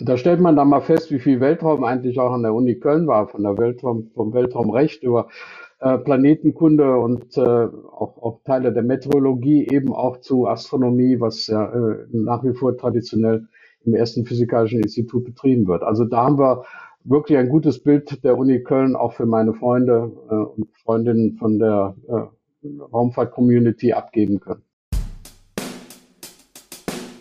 Da 0.00 0.16
stellt 0.16 0.40
man 0.40 0.54
dann 0.54 0.68
mal 0.68 0.80
fest, 0.80 1.10
wie 1.10 1.18
viel 1.18 1.40
Weltraum 1.40 1.82
eigentlich 1.82 2.20
auch 2.20 2.30
an 2.32 2.42
der 2.42 2.54
Uni 2.54 2.76
Köln 2.76 3.08
war, 3.08 3.28
von 3.28 3.42
der 3.42 3.58
Weltraum, 3.58 4.10
vom 4.14 4.32
Weltraumrecht 4.32 5.02
über 5.02 5.28
äh, 5.80 5.98
Planetenkunde 5.98 6.96
und 6.98 7.36
äh, 7.36 7.40
auch, 7.40 8.22
auch 8.22 8.40
Teile 8.44 8.72
der 8.72 8.84
Meteorologie, 8.84 9.66
eben 9.68 9.92
auch 9.92 10.20
zu 10.20 10.46
Astronomie, 10.46 11.20
was 11.20 11.48
ja 11.48 11.66
äh, 11.72 12.06
nach 12.12 12.44
wie 12.44 12.54
vor 12.54 12.76
traditionell 12.76 13.48
im 13.84 13.94
ersten 13.94 14.24
Physikalischen 14.24 14.80
Institut 14.80 15.24
betrieben 15.24 15.66
wird. 15.66 15.82
Also 15.82 16.04
da 16.04 16.24
haben 16.24 16.38
wir 16.38 16.64
wirklich 17.04 17.38
ein 17.38 17.48
gutes 17.48 17.82
Bild 17.82 18.22
der 18.22 18.38
Uni 18.38 18.62
Köln, 18.62 18.94
auch 18.94 19.14
für 19.14 19.26
meine 19.26 19.54
Freunde 19.54 20.12
äh, 20.30 20.34
und 20.34 20.68
Freundinnen 20.84 21.36
von 21.38 21.58
der 21.58 21.96
äh, 22.08 22.68
Raumfahrt-Community 22.92 23.92
abgeben 23.92 24.40
können. 24.40 24.62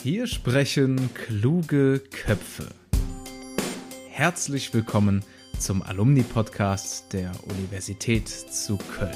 Hier 0.10 0.26
sprechen 0.26 1.10
kluge 1.14 2.00
Köpfe. 2.00 2.70
Herzlich 4.10 4.73
willkommen 4.73 5.22
zum 5.59 5.81
Alumni-Podcast 5.84 7.12
der 7.12 7.30
Universität 7.50 8.30
zu 8.30 8.78
Köln. 8.78 9.12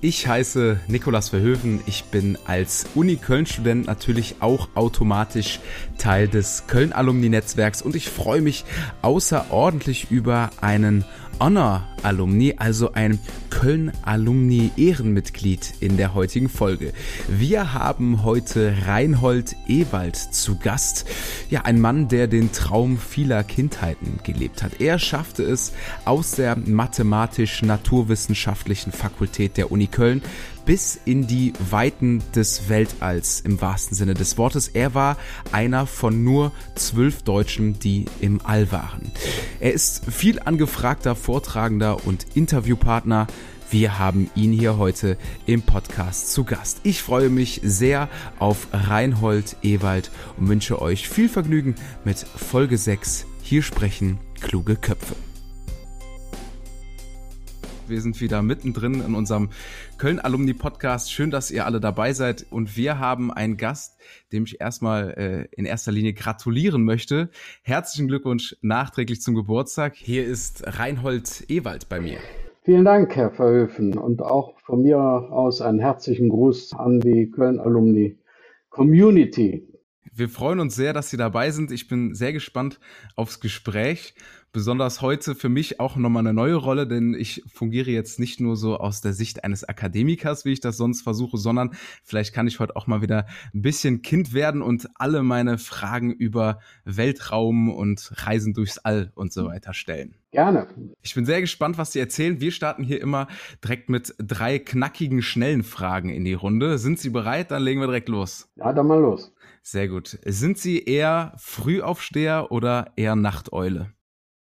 Ich 0.00 0.26
heiße 0.26 0.80
Nikolas 0.88 1.28
Verhöfen. 1.28 1.82
Ich 1.84 2.04
bin 2.04 2.38
als 2.46 2.86
Uni-Köln-Student 2.94 3.88
natürlich 3.88 4.36
auch 4.40 4.70
automatisch 4.74 5.60
Teil 5.98 6.28
des 6.28 6.64
Köln-Alumni-Netzwerks 6.66 7.82
und 7.82 7.94
ich 7.94 8.08
freue 8.08 8.40
mich 8.40 8.64
außerordentlich 9.02 10.10
über 10.10 10.48
einen 10.62 11.04
Honor-Alumni, 11.40 12.54
also 12.58 12.92
ein 12.92 13.18
Köln-Alumni-Ehrenmitglied 13.48 15.74
in 15.80 15.96
der 15.96 16.14
heutigen 16.14 16.48
Folge. 16.48 16.92
Wir 17.28 17.72
haben 17.72 18.22
heute 18.22 18.72
Reinhold 18.86 19.56
Ewald 19.66 20.14
zu 20.16 20.56
Gast. 20.58 21.06
Ja, 21.50 21.62
ein 21.62 21.80
Mann, 21.80 22.06
der 22.08 22.28
den 22.28 22.52
Traum 22.52 22.98
vieler 22.98 23.42
Kindheiten 23.42 24.20
gelebt 24.22 24.62
hat. 24.62 24.80
Er 24.80 24.98
schaffte 24.98 25.42
es 25.42 25.72
aus 26.04 26.32
der 26.32 26.56
mathematisch-naturwissenschaftlichen 26.56 28.92
Fakultät 28.92 29.56
der 29.56 29.72
Uni 29.72 29.86
Köln 29.86 30.20
bis 30.64 30.98
in 31.04 31.26
die 31.26 31.52
Weiten 31.70 32.22
des 32.34 32.68
Weltalls 32.68 33.40
im 33.40 33.60
wahrsten 33.60 33.96
Sinne 33.96 34.14
des 34.14 34.38
Wortes. 34.38 34.68
Er 34.68 34.94
war 34.94 35.16
einer 35.52 35.86
von 35.86 36.24
nur 36.24 36.52
zwölf 36.74 37.22
Deutschen, 37.22 37.78
die 37.78 38.06
im 38.20 38.40
All 38.44 38.70
waren. 38.72 39.10
Er 39.60 39.72
ist 39.72 40.04
viel 40.10 40.40
angefragter 40.40 41.16
Vortragender 41.16 42.06
und 42.06 42.26
Interviewpartner. 42.34 43.26
Wir 43.70 43.98
haben 44.00 44.28
ihn 44.34 44.52
hier 44.52 44.78
heute 44.78 45.16
im 45.46 45.62
Podcast 45.62 46.32
zu 46.32 46.44
Gast. 46.44 46.80
Ich 46.82 47.02
freue 47.02 47.28
mich 47.28 47.60
sehr 47.62 48.08
auf 48.40 48.66
Reinhold 48.72 49.56
Ewald 49.62 50.10
und 50.38 50.48
wünsche 50.48 50.82
euch 50.82 51.08
viel 51.08 51.28
Vergnügen 51.28 51.76
mit 52.04 52.18
Folge 52.18 52.76
6. 52.76 53.26
Hier 53.42 53.62
sprechen 53.62 54.18
kluge 54.40 54.74
Köpfe. 54.74 55.14
Wir 57.90 58.00
sind 58.00 58.20
wieder 58.20 58.40
mittendrin 58.40 59.02
in 59.04 59.16
unserem 59.16 59.48
Köln 59.98 60.20
Alumni 60.20 60.54
Podcast. 60.54 61.12
Schön, 61.12 61.32
dass 61.32 61.50
ihr 61.50 61.66
alle 61.66 61.80
dabei 61.80 62.12
seid. 62.12 62.46
Und 62.48 62.76
wir 62.76 63.00
haben 63.00 63.32
einen 63.32 63.56
Gast, 63.56 63.98
dem 64.32 64.44
ich 64.44 64.60
erstmal 64.60 65.10
äh, 65.16 65.56
in 65.56 65.64
erster 65.64 65.90
Linie 65.90 66.12
gratulieren 66.12 66.84
möchte. 66.84 67.30
Herzlichen 67.62 68.06
Glückwunsch 68.06 68.56
nachträglich 68.62 69.20
zum 69.20 69.34
Geburtstag. 69.34 69.96
Hier 69.96 70.24
ist 70.24 70.62
Reinhold 70.78 71.50
Ewald 71.50 71.88
bei 71.88 72.00
mir. 72.00 72.18
Vielen 72.62 72.84
Dank, 72.84 73.16
Herr 73.16 73.32
Verhöfen. 73.32 73.98
Und 73.98 74.22
auch 74.22 74.56
von 74.60 74.82
mir 74.82 74.98
aus 74.98 75.60
einen 75.60 75.80
herzlichen 75.80 76.28
Gruß 76.28 76.74
an 76.74 77.00
die 77.00 77.28
Köln 77.28 77.58
Alumni 77.58 78.16
Community. 78.68 79.66
Wir 80.12 80.28
freuen 80.28 80.60
uns 80.60 80.76
sehr, 80.76 80.92
dass 80.92 81.10
Sie 81.10 81.16
dabei 81.16 81.50
sind. 81.50 81.72
Ich 81.72 81.88
bin 81.88 82.14
sehr 82.14 82.32
gespannt 82.32 82.78
aufs 83.16 83.40
Gespräch 83.40 84.14
besonders 84.52 85.00
heute 85.00 85.34
für 85.34 85.48
mich 85.48 85.80
auch 85.80 85.96
nochmal 85.96 86.20
eine 86.20 86.34
neue 86.34 86.56
Rolle, 86.56 86.86
denn 86.86 87.14
ich 87.14 87.42
fungiere 87.46 87.90
jetzt 87.90 88.18
nicht 88.18 88.40
nur 88.40 88.56
so 88.56 88.76
aus 88.76 89.00
der 89.00 89.12
Sicht 89.12 89.44
eines 89.44 89.64
Akademikers, 89.64 90.44
wie 90.44 90.52
ich 90.52 90.60
das 90.60 90.76
sonst 90.76 91.02
versuche, 91.02 91.38
sondern 91.38 91.70
vielleicht 92.04 92.34
kann 92.34 92.46
ich 92.46 92.60
heute 92.60 92.76
auch 92.76 92.86
mal 92.86 93.02
wieder 93.02 93.26
ein 93.54 93.62
bisschen 93.62 94.02
Kind 94.02 94.32
werden 94.32 94.62
und 94.62 94.88
alle 94.94 95.22
meine 95.22 95.58
Fragen 95.58 96.12
über 96.12 96.60
Weltraum 96.84 97.70
und 97.70 98.12
Reisen 98.26 98.54
durchs 98.54 98.78
All 98.78 99.12
und 99.14 99.32
so 99.32 99.46
weiter 99.46 99.74
stellen. 99.74 100.14
Gerne. 100.32 100.68
Ich 101.02 101.14
bin 101.14 101.26
sehr 101.26 101.40
gespannt, 101.40 101.76
was 101.76 101.92
Sie 101.92 101.98
erzählen. 101.98 102.40
Wir 102.40 102.52
starten 102.52 102.84
hier 102.84 103.00
immer 103.00 103.26
direkt 103.64 103.88
mit 103.88 104.14
drei 104.18 104.60
knackigen, 104.60 105.22
schnellen 105.22 105.64
Fragen 105.64 106.08
in 106.10 106.24
die 106.24 106.34
Runde. 106.34 106.78
Sind 106.78 107.00
Sie 107.00 107.10
bereit? 107.10 107.50
Dann 107.50 107.62
legen 107.62 107.80
wir 107.80 107.88
direkt 107.88 108.08
los. 108.08 108.48
Ja, 108.54 108.72
dann 108.72 108.86
mal 108.86 109.00
los. 109.00 109.32
Sehr 109.62 109.88
gut. 109.88 110.18
Sind 110.24 110.56
Sie 110.58 110.84
eher 110.84 111.34
Frühaufsteher 111.36 112.52
oder 112.52 112.92
eher 112.96 113.16
Nachteule? 113.16 113.92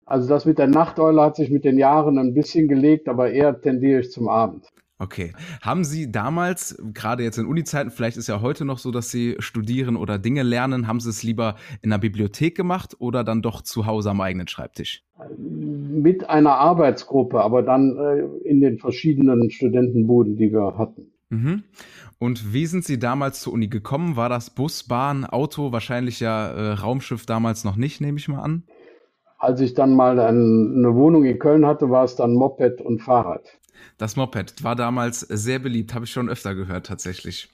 Also 0.07 0.29
das 0.29 0.45
mit 0.45 0.59
der 0.59 0.67
Nachteule 0.67 1.23
hat 1.23 1.37
sich 1.37 1.51
mit 1.51 1.65
den 1.65 1.79
Jahren 1.79 2.19
ein 2.19 2.35
bisschen 2.35 2.69
gelegt, 2.69 3.09
aber 3.09 3.31
eher 3.31 3.61
tendiere 3.61 4.01
ich 4.01 4.11
zum 4.11 4.29
Abend. 4.29 4.67
Okay. 4.99 5.33
Haben 5.61 5.85
Sie 5.85 6.13
damals, 6.13 6.81
gerade 6.93 7.25
jetzt 7.25 7.37
in 7.37 7.47
Uni-Zeiten, 7.47 7.91
vielleicht 7.91 8.17
ist 8.17 8.29
ja 8.29 8.41
heute 8.41 8.65
noch 8.65 8.79
so, 8.79 8.93
dass 8.93 9.11
Sie 9.11 9.35
studieren 9.39 9.97
oder 9.97 10.19
Dinge 10.19 10.43
lernen, 10.43 10.87
haben 10.87 11.01
Sie 11.01 11.11
es 11.11 11.23
lieber 11.23 11.57
in 11.83 11.91
der 11.91 11.99
Bibliothek 11.99 12.57
gemacht 12.57 12.97
oder 13.01 13.25
dann 13.25 13.43
doch 13.43 13.63
zu 13.63 13.87
Hause 13.87 14.11
am 14.11 14.21
eigenen 14.21 14.47
Schreibtisch? 14.47 15.03
Mit 15.37 16.29
einer 16.31 16.53
Arbeitsgruppe, 16.53 17.41
aber 17.41 17.63
dann 17.63 17.97
äh, 17.97 18.49
in 18.49 18.61
den 18.61 18.79
verschiedenen 18.79 19.51
Studentenbuden, 19.51 20.37
die 20.37 20.53
wir 20.53 20.79
hatten. 20.79 21.13
Mhm. 21.29 21.65
Und 22.19 22.55
wie 22.55 22.67
sind 22.67 22.85
Sie 22.85 22.99
damals 22.99 23.41
zur 23.41 23.53
Uni 23.53 23.67
gekommen? 23.67 24.17
War 24.17 24.29
das 24.29 24.51
Bus, 24.51 24.85
Bahn, 24.85 25.25
Auto? 25.25 25.73
Wahrscheinlich 25.73 26.21
ja 26.21 26.49
äh, 26.49 26.73
Raumschiff 26.75 27.27
damals 27.27 27.65
noch 27.65 27.77
nicht, 27.77 28.01
nehme 28.01 28.19
ich 28.19 28.29
mal 28.29 28.41
an. 28.41 28.63
Als 29.45 29.61
ich 29.61 29.75
dann 29.75 29.95
mal 29.95 30.19
eine 30.19 30.95
Wohnung 30.95 31.25
in 31.25 31.39
Köln 31.39 31.67
hatte, 31.67 31.91
war 31.91 32.05
es 32.05 32.17
dann 32.17 32.33
Moped 32.33 32.81
und 32.81 33.01
Fahrrad. 33.03 33.59
Das 33.99 34.17
Moped 34.17 34.65
war 34.65 34.75
damals 34.75 35.21
sehr 35.21 35.59
beliebt, 35.59 35.93
habe 35.93 36.07
ich 36.07 36.13
schon 36.13 36.31
öfter 36.31 36.55
gehört 36.55 36.87
tatsächlich. 36.87 37.51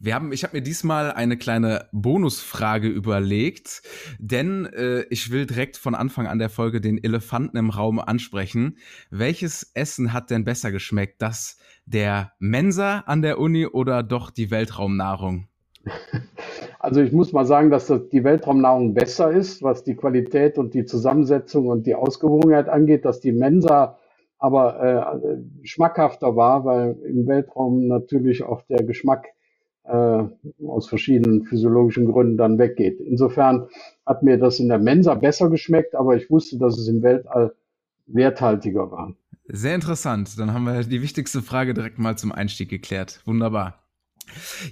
Wir 0.00 0.16
haben, 0.16 0.32
ich 0.32 0.42
habe 0.42 0.56
mir 0.56 0.62
diesmal 0.62 1.12
eine 1.12 1.36
kleine 1.36 1.88
Bonusfrage 1.92 2.88
überlegt, 2.88 3.82
denn 4.18 4.66
äh, 4.66 5.02
ich 5.10 5.30
will 5.30 5.46
direkt 5.46 5.76
von 5.76 5.94
Anfang 5.94 6.26
an 6.26 6.40
der 6.40 6.50
Folge 6.50 6.80
den 6.80 7.02
Elefanten 7.02 7.56
im 7.56 7.70
Raum 7.70 8.00
ansprechen. 8.00 8.78
Welches 9.10 9.70
Essen 9.74 10.12
hat 10.12 10.30
denn 10.30 10.44
besser 10.44 10.72
geschmeckt? 10.72 11.22
Das 11.22 11.58
der 11.86 12.32
Mensa 12.40 13.04
an 13.06 13.22
der 13.22 13.38
Uni 13.38 13.66
oder 13.66 14.02
doch 14.02 14.30
die 14.30 14.50
Weltraumnahrung? 14.50 15.46
Also 16.78 17.00
ich 17.00 17.12
muss 17.12 17.32
mal 17.32 17.44
sagen, 17.44 17.70
dass 17.70 17.86
das 17.86 18.08
die 18.08 18.22
Weltraumnahrung 18.22 18.94
besser 18.94 19.32
ist, 19.32 19.62
was 19.62 19.82
die 19.82 19.96
Qualität 19.96 20.58
und 20.58 20.74
die 20.74 20.84
Zusammensetzung 20.84 21.66
und 21.66 21.86
die 21.86 21.94
Ausgewogenheit 21.94 22.68
angeht, 22.68 23.04
dass 23.04 23.20
die 23.20 23.32
Mensa 23.32 23.98
aber 24.38 25.20
äh, 25.20 25.66
schmackhafter 25.66 26.36
war, 26.36 26.64
weil 26.64 26.96
im 27.04 27.26
Weltraum 27.26 27.88
natürlich 27.88 28.44
auch 28.44 28.62
der 28.62 28.84
Geschmack 28.84 29.26
äh, 29.82 30.22
aus 30.64 30.88
verschiedenen 30.88 31.44
physiologischen 31.44 32.06
Gründen 32.06 32.36
dann 32.36 32.58
weggeht. 32.58 33.00
Insofern 33.00 33.66
hat 34.06 34.22
mir 34.22 34.38
das 34.38 34.60
in 34.60 34.68
der 34.68 34.78
Mensa 34.78 35.14
besser 35.14 35.50
geschmeckt, 35.50 35.96
aber 35.96 36.14
ich 36.14 36.30
wusste, 36.30 36.58
dass 36.58 36.78
es 36.78 36.86
im 36.86 37.02
Weltall 37.02 37.54
werthaltiger 38.06 38.90
war. 38.92 39.14
Sehr 39.48 39.74
interessant. 39.74 40.38
Dann 40.38 40.52
haben 40.52 40.64
wir 40.64 40.84
die 40.84 41.02
wichtigste 41.02 41.42
Frage 41.42 41.74
direkt 41.74 41.98
mal 41.98 42.16
zum 42.16 42.32
Einstieg 42.32 42.68
geklärt. 42.68 43.22
Wunderbar. 43.24 43.82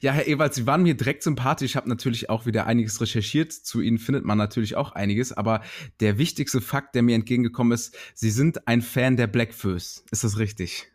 Ja, 0.01 0.13
Herr 0.13 0.27
Ewald, 0.27 0.55
Sie 0.55 0.67
waren 0.67 0.83
mir 0.83 0.95
direkt 0.95 1.23
sympathisch. 1.23 1.71
Ich 1.71 1.77
habe 1.77 1.89
natürlich 1.89 2.31
auch 2.31 2.47
wieder 2.47 2.67
einiges 2.67 3.01
recherchiert. 3.01 3.53
Zu 3.53 3.81
Ihnen 3.81 3.99
findet 3.99 4.25
man 4.25 4.39
natürlich 4.39 4.77
auch 4.77 4.93
einiges. 4.93 5.33
Aber 5.33 5.63
der 6.01 6.19
wichtigste 6.19 6.61
Fakt, 6.61 6.95
der 6.95 7.03
mir 7.03 7.15
entgegengekommen 7.15 7.73
ist, 7.73 7.97
Sie 8.15 8.31
sind 8.31 8.67
ein 8.69 8.83
Fan 8.83 9.17
der 9.17 9.27
Blackfoes. 9.27 10.05
Ist 10.11 10.25
das 10.25 10.39
richtig? 10.39 10.91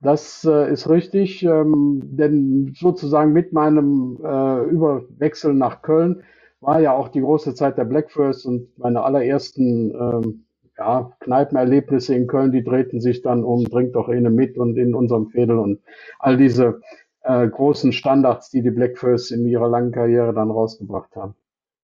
Das 0.00 0.44
äh, 0.44 0.70
ist 0.70 0.88
richtig, 0.90 1.42
ähm, 1.44 2.02
denn 2.02 2.74
sozusagen 2.78 3.32
mit 3.32 3.54
meinem 3.54 4.18
äh, 4.22 4.64
Überwechsel 4.64 5.54
nach 5.54 5.80
Köln 5.80 6.22
war 6.60 6.80
ja 6.80 6.92
auch 6.92 7.08
die 7.08 7.20
große 7.20 7.54
Zeit 7.54 7.78
der 7.78 7.84
Blackfoes 7.84 8.44
und 8.44 8.78
meine 8.78 9.02
allerersten 9.02 9.92
ähm, 9.92 10.44
ja, 10.76 11.12
Kneipenerlebnisse 11.20 12.14
in 12.14 12.26
Köln, 12.26 12.52
die 12.52 12.64
drehten 12.64 13.00
sich 13.00 13.22
dann 13.22 13.44
um 13.44 13.64
Trink 13.64 13.92
doch 13.92 14.08
eine 14.08 14.30
mit 14.30 14.58
und 14.58 14.76
in 14.76 14.94
unserem 14.94 15.28
Fädel 15.28 15.58
und 15.58 15.80
all 16.18 16.36
diese 16.36 16.80
äh, 17.24 17.48
großen 17.48 17.92
Standards, 17.92 18.50
die 18.50 18.62
die 18.62 18.70
Black 18.70 18.98
First 18.98 19.32
in 19.32 19.46
ihrer 19.46 19.68
langen 19.68 19.92
Karriere 19.92 20.32
dann 20.32 20.50
rausgebracht 20.50 21.16
haben. 21.16 21.34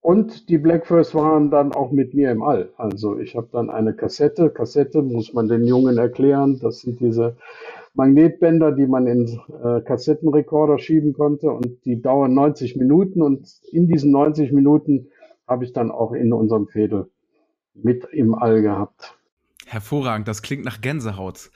Und 0.01 0.49
die 0.49 0.57
Black 0.57 0.87
First 0.87 1.13
waren 1.13 1.51
dann 1.51 1.73
auch 1.73 1.91
mit 1.91 2.15
mir 2.15 2.31
im 2.31 2.41
All. 2.41 2.69
Also 2.77 3.19
ich 3.19 3.35
habe 3.35 3.49
dann 3.51 3.69
eine 3.69 3.93
Kassette. 3.93 4.49
Kassette 4.49 5.03
muss 5.03 5.33
man 5.33 5.47
den 5.47 5.63
Jungen 5.63 5.99
erklären. 5.99 6.59
Das 6.59 6.79
sind 6.81 6.99
diese 6.99 7.37
Magnetbänder, 7.93 8.71
die 8.71 8.87
man 8.87 9.05
in 9.05 9.39
äh, 9.63 9.81
Kassettenrekorder 9.81 10.79
schieben 10.79 11.13
konnte 11.13 11.51
und 11.51 11.85
die 11.85 12.01
dauern 12.01 12.33
90 12.33 12.77
Minuten 12.77 13.21
und 13.21 13.47
in 13.71 13.87
diesen 13.87 14.11
90 14.11 14.51
Minuten 14.53 15.09
habe 15.47 15.65
ich 15.65 15.73
dann 15.73 15.91
auch 15.91 16.13
in 16.13 16.33
unserem 16.33 16.67
Fädel 16.67 17.11
mit 17.73 18.05
im 18.11 18.33
All 18.33 18.61
gehabt. 18.61 19.17
Hervorragend, 19.67 20.27
das 20.27 20.41
klingt 20.41 20.65
nach 20.65 20.81
Gänsehaut. 20.81 21.51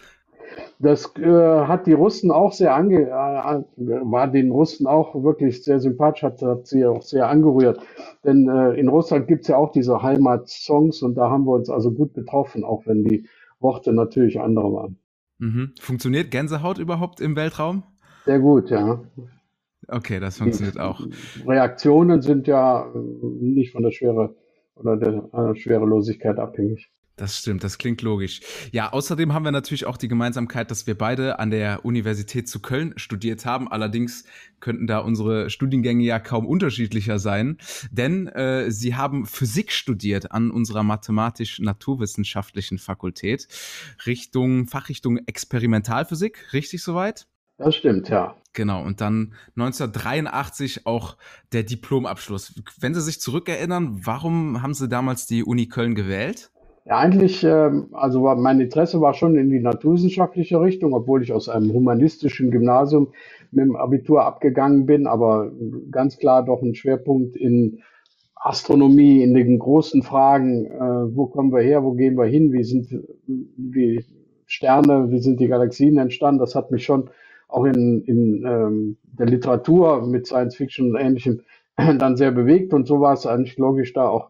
Das 0.79 1.15
äh, 1.17 1.25
hat 1.25 1.87
die 1.87 1.93
Russen 1.93 2.31
auch 2.31 2.51
sehr 2.51 2.75
ange, 2.75 3.03
äh, 3.03 3.07
war 3.07 4.27
den 4.27 4.51
Russen 4.51 4.87
auch 4.87 5.23
wirklich 5.23 5.63
sehr 5.63 5.79
sympathisch, 5.79 6.23
hat, 6.23 6.41
hat 6.41 6.67
sie 6.67 6.85
auch 6.85 7.01
sehr 7.01 7.29
angerührt. 7.29 7.79
Denn 8.23 8.49
äh, 8.49 8.73
in 8.73 8.89
Russland 8.89 9.27
gibt's 9.27 9.47
ja 9.47 9.57
auch 9.57 9.71
diese 9.71 10.01
Heimatsongs 10.01 11.01
und 11.01 11.15
da 11.15 11.29
haben 11.29 11.45
wir 11.45 11.53
uns 11.53 11.69
also 11.69 11.91
gut 11.91 12.13
getroffen, 12.13 12.63
auch 12.63 12.85
wenn 12.85 13.03
die 13.05 13.27
Worte 13.59 13.93
natürlich 13.93 14.39
andere 14.39 14.73
waren. 14.73 14.97
Mhm. 15.37 15.71
Funktioniert 15.79 16.31
Gänsehaut 16.31 16.77
überhaupt 16.77 17.21
im 17.21 17.35
Weltraum? 17.35 17.83
Sehr 18.25 18.39
gut, 18.39 18.69
ja. 18.69 19.01
Okay, 19.87 20.19
das 20.19 20.37
funktioniert 20.37 20.79
auch. 20.79 20.99
Reaktionen 21.45 22.21
sind 22.21 22.47
ja 22.47 22.85
äh, 22.85 22.97
nicht 22.97 23.71
von 23.71 23.83
der 23.83 23.91
Schwere 23.91 24.35
oder 24.75 24.97
der 24.97 25.29
äh, 25.33 25.55
Schwerelosigkeit 25.55 26.37
abhängig. 26.37 26.89
Das 27.17 27.37
stimmt, 27.37 27.63
das 27.63 27.77
klingt 27.77 28.01
logisch. 28.01 28.41
Ja, 28.73 28.91
außerdem 28.91 29.33
haben 29.33 29.45
wir 29.45 29.53
natürlich 29.53 29.85
auch 29.85 29.95
die 29.95 30.09
Gemeinsamkeit, 30.09 30.69
dass 30.69 30.85
wir 30.85 30.97
beide 30.97 31.39
an 31.39 31.49
der 31.49 31.85
Universität 31.85 32.49
zu 32.49 32.59
Köln 32.59 32.93
studiert 32.97 33.45
haben. 33.45 33.71
Allerdings 33.71 34.25
könnten 34.59 34.85
da 34.85 34.99
unsere 34.99 35.49
Studiengänge 35.49 36.03
ja 36.03 36.19
kaum 36.19 36.45
unterschiedlicher 36.45 37.17
sein, 37.17 37.57
denn 37.89 38.27
äh, 38.27 38.69
sie 38.69 38.95
haben 38.95 39.25
Physik 39.25 39.71
studiert 39.71 40.33
an 40.33 40.51
unserer 40.51 40.83
mathematisch-naturwissenschaftlichen 40.83 42.79
Fakultät, 42.79 43.47
Richtung 44.05 44.67
Fachrichtung 44.67 45.17
Experimentalphysik, 45.25 46.51
richtig 46.51 46.83
soweit? 46.83 47.27
Das 47.57 47.75
stimmt, 47.75 48.09
ja. 48.09 48.35
Genau, 48.51 48.83
und 48.83 48.99
dann 48.99 49.33
1983 49.55 50.85
auch 50.85 51.15
der 51.53 51.63
Diplomabschluss. 51.63 52.61
Wenn 52.77 52.93
Sie 52.93 53.01
sich 53.01 53.21
zurückerinnern, 53.21 54.05
warum 54.05 54.61
haben 54.61 54.73
Sie 54.73 54.89
damals 54.89 55.27
die 55.27 55.43
Uni 55.43 55.67
Köln 55.67 55.95
gewählt? 55.95 56.51
Ja, 56.87 56.99
eigentlich, 56.99 57.43
ähm, 57.43 57.87
also 57.93 58.21
mein 58.35 58.59
Interesse 58.59 59.01
war 59.01 59.15
schon 59.15 59.35
in 59.37 59.49
die 59.49 59.59
naturwissenschaftliche 59.59 60.61
Richtung, 60.61 60.93
obwohl 60.93 61.23
ich 61.23 61.33
aus 61.33 61.49
einem 61.49 61.73
humanistischen 61.73 62.51
Gymnasium 62.51 63.11
mit 63.51 63.65
dem 63.65 63.75
Abitur 63.75 64.23
abgegangen 64.23 64.85
bin, 64.85 65.07
aber 65.07 65.51
ganz 65.89 66.17
klar 66.19 66.45
doch 66.45 66.61
ein 66.61 66.75
Schwerpunkt 66.75 67.35
in 67.37 67.81
Astronomie, 68.35 69.23
in 69.23 69.33
den 69.33 69.57
großen 69.57 70.03
Fragen, 70.03 70.67
äh, 70.67 71.15
wo 71.15 71.25
kommen 71.25 71.51
wir 71.51 71.61
her, 71.61 71.83
wo 71.83 71.93
gehen 71.93 72.17
wir 72.17 72.25
hin, 72.25 72.53
wie 72.53 72.63
sind 72.63 72.87
die 73.25 74.05
Sterne, 74.45 75.09
wie 75.09 75.19
sind 75.19 75.39
die 75.39 75.47
Galaxien 75.47 75.97
entstanden, 75.97 76.39
das 76.39 76.53
hat 76.53 76.69
mich 76.69 76.85
schon 76.85 77.09
auch 77.47 77.65
in, 77.65 78.03
in 78.03 78.45
ähm, 78.45 78.97
der 79.05 79.25
Literatur 79.25 80.05
mit 80.05 80.27
Science 80.27 80.55
Fiction 80.55 80.91
und 80.91 81.01
Ähnlichem 81.01 81.41
dann 81.77 82.15
sehr 82.15 82.31
bewegt 82.31 82.75
und 82.75 82.85
so 82.85 83.01
war 83.01 83.13
es 83.13 83.25
eigentlich 83.25 83.57
logisch, 83.57 83.93
da 83.93 84.07
auch 84.07 84.29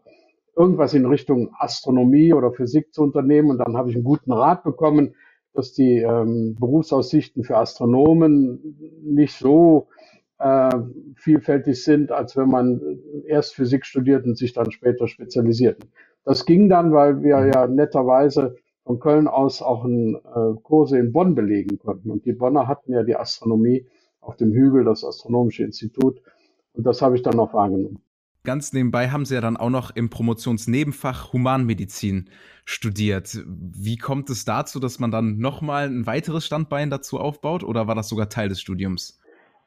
irgendwas 0.56 0.94
in 0.94 1.06
Richtung 1.06 1.50
Astronomie 1.58 2.32
oder 2.32 2.50
Physik 2.50 2.92
zu 2.92 3.02
unternehmen. 3.02 3.50
Und 3.50 3.58
dann 3.58 3.76
habe 3.76 3.90
ich 3.90 3.94
einen 3.94 4.04
guten 4.04 4.32
Rat 4.32 4.64
bekommen, 4.64 5.14
dass 5.52 5.72
die 5.72 5.98
ähm, 5.98 6.56
Berufsaussichten 6.58 7.44
für 7.44 7.58
Astronomen 7.58 8.78
nicht 9.02 9.34
so 9.34 9.88
äh, 10.38 10.70
vielfältig 11.16 11.82
sind, 11.82 12.10
als 12.10 12.36
wenn 12.36 12.48
man 12.48 12.80
erst 13.26 13.54
Physik 13.54 13.86
studiert 13.86 14.24
und 14.24 14.36
sich 14.36 14.52
dann 14.52 14.70
später 14.70 15.08
spezialisiert. 15.08 15.86
Das 16.24 16.44
ging 16.44 16.68
dann, 16.68 16.92
weil 16.92 17.22
wir 17.22 17.46
ja 17.46 17.66
netterweise 17.66 18.56
von 18.84 18.98
Köln 18.98 19.28
aus 19.28 19.62
auch 19.62 19.84
einen 19.84 20.16
äh, 20.16 20.60
Kurse 20.62 20.98
in 20.98 21.12
Bonn 21.12 21.34
belegen 21.34 21.78
konnten. 21.78 22.10
Und 22.10 22.24
die 22.24 22.32
Bonner 22.32 22.66
hatten 22.66 22.92
ja 22.92 23.02
die 23.02 23.16
Astronomie 23.16 23.86
auf 24.20 24.36
dem 24.36 24.52
Hügel, 24.52 24.84
das 24.84 25.04
Astronomische 25.04 25.64
Institut. 25.64 26.20
Und 26.72 26.84
das 26.84 27.00
habe 27.02 27.16
ich 27.16 27.22
dann 27.22 27.36
noch 27.36 27.54
wahrgenommen 27.54 28.00
ganz 28.46 28.72
nebenbei 28.72 29.10
haben 29.10 29.26
Sie 29.26 29.34
ja 29.34 29.42
dann 29.42 29.58
auch 29.58 29.68
noch 29.68 29.94
im 29.94 30.08
Promotionsnebenfach 30.08 31.34
Humanmedizin 31.34 32.30
studiert. 32.64 33.44
Wie 33.46 33.98
kommt 33.98 34.30
es 34.30 34.46
dazu, 34.46 34.80
dass 34.80 34.98
man 34.98 35.10
dann 35.10 35.36
nochmal 35.36 35.88
ein 35.88 36.06
weiteres 36.06 36.46
Standbein 36.46 36.88
dazu 36.88 37.18
aufbaut 37.18 37.62
oder 37.62 37.86
war 37.86 37.94
das 37.94 38.08
sogar 38.08 38.30
Teil 38.30 38.48
des 38.48 38.60
Studiums? 38.60 39.20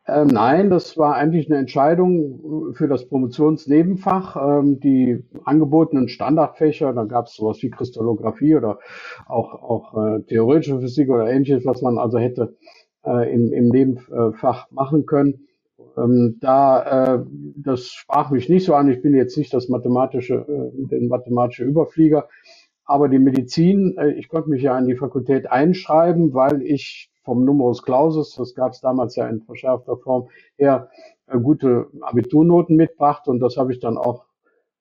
Ähm, 0.07 0.27
nein, 0.27 0.69
das 0.69 0.97
war 0.97 1.15
eigentlich 1.15 1.49
eine 1.49 1.59
Entscheidung 1.59 2.73
für 2.73 2.87
das 2.87 3.07
Promotionsnebenfach. 3.07 4.59
Ähm, 4.59 4.79
die 4.79 5.23
angebotenen 5.43 6.07
Standardfächer, 6.07 6.93
da 6.93 7.03
gab 7.03 7.27
es 7.27 7.35
sowas 7.35 7.61
wie 7.61 7.69
Kristallographie 7.69 8.55
oder 8.55 8.79
auch, 9.27 9.53
auch 9.53 10.03
äh, 10.03 10.23
theoretische 10.23 10.79
Physik 10.79 11.09
oder 11.09 11.29
ähnliches, 11.29 11.65
was 11.65 11.81
man 11.81 11.99
also 11.99 12.17
hätte 12.17 12.57
äh, 13.05 13.31
im, 13.31 13.53
im 13.53 13.69
Nebenfach 13.69 14.71
machen 14.71 15.05
können 15.05 15.48
ähm, 16.03 16.37
da, 16.41 17.15
äh, 17.15 17.25
das 17.55 17.87
sprach 17.87 18.31
mich 18.31 18.49
nicht 18.49 18.65
so 18.65 18.73
an. 18.75 18.89
Ich 18.89 19.01
bin 19.01 19.15
jetzt 19.15 19.37
nicht 19.37 19.53
das 19.53 19.69
mathematische, 19.69 20.45
äh, 20.47 20.87
den 20.87 21.07
mathematische 21.07 21.63
Überflieger. 21.63 22.27
Aber 22.85 23.09
die 23.09 23.19
Medizin, 23.19 23.95
äh, 23.97 24.11
ich 24.11 24.29
konnte 24.29 24.49
mich 24.49 24.63
ja 24.63 24.75
an 24.75 24.87
die 24.87 24.95
Fakultät 24.95 25.51
einschreiben, 25.51 26.33
weil 26.33 26.61
ich 26.63 27.11
vom 27.23 27.45
Numerus 27.45 27.83
Clausus, 27.83 28.35
das 28.35 28.55
gab 28.55 28.71
es 28.71 28.81
damals 28.81 29.15
ja 29.15 29.27
in 29.27 29.41
verschärfter 29.41 29.97
Form, 29.97 30.29
eher 30.57 30.89
äh, 31.27 31.37
gute 31.39 31.87
Abiturnoten 32.01 32.75
mitbrachte. 32.75 33.29
Und 33.29 33.39
das 33.39 33.57
habe 33.57 33.71
ich 33.71 33.79
dann 33.79 33.97
auch 33.97 34.25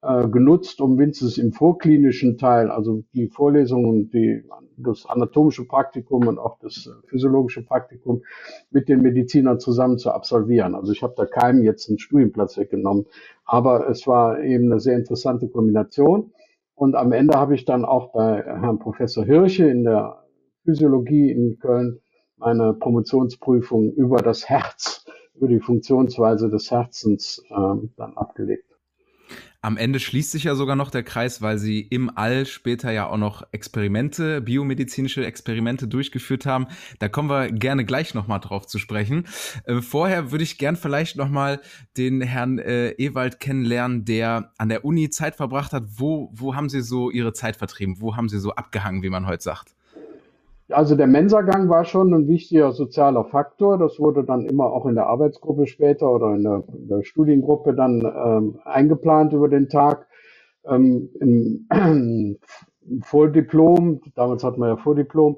genutzt, 0.00 0.80
um 0.80 0.96
wenigstens 0.96 1.38
im 1.38 1.52
vorklinischen 1.52 2.38
Teil, 2.38 2.70
also 2.70 3.02
die 3.14 3.28
Vorlesungen, 3.28 4.10
die, 4.10 4.44
das 4.76 5.06
anatomische 5.06 5.64
Praktikum 5.64 6.28
und 6.28 6.38
auch 6.38 6.58
das 6.60 6.86
äh, 6.86 7.08
physiologische 7.08 7.64
Praktikum 7.64 8.22
mit 8.70 8.88
den 8.88 9.02
Medizinern 9.02 9.58
zusammen 9.58 9.98
zu 9.98 10.12
absolvieren. 10.12 10.76
Also 10.76 10.92
ich 10.92 11.02
habe 11.02 11.14
da 11.16 11.26
keinem 11.26 11.64
jetzt 11.64 11.88
einen 11.88 11.98
Studienplatz 11.98 12.56
weggenommen, 12.56 13.06
aber 13.44 13.88
es 13.88 14.06
war 14.06 14.40
eben 14.40 14.70
eine 14.70 14.78
sehr 14.80 14.96
interessante 14.96 15.48
Kombination. 15.48 16.32
Und 16.76 16.94
am 16.94 17.10
Ende 17.10 17.36
habe 17.36 17.56
ich 17.56 17.64
dann 17.64 17.84
auch 17.84 18.12
bei 18.12 18.42
Herrn 18.44 18.78
Professor 18.78 19.24
Hirsche 19.24 19.68
in 19.68 19.82
der 19.82 20.22
Physiologie 20.64 21.32
in 21.32 21.58
Köln 21.58 21.98
meine 22.36 22.72
Promotionsprüfung 22.72 23.92
über 23.94 24.18
das 24.18 24.48
Herz, 24.48 25.04
über 25.34 25.48
die 25.48 25.58
Funktionsweise 25.58 26.48
des 26.50 26.70
Herzens 26.70 27.42
äh, 27.50 27.88
dann 27.96 28.16
abgelegt. 28.16 28.67
Am 29.60 29.76
Ende 29.76 29.98
schließt 29.98 30.30
sich 30.30 30.44
ja 30.44 30.54
sogar 30.54 30.76
noch 30.76 30.90
der 30.90 31.02
Kreis, 31.02 31.42
weil 31.42 31.58
sie 31.58 31.80
im 31.80 32.16
All 32.16 32.46
später 32.46 32.92
ja 32.92 33.08
auch 33.08 33.16
noch 33.16 33.42
Experimente, 33.50 34.40
biomedizinische 34.40 35.26
Experimente 35.26 35.88
durchgeführt 35.88 36.46
haben. 36.46 36.68
Da 37.00 37.08
kommen 37.08 37.28
wir 37.28 37.50
gerne 37.50 37.84
gleich 37.84 38.14
nochmal 38.14 38.38
drauf 38.38 38.68
zu 38.68 38.78
sprechen. 38.78 39.26
Äh, 39.64 39.82
vorher 39.82 40.30
würde 40.30 40.44
ich 40.44 40.58
gern 40.58 40.76
vielleicht 40.76 41.16
nochmal 41.16 41.60
den 41.96 42.20
Herrn 42.20 42.60
äh, 42.60 42.90
Ewald 42.98 43.40
kennenlernen, 43.40 44.04
der 44.04 44.52
an 44.58 44.68
der 44.68 44.84
Uni 44.84 45.10
Zeit 45.10 45.34
verbracht 45.34 45.72
hat. 45.72 45.84
Wo, 45.88 46.30
wo 46.32 46.54
haben 46.54 46.68
Sie 46.68 46.80
so 46.80 47.10
Ihre 47.10 47.32
Zeit 47.32 47.56
vertrieben? 47.56 48.00
Wo 48.00 48.14
haben 48.14 48.28
Sie 48.28 48.38
so 48.38 48.52
abgehangen, 48.52 49.02
wie 49.02 49.10
man 49.10 49.26
heute 49.26 49.42
sagt? 49.42 49.74
Also 50.70 50.96
der 50.96 51.06
Mensagang 51.06 51.70
war 51.70 51.84
schon 51.86 52.12
ein 52.12 52.28
wichtiger 52.28 52.72
sozialer 52.72 53.24
Faktor. 53.24 53.78
Das 53.78 53.98
wurde 53.98 54.24
dann 54.24 54.44
immer 54.44 54.66
auch 54.66 54.84
in 54.84 54.94
der 54.94 55.06
Arbeitsgruppe 55.06 55.66
später 55.66 56.10
oder 56.10 56.34
in 56.34 56.42
der, 56.42 56.62
in 56.76 56.88
der 56.88 57.02
Studiengruppe 57.04 57.74
dann 57.74 58.02
ähm, 58.02 58.60
eingeplant 58.64 59.32
über 59.32 59.48
den 59.48 59.68
Tag. 59.70 60.06
Ähm, 60.66 61.08
Im, 61.20 61.66
im 62.90 63.02
Vordiplom, 63.02 64.00
damals 64.14 64.44
hatten 64.44 64.60
wir 64.60 64.68
ja 64.68 64.76
Vordiplom, 64.76 65.36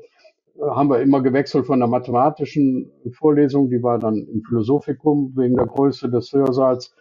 äh, 0.57 0.62
haben 0.62 0.90
wir 0.90 1.00
immer 1.00 1.23
gewechselt 1.23 1.66
von 1.66 1.78
der 1.78 1.88
mathematischen 1.88 2.90
Vorlesung, 3.12 3.71
die 3.71 3.83
war 3.83 4.00
dann 4.00 4.16
im 4.16 4.43
Philosophikum 4.43 5.33
wegen 5.37 5.57
der 5.57 5.66
Größe 5.66 6.11
des 6.11 6.33
Hörsaals, 6.33 6.95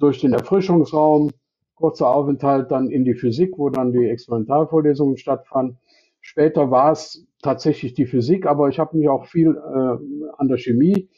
durch 0.00 0.20
den 0.20 0.32
Erfrischungsraum, 0.32 1.30
kurzer 1.76 2.08
Aufenthalt 2.08 2.70
dann 2.70 2.90
in 2.90 3.04
die 3.04 3.14
Physik, 3.14 3.54
wo 3.56 3.70
dann 3.70 3.92
die 3.92 4.08
Experimentalvorlesungen 4.08 5.16
stattfanden. 5.16 5.78
Später 6.20 6.70
war 6.70 6.92
es 6.92 7.27
tatsächlich 7.42 7.94
die 7.94 8.06
Physik, 8.06 8.46
aber 8.46 8.68
ich 8.68 8.78
habe 8.78 8.96
mich 8.96 9.08
auch 9.08 9.26
viel 9.26 9.50
äh, 9.56 10.32
an 10.36 10.48
der 10.48 10.58
Chemie 10.58 11.08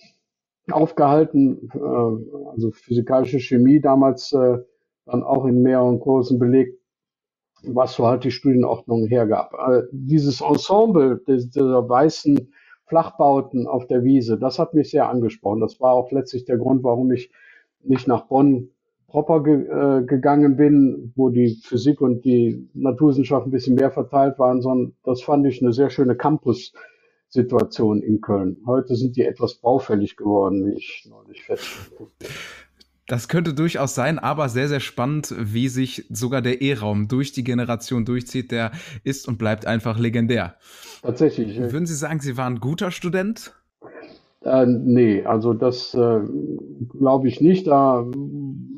aufgehalten, 0.71 1.69
äh, 1.75 2.51
also 2.53 2.71
physikalische 2.73 3.41
Chemie 3.41 3.81
damals 3.81 4.33
äh, 4.33 4.59
dann 5.07 5.23
auch 5.23 5.47
in 5.47 5.63
mehreren 5.63 6.01
Kursen 6.01 6.39
belegt, 6.39 6.79
was 7.65 7.95
so 7.95 8.07
halt 8.07 8.25
die 8.25 8.31
Studienordnung 8.31 9.07
hergab. 9.07 9.53
Äh, 9.55 9.83
dieses 9.93 10.41
Ensemble 10.41 11.19
des, 11.27 11.51
dieser 11.51 11.89
weißen 11.89 12.53
Flachbauten 12.87 13.67
auf 13.67 13.87
der 13.87 14.05
Wiese, 14.05 14.39
das 14.39 14.59
hat 14.59 14.75
mich 14.75 14.91
sehr 14.91 15.09
angesprochen. 15.09 15.61
Das 15.61 15.81
war 15.81 15.93
auch 15.93 16.11
letztlich 16.13 16.45
der 16.45 16.59
Grund, 16.59 16.83
warum 16.85 17.13
ich 17.13 17.31
nicht 17.83 18.07
nach 18.09 18.27
Bonn 18.27 18.71
proper 19.11 19.43
ge, 19.43 19.67
äh, 19.67 20.05
gegangen 20.05 20.57
bin, 20.57 21.13
wo 21.17 21.29
die 21.31 21.59
Physik 21.63 22.01
und 22.01 22.25
die 22.25 22.69
Naturwissenschaft 22.75 23.47
ein 23.47 23.51
bisschen 23.51 23.75
mehr 23.75 23.91
verteilt 23.91 24.39
waren, 24.39 24.63
sondern 24.63 24.95
das 25.05 25.23
fand 25.23 25.47
ich 25.47 25.61
eine 25.61 25.73
sehr 25.73 25.91
schöne 25.91 26.17
Campus-Situation 26.17 28.03
in 28.03 28.21
Köln. 28.21 28.59
Heute 28.67 28.95
sind 28.95 29.17
die 29.17 29.25
etwas 29.25 29.57
baufällig 29.57 30.17
geworden, 30.17 30.67
wie 30.67 30.79
ich 30.79 31.09
neulich 31.11 31.43
feststellte. 31.43 32.07
Das 33.09 33.27
könnte 33.27 33.55
durchaus 33.55 33.97
sein, 33.97 34.21
aber 34.21 34.49
sehr, 34.49 34.69
sehr 34.69 34.79
spannend, 34.79 35.35
wie 35.37 35.67
sich 35.67 36.07
sogar 36.11 36.43
der 36.43 36.63
E-Raum 36.63 37.09
durch 37.09 37.33
die 37.33 37.43
Generation 37.43 38.05
durchzieht. 38.05 38.53
Der 38.53 38.71
ist 39.03 39.27
und 39.27 39.37
bleibt 39.37 39.67
einfach 39.67 39.99
legendär. 39.99 40.55
Tatsächlich. 41.03 41.59
Würden 41.59 41.87
Sie 41.87 41.97
sagen, 41.97 42.21
Sie 42.21 42.37
waren 42.37 42.55
ein 42.55 42.61
guter 42.61 42.93
Student? 42.93 43.53
Äh, 44.43 44.67
nee, 44.67 45.23
also 45.25 45.53
das 45.55 45.95
äh, 45.95 46.21
glaube 46.99 47.29
ich 47.29 47.41
nicht. 47.41 47.67
Da, 47.67 48.07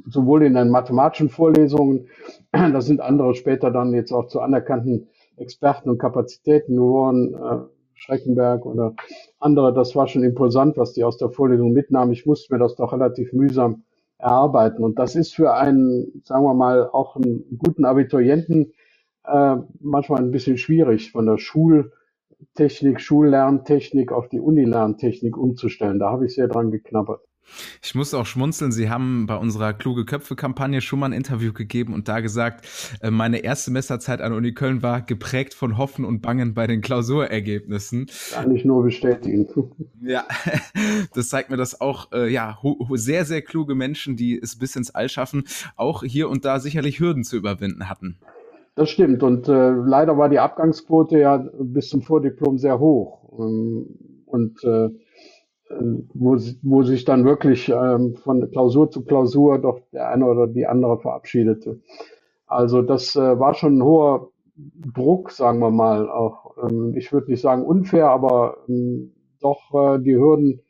sowohl 0.09 0.43
in 0.45 0.55
den 0.55 0.71
mathematischen 0.71 1.29
Vorlesungen, 1.29 2.09
da 2.53 2.81
sind 2.81 3.01
andere 3.01 3.35
später 3.35 3.71
dann 3.71 3.93
jetzt 3.95 4.13
auch 4.13 4.27
zu 4.27 4.41
anerkannten 4.41 5.09
Experten 5.37 5.89
und 5.91 5.99
Kapazitäten 5.99 6.77
geworden, 6.77 7.35
äh, 7.35 7.59
Schreckenberg 7.95 8.67
oder 8.67 8.95
andere, 9.39 9.73
das 9.73 9.95
war 9.95 10.09
schon 10.09 10.25
imposant, 10.25 10.77
was 10.77 10.93
die 10.93 11.05
aus 11.05 11.19
der 11.19 11.31
Vorlesung 11.31 11.73
mitnahmen. 11.73 12.13
Ich 12.13 12.27
musste 12.27 12.53
mir 12.53 12.59
das 12.59 12.75
doch 12.75 12.93
relativ 12.93 13.33
mühsam 13.33 13.85
erarbeiten. 14.19 14.83
Und 14.83 14.99
das 14.99 15.15
ist 15.15 15.35
für 15.35 15.55
einen, 15.55 16.23
sagen 16.25 16.45
wir 16.45 16.55
mal, 16.55 16.89
auch 16.93 17.15
einen 17.17 17.59
guten 17.59 17.85
Abiturienten 17.85 18.73
äh, 19.25 19.57
manchmal 19.81 20.21
ein 20.21 20.33
bisschen 20.33 20.59
schwierig, 20.59 21.13
von 21.13 21.27
der 21.27 21.39
Schultechnik, 22.43 23.01
Schullerntechnik 23.01 24.13
auf 24.13 24.29
die 24.29 24.41
Unilerntechnik 24.41 25.37
umzustellen. 25.37 25.99
Da 25.99 26.11
habe 26.11 26.27
ich 26.27 26.35
sehr 26.35 26.49
dran 26.49 26.71
geknabbert. 26.71 27.21
Ich 27.83 27.95
muss 27.95 28.15
auch 28.15 28.25
schmunzeln. 28.25 28.73
Sie 28.73 28.89
haben 28.89 29.27
bei 29.27 29.37
unserer 29.37 29.75
Kluge 29.75 30.05
Köpfe-Kampagne 30.05 30.81
schon 30.81 31.01
mal 31.01 31.07
ein 31.07 31.13
Interview 31.13 31.53
gegeben 31.53 31.93
und 31.93 32.09
da 32.09 32.21
gesagt, 32.21 32.67
äh, 33.03 33.11
meine 33.11 33.39
erste 33.39 33.67
Semesterzeit 33.67 34.21
an 34.21 34.33
Uni 34.33 34.55
Köln 34.55 34.83
war 34.83 35.03
geprägt 35.03 35.53
von 35.53 35.77
Hoffen 35.77 36.05
und 36.05 36.23
Bangen 36.23 36.55
bei 36.55 36.67
den 36.67 36.81
Klausurergebnissen. 36.81 38.07
Kann 38.33 38.55
ich 38.55 38.65
nur 38.65 38.83
bestätigen. 38.85 39.49
Ja, 40.05 40.27
das 41.15 41.29
zeigt 41.29 41.51
mir, 41.51 41.57
dass 41.57 41.81
auch 41.81 42.11
äh, 42.13 42.29
ja, 42.29 42.59
sehr, 42.95 43.25
sehr 43.25 43.41
kluge 43.41 43.77
Menschen, 43.77 44.17
die 44.17 44.37
es 44.37 44.59
bis 44.59 44.75
ins 44.75 44.93
All 44.93 45.09
schaffen, 45.09 45.45
auch 45.77 46.03
hier 46.03 46.29
und 46.29 46.45
da 46.45 46.59
sicherlich 46.59 46.99
Hürden 46.99 47.23
zu 47.23 47.37
überwinden 47.37 47.89
hatten. 47.89 48.19
Das 48.75 48.91
stimmt. 48.91 49.23
Und 49.23 49.49
äh, 49.49 49.71
leider 49.71 50.17
war 50.19 50.29
die 50.29 50.39
Abgangsquote 50.39 51.19
ja 51.19 51.37
bis 51.61 51.89
zum 51.91 52.03
Vordiplom 52.03 52.59
sehr 52.59 52.79
hoch. 52.81 53.39
Ähm, 53.39 54.23
und 54.27 54.65
äh, 54.65 54.89
wo, 56.15 56.37
wo 56.63 56.83
sich 56.83 57.05
dann 57.05 57.25
wirklich 57.25 57.69
ähm, 57.71 58.17
von 58.17 58.51
Klausur 58.51 58.91
zu 58.91 59.05
Klausur 59.05 59.59
doch 59.59 59.81
der 59.93 60.09
eine 60.11 60.27
oder 60.27 60.47
die 60.47 60.67
andere 60.67 60.99
verabschiedete. 61.01 61.81
Also 62.47 62.83
das 62.83 63.17
äh, 63.17 63.39
war 63.41 63.55
schon 63.55 63.79
ein 63.79 63.85
hoher 63.85 64.31
Druck, 64.57 65.31
sagen 65.33 65.61
wir 65.61 65.71
mal. 65.71 66.11
Auch 66.11 66.57
ähm, 66.69 66.95
ich 66.97 67.13
würde 67.13 67.31
nicht 67.31 67.43
sagen 67.43 67.65
unfair, 67.65 68.11
aber 68.11 68.59
ähm, 68.69 69.13
doch 69.41 69.75
äh, 69.75 70.01
die 70.03 70.17
Hürden 70.17 70.63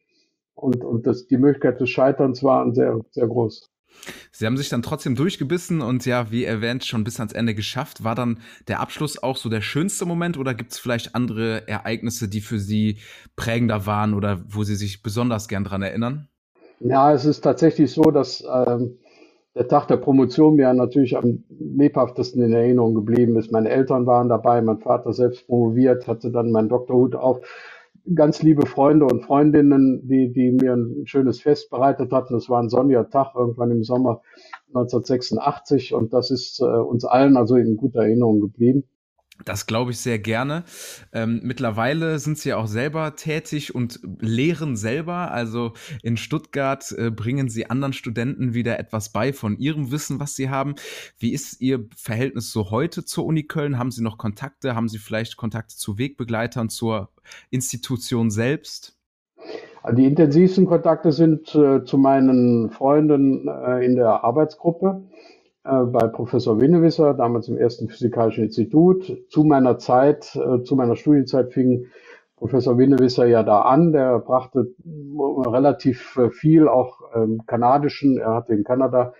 und, 0.54 0.84
und 0.84 1.06
das, 1.06 1.26
die 1.28 1.38
Möglichkeit 1.38 1.80
des 1.80 1.90
Scheiterns 1.90 2.44
waren 2.44 2.74
sehr, 2.74 3.00
sehr 3.12 3.28
groß. 3.28 3.71
Sie 4.30 4.46
haben 4.46 4.56
sich 4.56 4.68
dann 4.68 4.82
trotzdem 4.82 5.14
durchgebissen 5.14 5.80
und 5.80 6.04
ja, 6.06 6.30
wie 6.30 6.44
erwähnt, 6.44 6.84
schon 6.84 7.04
bis 7.04 7.20
ans 7.20 7.32
Ende 7.32 7.54
geschafft. 7.54 8.04
War 8.04 8.14
dann 8.14 8.38
der 8.68 8.80
Abschluss 8.80 9.22
auch 9.22 9.36
so 9.36 9.48
der 9.48 9.60
schönste 9.60 10.06
Moment 10.06 10.38
oder 10.38 10.54
gibt 10.54 10.72
es 10.72 10.78
vielleicht 10.78 11.14
andere 11.14 11.68
Ereignisse, 11.68 12.28
die 12.28 12.40
für 12.40 12.58
Sie 12.58 12.98
prägender 13.36 13.86
waren 13.86 14.14
oder 14.14 14.42
wo 14.48 14.64
Sie 14.64 14.74
sich 14.74 15.02
besonders 15.02 15.48
gern 15.48 15.64
dran 15.64 15.82
erinnern? 15.82 16.28
Ja, 16.80 17.12
es 17.12 17.24
ist 17.24 17.42
tatsächlich 17.42 17.92
so, 17.92 18.02
dass 18.02 18.42
ähm, 18.42 18.98
der 19.54 19.68
Tag 19.68 19.86
der 19.88 19.98
Promotion 19.98 20.56
mir 20.56 20.72
natürlich 20.72 21.16
am 21.16 21.44
lebhaftesten 21.48 22.42
in 22.42 22.52
Erinnerung 22.52 22.94
geblieben 22.94 23.36
ist. 23.36 23.52
Meine 23.52 23.68
Eltern 23.68 24.06
waren 24.06 24.28
dabei, 24.28 24.62
mein 24.62 24.78
Vater 24.78 25.12
selbst 25.12 25.46
promoviert, 25.46 26.08
hatte 26.08 26.30
dann 26.30 26.50
meinen 26.50 26.70
Doktorhut 26.70 27.14
auf 27.14 27.40
ganz 28.14 28.42
liebe 28.42 28.66
Freunde 28.66 29.06
und 29.06 29.22
Freundinnen, 29.22 30.06
die, 30.06 30.32
die 30.32 30.50
mir 30.52 30.74
ein 30.74 31.06
schönes 31.06 31.40
Fest 31.40 31.70
bereitet 31.70 32.12
hatten. 32.12 32.34
Es 32.34 32.48
war 32.48 32.62
ein 32.62 32.68
sonniger 32.68 33.08
Tag 33.08 33.34
irgendwann 33.34 33.70
im 33.70 33.84
Sommer 33.84 34.22
1986 34.68 35.94
und 35.94 36.12
das 36.12 36.30
ist 36.30 36.60
äh, 36.60 36.64
uns 36.64 37.04
allen 37.04 37.36
also 37.36 37.56
in 37.56 37.76
guter 37.76 38.02
Erinnerung 38.02 38.40
geblieben. 38.40 38.84
Das 39.44 39.66
glaube 39.66 39.90
ich 39.90 39.98
sehr 39.98 40.18
gerne. 40.18 40.64
Ähm, 41.12 41.40
mittlerweile 41.42 42.18
sind 42.18 42.38
Sie 42.38 42.50
ja 42.50 42.56
auch 42.56 42.66
selber 42.66 43.16
tätig 43.16 43.74
und 43.74 44.00
lehren 44.20 44.76
selber. 44.76 45.30
Also 45.32 45.72
in 46.02 46.16
Stuttgart 46.16 46.92
äh, 46.92 47.10
bringen 47.10 47.48
Sie 47.48 47.68
anderen 47.68 47.92
Studenten 47.92 48.54
wieder 48.54 48.78
etwas 48.78 49.10
bei 49.10 49.32
von 49.32 49.58
Ihrem 49.58 49.90
Wissen, 49.90 50.20
was 50.20 50.36
Sie 50.36 50.50
haben. 50.50 50.74
Wie 51.18 51.32
ist 51.32 51.60
Ihr 51.60 51.86
Verhältnis 51.96 52.52
so 52.52 52.70
heute 52.70 53.04
zur 53.04 53.24
Uni 53.24 53.44
Köln? 53.44 53.78
Haben 53.78 53.90
Sie 53.90 54.02
noch 54.02 54.18
Kontakte? 54.18 54.74
Haben 54.74 54.88
Sie 54.88 54.98
vielleicht 54.98 55.36
Kontakte 55.36 55.76
zu 55.76 55.98
Wegbegleitern, 55.98 56.68
zur 56.68 57.10
Institution 57.50 58.30
selbst? 58.30 58.96
Die 59.96 60.06
intensivsten 60.06 60.66
Kontakte 60.66 61.10
sind 61.10 61.52
äh, 61.56 61.84
zu 61.84 61.98
meinen 61.98 62.70
Freunden 62.70 63.48
äh, 63.48 63.84
in 63.84 63.96
der 63.96 64.22
Arbeitsgruppe 64.22 65.02
bei 65.64 66.08
Professor 66.08 66.60
Winnewisser, 66.60 67.14
damals 67.14 67.48
im 67.48 67.56
ersten 67.56 67.88
Physikalischen 67.88 68.44
Institut. 68.44 69.22
Zu 69.28 69.44
meiner 69.44 69.78
Zeit, 69.78 70.34
äh, 70.34 70.62
zu 70.64 70.74
meiner 70.74 70.96
Studienzeit 70.96 71.52
fing 71.52 71.86
Professor 72.36 72.76
Winnewisser 72.76 73.26
ja 73.26 73.44
da 73.44 73.62
an. 73.62 73.92
Der 73.92 74.18
brachte 74.18 74.74
relativ 75.46 76.16
äh, 76.16 76.30
viel 76.30 76.66
auch 76.66 77.00
ähm, 77.14 77.42
kanadischen, 77.46 78.18
er 78.18 78.34
hatte 78.34 78.54
in 78.54 78.64
Kanada 78.64 79.12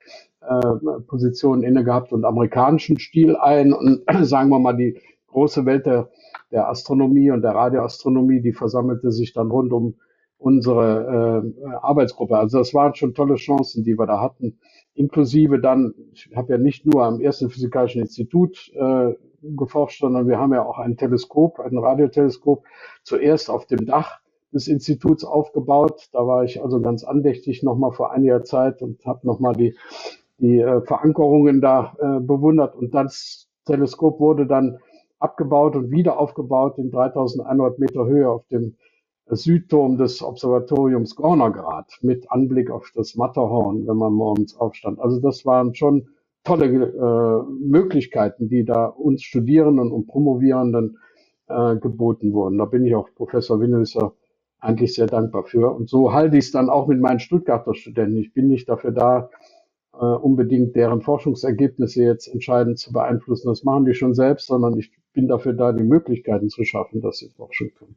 Positionen 1.07 1.63
inne 1.63 1.85
gehabt 1.85 2.13
und 2.13 2.25
amerikanischen 2.25 2.99
Stil 2.99 3.37
ein. 3.37 3.73
Und 3.73 4.03
sagen 4.23 4.51
wir 4.51 4.59
mal, 4.59 4.77
die 4.77 4.99
große 5.29 5.65
Welt 5.67 5.87
der, 5.87 6.11
der 6.51 6.69
Astronomie 6.69 7.31
und 7.31 7.43
der 7.43 7.55
Radioastronomie, 7.55 8.41
die 8.41 8.53
versammelte 8.53 9.13
sich 9.13 9.33
dann 9.33 9.53
rund 9.53 9.73
um 9.73 9.95
unsere 10.39 11.45
äh, 11.65 11.75
Arbeitsgruppe. 11.81 12.37
Also 12.37 12.59
das 12.59 12.75
waren 12.75 12.97
schon 12.97 13.15
tolle 13.15 13.37
Chancen, 13.37 13.85
die 13.85 13.97
wir 13.97 14.07
da 14.07 14.21
hatten 14.21 14.59
inklusive 14.95 15.61
dann, 15.61 15.95
ich 16.13 16.31
habe 16.35 16.53
ja 16.53 16.59
nicht 16.59 16.87
nur 16.87 17.05
am 17.05 17.21
ersten 17.21 17.51
Physikalischen 17.51 18.03
Institut 18.03 18.71
äh, 18.75 19.15
geforscht, 19.43 20.01
sondern 20.01 20.29
wir 20.29 20.39
haben 20.39 20.53
ja 20.53 20.65
auch 20.65 20.79
ein 20.79 20.97
Teleskop, 20.97 21.61
ein 21.61 21.79
Radioteleskop, 21.79 22.65
zuerst 23.03 23.51
auf 23.51 23.67
dem 23.67 23.87
Dach 23.87 24.21
des 24.53 24.69
Instituts 24.69 25.25
aufgebaut. 25.25 26.09
Da 26.13 26.27
war 26.27 26.45
ich 26.45 26.63
also 26.63 26.81
ganz 26.81 27.05
andächtig 27.05 27.63
nochmal 27.63 27.93
vor 27.93 28.13
einiger 28.13 28.45
Zeit 28.45 28.83
und 28.83 29.05
habe 29.07 29.27
nochmal 29.27 29.55
die, 29.55 29.75
die 30.39 30.59
äh, 30.59 30.83
Verankerungen 30.83 31.61
da 31.61 31.97
äh, 31.99 32.21
bewundert. 32.21 32.77
Und 32.77 32.95
das 32.95 33.49
Teleskop 33.67 34.21
wurde 34.21 34.47
dann 34.47 34.79
abgebaut 35.19 35.77
und 35.77 35.91
wieder 35.91 36.19
aufgebaut 36.19 36.79
in 36.79 36.91
3100 36.91 37.79
Meter 37.79 38.07
Höhe 38.07 38.29
auf 38.29 38.47
dem 38.49 38.77
Südturm 39.37 39.97
des 39.99 40.23
Observatoriums 40.23 41.17
Gornergrad 41.17 41.99
mit 42.03 42.31
Anblick 42.31 42.71
auf 42.71 42.91
das 42.95 43.17
Matterhorn, 43.17 43.87
wenn 43.87 43.97
man 43.97 44.13
morgens 44.13 44.57
aufstand. 44.57 45.01
Also 45.01 45.21
das 45.21 45.47
waren 45.47 45.75
schon 45.75 46.09
tolle 46.45 46.67
äh, 46.67 47.53
Möglichkeiten, 47.65 48.49
die 48.49 48.65
da 48.65 48.87
uns 48.87 49.23
Studierenden 49.23 49.93
und 49.93 50.07
Promovierenden 50.07 50.99
äh, 51.49 51.77
geboten 51.77 52.33
wurden. 52.33 52.59
Da 52.59 52.65
bin 52.65 52.85
ich 52.85 52.95
auch 52.95 53.09
Professor 53.15 53.61
Winnelser 53.61 54.15
eigentlich 54.59 54.95
sehr 54.95 55.07
dankbar 55.07 55.45
für. 55.45 55.75
Und 55.75 55.89
so 55.89 56.13
halte 56.13 56.37
ich 56.37 56.47
es 56.47 56.53
dann 56.53 56.71
auch 56.71 56.87
mit 56.87 57.01
meinen 57.01 57.21
Stuttgarter 57.21 57.75
Studenten. 57.75 58.19
Ich 58.19 58.33
bin 58.33 58.49
nicht 58.49 58.69
dafür 58.69 58.93
da, 58.93 59.31
äh, 59.95 60.05
unbedingt 60.05 60.77
deren 60.77 61.03
Forschungsergebnisse 61.03 62.03
jetzt 62.03 62.29
entscheidend 62.29 62.79
zu 62.79 62.93
beeinflussen. 62.93 63.49
Das 63.49 63.65
machen 63.65 63.85
die 63.85 63.95
schon 63.95 64.15
selbst, 64.15 64.47
sondern 64.47 64.79
ich 64.79 64.93
bin 65.13 65.29
dafür 65.29 65.53
da, 65.53 65.73
die 65.73 65.83
Möglichkeiten 65.83 66.49
zu 66.49 66.65
schaffen, 66.65 67.01
dass 67.01 67.19
sie 67.19 67.29
forschen 67.29 67.73
können. 67.75 67.97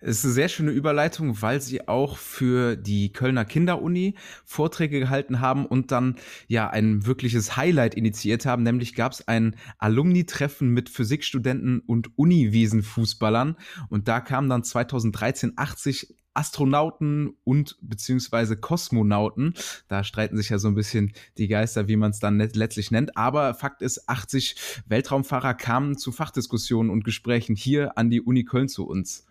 Es 0.00 0.18
ist 0.18 0.24
eine 0.24 0.34
sehr 0.34 0.48
schöne 0.48 0.70
Überleitung, 0.72 1.40
weil 1.42 1.60
sie 1.60 1.88
auch 1.88 2.18
für 2.18 2.76
die 2.76 3.12
Kölner 3.12 3.44
Kinderuni 3.44 4.14
Vorträge 4.44 5.00
gehalten 5.00 5.40
haben 5.40 5.66
und 5.66 5.90
dann 5.90 6.16
ja 6.48 6.68
ein 6.68 7.06
wirkliches 7.06 7.56
Highlight 7.56 7.94
initiiert 7.94 8.44
haben. 8.46 8.62
Nämlich 8.62 8.94
gab 8.94 9.12
es 9.12 9.26
ein 9.26 9.56
Alumni-Treffen 9.78 10.68
mit 10.68 10.90
Physikstudenten 10.90 11.80
und 11.80 12.18
Uniwiesenfußballern. 12.18 13.56
Und 13.88 14.06
da 14.08 14.20
kamen 14.20 14.48
dann 14.50 14.64
2013 14.64 15.54
80 15.56 16.14
Astronauten 16.36 17.36
und 17.44 17.76
beziehungsweise 17.80 18.56
Kosmonauten. 18.56 19.54
Da 19.88 20.04
streiten 20.04 20.36
sich 20.36 20.50
ja 20.50 20.58
so 20.58 20.68
ein 20.68 20.74
bisschen 20.74 21.12
die 21.38 21.48
Geister, 21.48 21.88
wie 21.88 21.96
man 21.96 22.10
es 22.10 22.20
dann 22.20 22.38
letztlich 22.38 22.90
nennt. 22.90 23.16
Aber 23.16 23.54
Fakt 23.54 23.82
ist, 23.82 24.08
80 24.08 24.84
Weltraumfahrer 24.86 25.54
kamen 25.54 25.96
zu 25.96 26.12
Fachdiskussionen 26.12 26.90
und 26.90 27.04
Gesprächen 27.04 27.56
hier 27.56 27.96
an 27.96 28.10
die 28.10 28.20
Uni 28.20 28.44
Köln 28.44 28.68
zu 28.68 28.86
uns. 28.86 29.26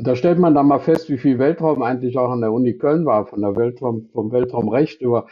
Da 0.00 0.14
stellt 0.14 0.38
man 0.38 0.54
dann 0.54 0.68
mal 0.68 0.78
fest, 0.78 1.10
wie 1.10 1.18
viel 1.18 1.38
Weltraum 1.38 1.82
eigentlich 1.82 2.16
auch 2.18 2.30
an 2.30 2.40
der 2.40 2.52
Uni 2.52 2.74
Köln 2.74 3.04
war, 3.04 3.26
von 3.26 3.40
der 3.40 3.56
Weltraum, 3.56 4.08
vom 4.12 4.30
Weltraumrecht 4.30 5.02
über 5.02 5.26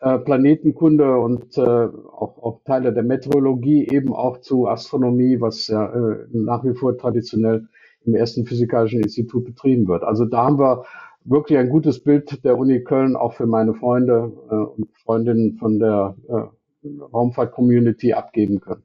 äh, 0.00 0.18
Planetenkunde 0.18 1.18
und 1.18 1.56
äh, 1.56 1.60
auch, 1.60 2.42
auch 2.42 2.60
Teile 2.64 2.92
der 2.92 3.02
Meteorologie, 3.02 3.88
eben 3.90 4.12
auch 4.12 4.40
zu 4.40 4.68
Astronomie, 4.68 5.40
was 5.40 5.66
ja 5.68 5.86
äh, 5.86 6.26
nach 6.32 6.64
wie 6.64 6.74
vor 6.74 6.98
traditionell 6.98 7.66
im 8.04 8.14
ersten 8.14 8.44
Physikalischen 8.44 9.00
Institut 9.00 9.44
betrieben 9.44 9.88
wird. 9.88 10.04
Also 10.04 10.26
da 10.26 10.44
haben 10.44 10.58
wir 10.58 10.84
wirklich 11.24 11.58
ein 11.58 11.68
gutes 11.70 12.02
Bild 12.02 12.44
der 12.44 12.58
Uni 12.58 12.82
Köln 12.82 13.16
auch 13.16 13.34
für 13.34 13.46
meine 13.46 13.74
Freunde 13.74 14.32
äh, 14.50 14.54
und 14.54 14.88
Freundinnen 15.04 15.56
von 15.56 15.78
der 15.78 16.16
äh, 16.28 16.88
Raumfahrt-Community 17.12 18.12
abgeben 18.12 18.60
können. 18.60 18.82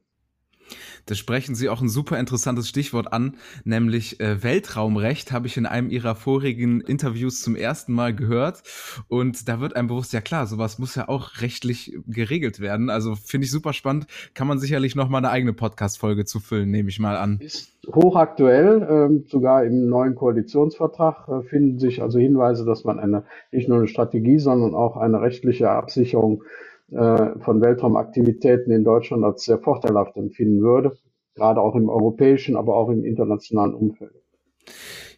Da 1.06 1.14
sprechen 1.14 1.54
Sie 1.54 1.70
auch 1.70 1.82
ein 1.82 1.90
super 1.90 2.18
interessantes 2.20 2.68
Stichwort 2.68 3.14
an, 3.14 3.36
nämlich 3.64 4.20
äh, 4.20 4.44
Weltraumrecht 4.44 5.32
habe 5.32 5.46
ich 5.46 5.56
in 5.56 5.68
einem 5.68 5.90
Ihrer 5.90 6.16
vorigen 6.16 6.82
Interviews 6.82 7.42
zum 7.42 7.56
ersten 7.56 7.94
Mal 7.94 8.16
gehört. 8.16 8.64
Und 9.08 9.48
da 9.48 9.60
wird 9.60 9.76
einem 9.76 9.88
bewusst, 9.88 10.14
ja 10.14 10.22
klar, 10.22 10.48
sowas 10.48 10.80
muss 10.80 10.96
ja 10.96 11.08
auch 11.08 11.42
rechtlich 11.42 11.96
geregelt 12.08 12.60
werden. 12.60 12.90
Also 12.90 13.16
finde 13.16 13.46
ich 13.46 13.52
super 13.52 13.74
spannend. 13.74 14.08
Kann 14.34 14.48
man 14.48 14.58
sicherlich 14.58 14.96
noch 14.96 15.10
mal 15.10 15.20
eine 15.20 15.30
eigene 15.30 15.54
Podcast-Folge 15.54 16.26
zu 16.26 16.40
füllen, 16.40 16.72
nehme 16.72 16.90
ich 16.90 17.00
mal 17.00 17.18
an. 17.18 17.40
Ist 17.40 17.72
hochaktuell, 17.94 18.88
ähm, 18.90 19.26
sogar 19.28 19.64
im 19.64 19.88
neuen 19.88 20.16
Koalitionsvertrag 20.16 21.28
äh, 21.28 21.44
finden 21.44 21.78
sich 21.78 22.02
also 22.02 22.18
Hinweise, 22.18 22.66
dass 22.66 22.84
man 22.84 23.00
eine 23.00 23.26
nicht 23.52 23.70
nur 23.70 23.78
eine 23.78 23.88
Strategie, 23.88 24.40
sondern 24.40 24.74
auch 24.74 24.98
eine 24.98 25.22
rechtliche 25.22 25.70
Absicherung 25.70 26.42
äh, 26.42 26.75
von 26.90 27.62
Weltraumaktivitäten 27.62 28.72
in 28.72 28.84
Deutschland 28.84 29.24
als 29.24 29.46
sehr 29.46 29.60
vorteilhaft 29.60 30.16
empfinden 30.18 30.62
würde, 30.62 30.98
gerade 31.34 31.60
auch 31.60 31.76
im 31.76 31.90
europäischen, 31.90 32.56
aber 32.56 32.76
auch 32.76 32.90
im 32.90 33.04
internationalen 33.04 33.74
Umfeld. 33.74 34.14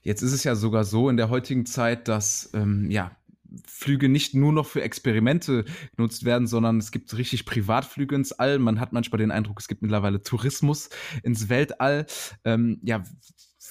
Jetzt 0.02 0.22
ist 0.22 0.34
es 0.34 0.44
ja 0.46 0.56
sogar 0.56 0.86
so 0.86 1.10
in 1.10 1.18
der 1.18 1.30
heutigen 1.30 1.66
Zeit, 1.66 2.08
dass 2.08 2.52
ähm, 2.54 2.90
ja 2.90 3.12
Flüge 3.66 4.10
nicht 4.10 4.34
nur 4.34 4.52
noch 4.52 4.66
für 4.66 4.82
Experimente 4.82 5.66
genutzt 5.96 6.26
werden, 6.26 6.48
sondern 6.48 6.78
es 6.78 6.92
gibt 6.92 7.18
richtig 7.18 7.46
Privatflüge 7.46 8.16
ins 8.16 8.32
All. 8.34 8.60
Man 8.60 8.80
hat 8.80 8.94
manchmal 8.94 9.20
den 9.20 9.32
Eindruck, 9.32 9.60
es 9.60 9.68
gibt 9.68 9.82
mittlerweile 9.82 10.22
Tourismus 10.22 10.90
ins 11.24 11.50
Weltall. 11.50 12.06
Ähm, 12.44 12.80
ja, 12.84 13.04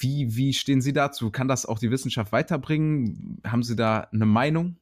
wie, 0.01 0.37
wie 0.37 0.53
stehen 0.53 0.81
Sie 0.81 0.93
dazu? 0.93 1.31
Kann 1.31 1.49
das 1.49 1.67
auch 1.67 1.79
die 1.79 1.91
Wissenschaft 1.91 2.33
weiterbringen? 2.33 3.41
Haben 3.47 3.63
Sie 3.63 3.77
da 3.77 4.09
eine 4.13 4.27
Meinung? 4.27 4.77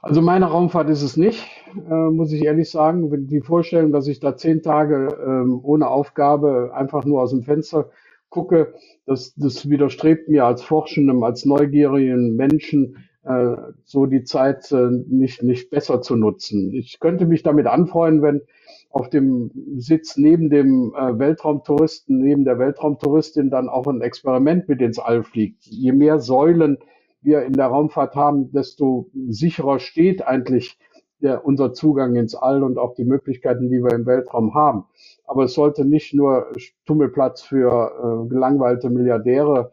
Also 0.00 0.22
meine 0.22 0.46
Raumfahrt 0.46 0.88
ist 0.90 1.02
es 1.02 1.16
nicht, 1.16 1.44
äh, 1.90 2.10
muss 2.10 2.32
ich 2.32 2.44
ehrlich 2.44 2.70
sagen. 2.70 3.26
Die 3.26 3.40
Vorstellung, 3.40 3.92
dass 3.92 4.08
ich 4.08 4.20
da 4.20 4.36
zehn 4.36 4.62
Tage 4.62 5.16
ähm, 5.24 5.60
ohne 5.62 5.88
Aufgabe 5.88 6.72
einfach 6.74 7.04
nur 7.04 7.22
aus 7.22 7.30
dem 7.30 7.42
Fenster 7.42 7.90
gucke, 8.30 8.74
das, 9.06 9.34
das 9.36 9.68
widerstrebt 9.68 10.28
mir 10.28 10.44
als 10.44 10.62
Forschendem, 10.62 11.22
als 11.22 11.44
neugierigen 11.44 12.36
Menschen, 12.36 12.96
äh, 13.24 13.56
so 13.84 14.06
die 14.06 14.24
Zeit 14.24 14.70
äh, 14.72 14.90
nicht, 15.08 15.42
nicht 15.42 15.70
besser 15.70 16.02
zu 16.02 16.16
nutzen. 16.16 16.72
Ich 16.72 17.00
könnte 17.00 17.26
mich 17.26 17.42
damit 17.42 17.66
anfreuen, 17.66 18.22
wenn 18.22 18.42
auf 18.90 19.10
dem 19.10 19.50
Sitz 19.76 20.16
neben 20.16 20.50
dem 20.50 20.94
äh, 20.94 21.18
Weltraumtouristen, 21.18 22.18
neben 22.18 22.44
der 22.44 22.58
Weltraumtouristin 22.58 23.50
dann 23.50 23.68
auch 23.68 23.86
ein 23.86 24.00
Experiment 24.00 24.68
mit 24.68 24.80
ins 24.80 24.98
All 24.98 25.22
fliegt. 25.22 25.64
Je 25.66 25.92
mehr 25.92 26.20
Säulen 26.20 26.78
wir 27.20 27.42
in 27.42 27.52
der 27.52 27.66
Raumfahrt 27.66 28.14
haben, 28.14 28.50
desto 28.52 29.10
sicherer 29.28 29.78
steht 29.78 30.26
eigentlich 30.26 30.78
der, 31.20 31.44
unser 31.44 31.72
Zugang 31.72 32.14
ins 32.16 32.34
All 32.34 32.62
und 32.62 32.78
auch 32.78 32.94
die 32.94 33.04
Möglichkeiten, 33.04 33.70
die 33.70 33.82
wir 33.82 33.92
im 33.92 34.06
Weltraum 34.06 34.54
haben. 34.54 34.84
Aber 35.26 35.44
es 35.44 35.54
sollte 35.54 35.84
nicht 35.84 36.14
nur 36.14 36.46
Tummelplatz 36.86 37.42
für 37.42 38.24
äh, 38.24 38.28
gelangweilte 38.28 38.90
Milliardäre 38.90 39.70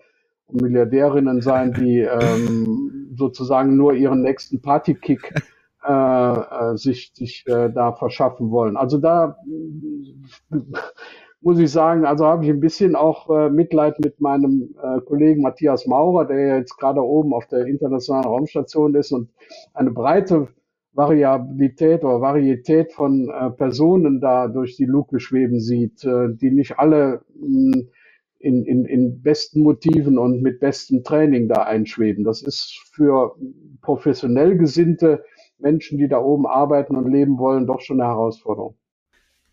und 0.48 0.62
Milliardärinnen 0.62 1.42
sein, 1.42 1.74
die 1.74 2.00
ähm, 2.00 3.12
sozusagen 3.16 3.78
nur 3.78 3.94
ihren 3.94 4.22
nächsten 4.22 4.62
Partykick 4.62 5.34
äh, 5.88 5.92
äh, 5.92 6.78
sich, 6.78 7.12
sich 7.14 7.46
äh, 7.48 7.70
da 7.72 7.94
verschaffen 7.94 8.52
wollen. 8.52 8.78
Also 8.78 8.98
da 8.98 9.38
muss 11.42 11.60
ich 11.60 11.72
sagen, 11.72 12.06
also 12.06 12.26
habe 12.26 12.44
ich 12.44 12.50
ein 12.50 12.60
bisschen 12.60 12.96
auch 12.96 13.30
äh, 13.30 13.50
Mitleid 13.52 14.00
mit 14.00 14.20
meinem 14.20 14.76
äh, 14.82 15.00
Kollegen 15.02 15.44
Matthias 15.44 15.86
Maurer, 15.86 16.26
der 16.26 16.58
jetzt 16.58 16.76
gerade 16.78 17.02
oben 17.02 17.34
auf 17.34 17.46
der 17.48 17.68
internationalen 17.68 18.26
Raumstation 18.26 18.96
ist 18.96 19.12
und 19.12 19.30
eine 19.76 19.92
breite 19.92 20.48
Variabilität 20.96 22.04
oder 22.04 22.22
Varietät 22.22 22.94
von 22.94 23.30
äh, 23.30 23.52
Personen 23.52 24.22
da 24.22 24.48
durch 24.48 24.78
die 24.78 24.86
Luke 24.86 25.20
schweben 25.20 25.60
sieht, 25.60 26.04
äh, 26.06 26.30
die 26.34 26.52
nicht 26.52 26.80
alle 26.80 27.22
mh, 27.36 27.74
hm, 27.76 27.90
in, 28.40 28.64
in, 28.64 28.86
in 28.86 29.22
besten 29.22 29.62
Motiven 29.62 30.18
und 30.18 30.42
mit 30.42 30.60
bestem 30.60 31.04
Training 31.04 31.48
da 31.48 31.64
einschweben. 31.64 32.24
Das 32.24 32.44
ist 32.44 32.80
für 32.92 33.36
professionell 33.82 34.58
gesinnte 34.58 35.24
Menschen, 35.58 35.98
die 35.98 36.08
da 36.08 36.20
oben 36.20 36.46
arbeiten 36.46 36.96
und 36.96 37.12
leben 37.12 37.40
wollen, 37.40 37.66
doch 37.66 37.82
schon 37.82 38.00
eine 38.00 38.10
Herausforderung. 38.10 38.76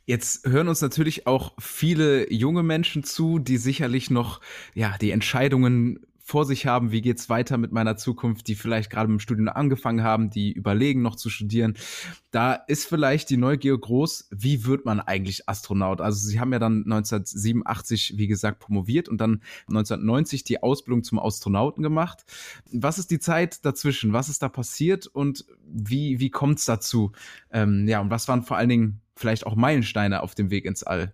Jetzt 0.05 0.47
hören 0.47 0.69
uns 0.69 0.83
natürlich 0.83 1.27
auch 1.27 1.53
viele 1.59 2.31
junge 2.31 2.63
Menschen 2.63 3.03
zu, 3.05 3.39
die 3.39 3.57
sicherlich 3.57 4.11
noch 4.11 4.41
ja 4.75 4.97
die 5.01 5.13
Entscheidungen 5.13 6.01
vor 6.33 6.47
sich 6.47 6.65
haben, 6.65 6.93
wie 6.93 7.03
geht's 7.03 7.29
weiter 7.29 7.59
mit 7.59 7.73
meiner 7.73 7.99
Zukunft, 7.99 8.49
die 8.49 8.55
vielleicht 8.55 8.89
gerade 8.89 9.07
mit 9.07 9.19
dem 9.19 9.21
Studium 9.21 9.49
angefangen 9.49 10.03
haben, 10.03 10.31
die 10.31 10.51
überlegen 10.51 11.03
noch 11.03 11.15
zu 11.15 11.29
studieren. 11.29 11.75
Da 12.31 12.55
ist 12.55 12.87
vielleicht 12.87 13.29
die 13.29 13.37
Neugier 13.37 13.77
groß, 13.77 14.29
wie 14.31 14.65
wird 14.65 14.87
man 14.87 14.99
eigentlich 14.99 15.47
Astronaut? 15.47 16.01
Also 16.01 16.27
Sie 16.27 16.41
haben 16.41 16.51
ja 16.51 16.59
dann 16.59 16.85
1987, 16.85 18.15
wie 18.17 18.29
gesagt, 18.29 18.61
promoviert 18.61 19.11
und 19.11 19.21
dann 19.21 19.43
1990 19.69 20.43
die 20.43 20.63
Ausbildung 20.63 21.05
zum 21.05 21.19
Astronauten 21.19 21.83
gemacht. 21.83 22.25
Was 22.73 22.99
ist 22.99 23.11
die 23.11 23.21
Zeit 23.21 23.67
dazwischen? 23.67 24.15
Was 24.15 24.31
ist 24.31 24.43
da 24.43 24.49
passiert 24.49 25.07
und 25.07 25.45
wie, 25.67 26.19
wie 26.19 26.31
kommt's 26.31 26.65
dazu? 26.65 27.13
Ähm, 27.51 27.87
ja, 27.87 28.01
und 28.01 28.09
was 28.09 28.27
waren 28.27 28.43
vor 28.43 28.57
allen 28.57 28.71
Dingen 28.71 29.03
vielleicht 29.17 29.47
auch 29.47 29.55
Meilensteine 29.55 30.23
auf 30.23 30.35
dem 30.35 30.49
Weg 30.49 30.65
ins 30.65 30.83
All? 30.83 31.13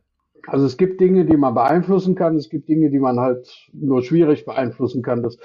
Also 0.51 0.65
es 0.67 0.77
gibt 0.77 1.01
Dinge, 1.01 1.25
die 1.27 1.37
man 1.37 1.55
beeinflussen 1.55 2.15
kann, 2.15 2.37
es 2.37 2.49
gibt 2.49 2.69
Dinge, 2.69 2.91
die 2.91 2.99
man 2.99 3.21
halt 3.21 3.69
nur 3.73 4.03
schwierig 4.03 4.47
beeinflussen 4.47 5.03
kann. 5.03 5.23
Das 5.23 5.39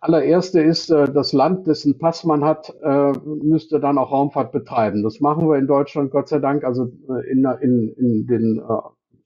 allererste 0.00 0.60
ist, 0.62 0.90
äh, 0.90 1.10
das 1.12 1.32
Land, 1.32 1.66
dessen 1.66 1.98
Pass 1.98 2.24
man 2.24 2.44
hat, 2.44 2.74
äh, 2.82 3.12
müsste 3.24 3.80
dann 3.80 3.98
auch 3.98 4.12
Raumfahrt 4.12 4.52
betreiben. 4.52 5.02
Das 5.02 5.20
machen 5.20 5.48
wir 5.48 5.58
in 5.58 5.66
Deutschland, 5.66 6.10
Gott 6.10 6.28
sei 6.28 6.38
Dank, 6.38 6.64
also 6.64 6.90
äh, 7.08 7.30
in, 7.30 7.44
in, 7.60 7.88
in 7.96 8.26
den 8.26 8.62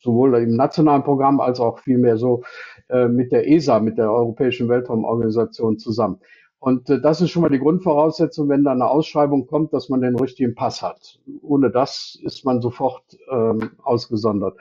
sowohl 0.02 0.34
im 0.36 0.56
nationalen 0.56 1.02
Programm 1.02 1.40
als 1.40 1.60
auch 1.60 1.78
vielmehr 1.80 2.16
so 2.16 2.42
mit 2.88 3.32
der 3.32 3.46
ESA, 3.46 3.80
mit 3.80 3.98
der 3.98 4.10
Europäischen 4.10 4.66
Weltraumorganisation 4.70 5.78
zusammen. 5.78 6.18
Und 6.60 6.90
das 6.90 7.22
ist 7.22 7.30
schon 7.30 7.40
mal 7.42 7.48
die 7.48 7.58
Grundvoraussetzung, 7.58 8.50
wenn 8.50 8.64
da 8.64 8.72
eine 8.72 8.86
Ausschreibung 8.86 9.46
kommt, 9.46 9.72
dass 9.72 9.88
man 9.88 10.02
den 10.02 10.14
richtigen 10.16 10.54
Pass 10.54 10.82
hat. 10.82 11.18
Ohne 11.42 11.70
das 11.70 12.18
ist 12.22 12.44
man 12.44 12.60
sofort 12.60 13.02
ähm, 13.32 13.70
ausgesondert. 13.82 14.58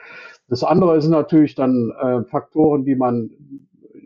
Das 0.48 0.64
andere 0.64 0.96
ist 0.96 1.06
natürlich 1.08 1.54
dann 1.54 1.92
äh, 2.00 2.24
Faktoren, 2.24 2.86
die 2.86 2.96
man 2.96 3.30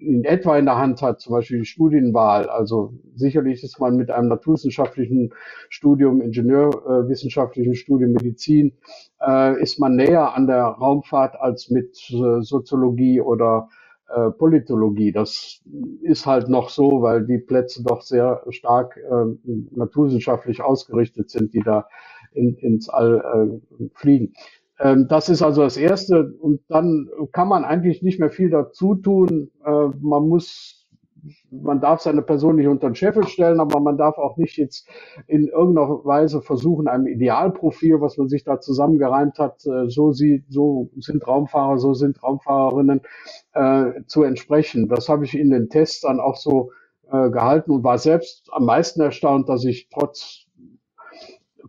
in 0.01 0.25
etwa 0.25 0.59
in 0.59 0.67
der 0.67 0.77
Hand 0.77 1.03
hat, 1.03 1.21
zum 1.21 1.35
Beispiel 1.35 1.61
die 1.61 1.65
Studienwahl. 1.65 2.49
Also 2.49 2.93
sicherlich 3.15 3.63
ist 3.63 3.79
man 3.79 3.97
mit 3.97 4.11
einem 4.11 4.29
naturwissenschaftlichen 4.29 5.33
Studium, 5.69 6.21
ingenieurwissenschaftlichen 6.21 7.77
Studium 7.77 8.13
Medizin, 8.13 8.73
äh, 9.25 9.61
ist 9.63 9.79
man 9.79 9.95
näher 9.95 10.35
an 10.35 10.49
der 10.49 10.65
Raumfahrt 10.65 11.41
als 11.41 11.71
mit 11.71 11.97
äh, 12.11 12.43
Soziologie 12.43 13.21
oder 13.21 13.69
äh, 14.15 14.31
Politologie. 14.31 15.13
Das 15.13 15.63
ist 16.03 16.27
halt 16.27 16.49
noch 16.49 16.69
so, 16.69 17.03
weil 17.03 17.27
die 17.27 17.39
Plätze 17.39 17.83
doch 17.83 18.03
sehr 18.03 18.43
stark 18.51 18.97
äh, 18.97 19.51
naturwissenschaftlich 19.73 20.63
ausgerichtet 20.63 21.31
sind, 21.31 21.55
die 21.55 21.61
da 21.61 21.87
in, 22.33 22.55
ins 22.57 22.89
All 22.89 23.61
äh, 23.71 23.89
fliegen. 23.95 24.35
Ähm, 24.79 25.07
das 25.09 25.29
ist 25.29 25.43
also 25.43 25.63
das 25.63 25.77
Erste. 25.77 26.35
Und 26.41 26.61
dann 26.69 27.09
kann 27.33 27.49
man 27.49 27.65
eigentlich 27.65 28.03
nicht 28.03 28.21
mehr 28.21 28.31
viel 28.31 28.51
dazu 28.51 28.95
tun. 28.95 29.51
Äh, 29.65 29.89
man 30.01 30.29
muss, 30.29 30.84
man 31.51 31.81
darf 31.81 32.01
seine 32.01 32.23
Person 32.23 32.57
nicht 32.57 32.69
unter 32.69 32.89
den 32.89 32.95
Scheffel 32.95 33.27
stellen, 33.27 33.61
aber 33.61 33.81
man 33.81 33.97
darf 33.97 34.19
auch 34.19 34.37
nicht 34.37 34.57
jetzt 34.57 34.89
in 35.27 35.49
irgendeiner 35.49 36.05
Weise 36.05 36.43
versuchen, 36.43 36.89
einem 36.89 37.07
Idealprofil, 37.07 38.01
was 38.01 38.17
man 38.19 38.29
sich 38.29 38.45
da 38.45 38.61
zusammengereimt 38.61 39.39
hat, 39.39 39.65
äh, 39.67 39.89
so 39.89 40.13
sieht, 40.13 40.45
so 40.49 40.91
sind 40.99 41.27
Raumfahrer, 41.27 41.79
so 41.79 41.95
sind 41.95 42.23
Raumfahrerinnen, 42.23 43.01
äh, 43.55 44.03
zu 44.07 44.23
entsprechen. 44.23 44.89
Das 44.89 45.09
habe 45.09 45.25
ich 45.25 45.39
in 45.39 45.51
den 45.51 45.69
Tests 45.69 46.03
dann 46.03 46.21
auch 46.21 46.37
so 46.37 46.71
gehalten 47.07 47.71
und 47.71 47.85
war 47.85 47.99
selbst 47.99 48.49
am 48.51 48.65
meisten 48.65 49.03
erstaunt, 49.03 49.49
dass 49.51 49.65
ich 49.67 49.89
trotz 49.91 50.45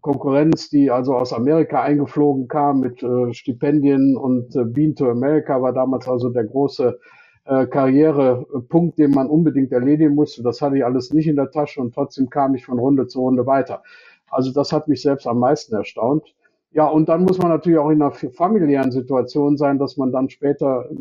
Konkurrenz, 0.06 0.70
die 0.70 0.92
also 0.92 1.16
aus 1.16 1.34
Amerika 1.34 1.82
eingeflogen 1.82 2.48
kam 2.48 2.80
mit 2.80 3.02
äh, 3.02 3.34
Stipendien 3.34 4.16
und 4.16 4.56
äh, 4.56 4.64
Bean 4.64 4.94
to 4.94 5.10
America 5.10 5.60
war 5.64 5.74
damals 5.74 6.08
also 6.08 6.30
der 6.30 6.44
große 6.44 7.00
äh, 7.46 7.66
Karrierepunkt, 7.68 8.98
den 8.98 9.12
man 9.12 9.28
unbedingt 9.28 9.72
erledigen 9.72 10.16
musste. 10.16 10.44
Das 10.44 10.62
hatte 10.62 10.78
ich 10.78 10.86
alles 10.86 11.14
nicht 11.14 11.28
in 11.28 11.36
der 11.36 11.52
Tasche 11.52 11.82
und 11.82 11.94
trotzdem 11.94 12.30
kam 12.30 12.56
ich 12.56 12.66
von 12.66 12.80
Runde 12.80 13.08
zu 13.08 13.22
Runde 13.22 13.46
weiter. 13.46 13.84
Also 14.30 14.52
das 14.52 14.72
hat 14.72 14.88
mich 14.88 15.02
selbst 15.02 15.28
am 15.28 15.40
meisten 15.40 15.76
erstaunt. 15.76 16.34
Ja, 16.72 16.88
und 16.88 17.08
dann 17.08 17.24
muss 17.24 17.38
man 17.38 17.50
natürlich 17.50 17.80
auch 17.80 17.90
in 17.90 18.02
einer 18.02 18.12
familiären 18.12 18.92
Situation 18.92 19.56
sein, 19.56 19.80
dass 19.80 19.96
man 19.96 20.12
dann 20.12 20.30
später 20.30 20.90
äh, 20.92 20.96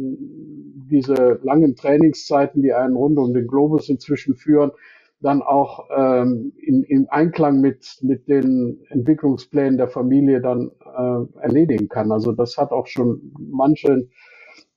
diese 0.90 1.40
langen 1.42 1.74
Trainingszeiten, 1.74 2.62
die 2.62 2.72
einen 2.72 2.94
rund 2.94 3.18
um 3.18 3.34
den 3.34 3.46
Globus 3.48 3.88
inzwischen 3.88 4.36
führen, 4.36 4.70
dann 5.20 5.42
auch 5.42 5.88
ähm, 5.96 6.52
in, 6.60 6.84
in 6.84 7.08
Einklang 7.08 7.60
mit, 7.60 7.98
mit 8.02 8.28
den 8.28 8.78
Entwicklungsplänen 8.90 9.78
der 9.78 9.88
Familie 9.88 10.40
dann 10.40 10.70
äh, 10.84 11.40
erledigen 11.40 11.88
kann. 11.88 12.12
Also 12.12 12.32
das 12.32 12.56
hat 12.58 12.70
auch 12.70 12.86
schon 12.86 13.32
manche 13.38 14.06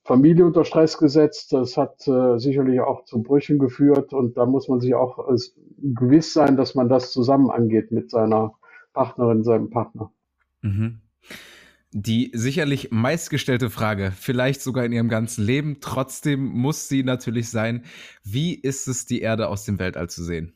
Familie 0.07 0.45
unter 0.45 0.63
Stress 0.63 0.97
gesetzt. 0.97 1.51
Das 1.51 1.75
hat 1.75 2.07
äh, 2.07 2.37
sicherlich 2.39 2.79
auch 2.79 3.03
zu 3.03 3.21
Brüchen 3.21 3.59
geführt 3.59 4.13
und 4.13 4.37
da 4.37 4.45
muss 4.45 4.69
man 4.69 4.79
sich 4.79 4.95
auch 4.95 5.29
äh, 5.29 5.37
gewiss 5.81 6.31
sein, 6.31 6.55
dass 6.55 6.75
man 6.75 6.87
das 6.87 7.11
zusammen 7.11 7.51
angeht 7.51 7.91
mit 7.91 8.09
seiner 8.09 8.53
Partnerin, 8.93 9.43
seinem 9.43 9.69
Partner. 9.69 10.11
Mhm. 10.61 11.01
Die 11.91 12.31
sicherlich 12.33 12.91
meistgestellte 12.91 13.69
Frage, 13.69 14.13
vielleicht 14.15 14.61
sogar 14.61 14.85
in 14.85 14.93
ihrem 14.93 15.09
ganzen 15.09 15.45
Leben, 15.45 15.77
trotzdem 15.81 16.45
muss 16.45 16.87
sie 16.87 17.03
natürlich 17.03 17.49
sein, 17.49 17.83
wie 18.23 18.55
ist 18.55 18.87
es, 18.87 19.05
die 19.05 19.19
Erde 19.19 19.49
aus 19.49 19.65
dem 19.65 19.77
Weltall 19.77 20.09
zu 20.09 20.23
sehen? 20.23 20.53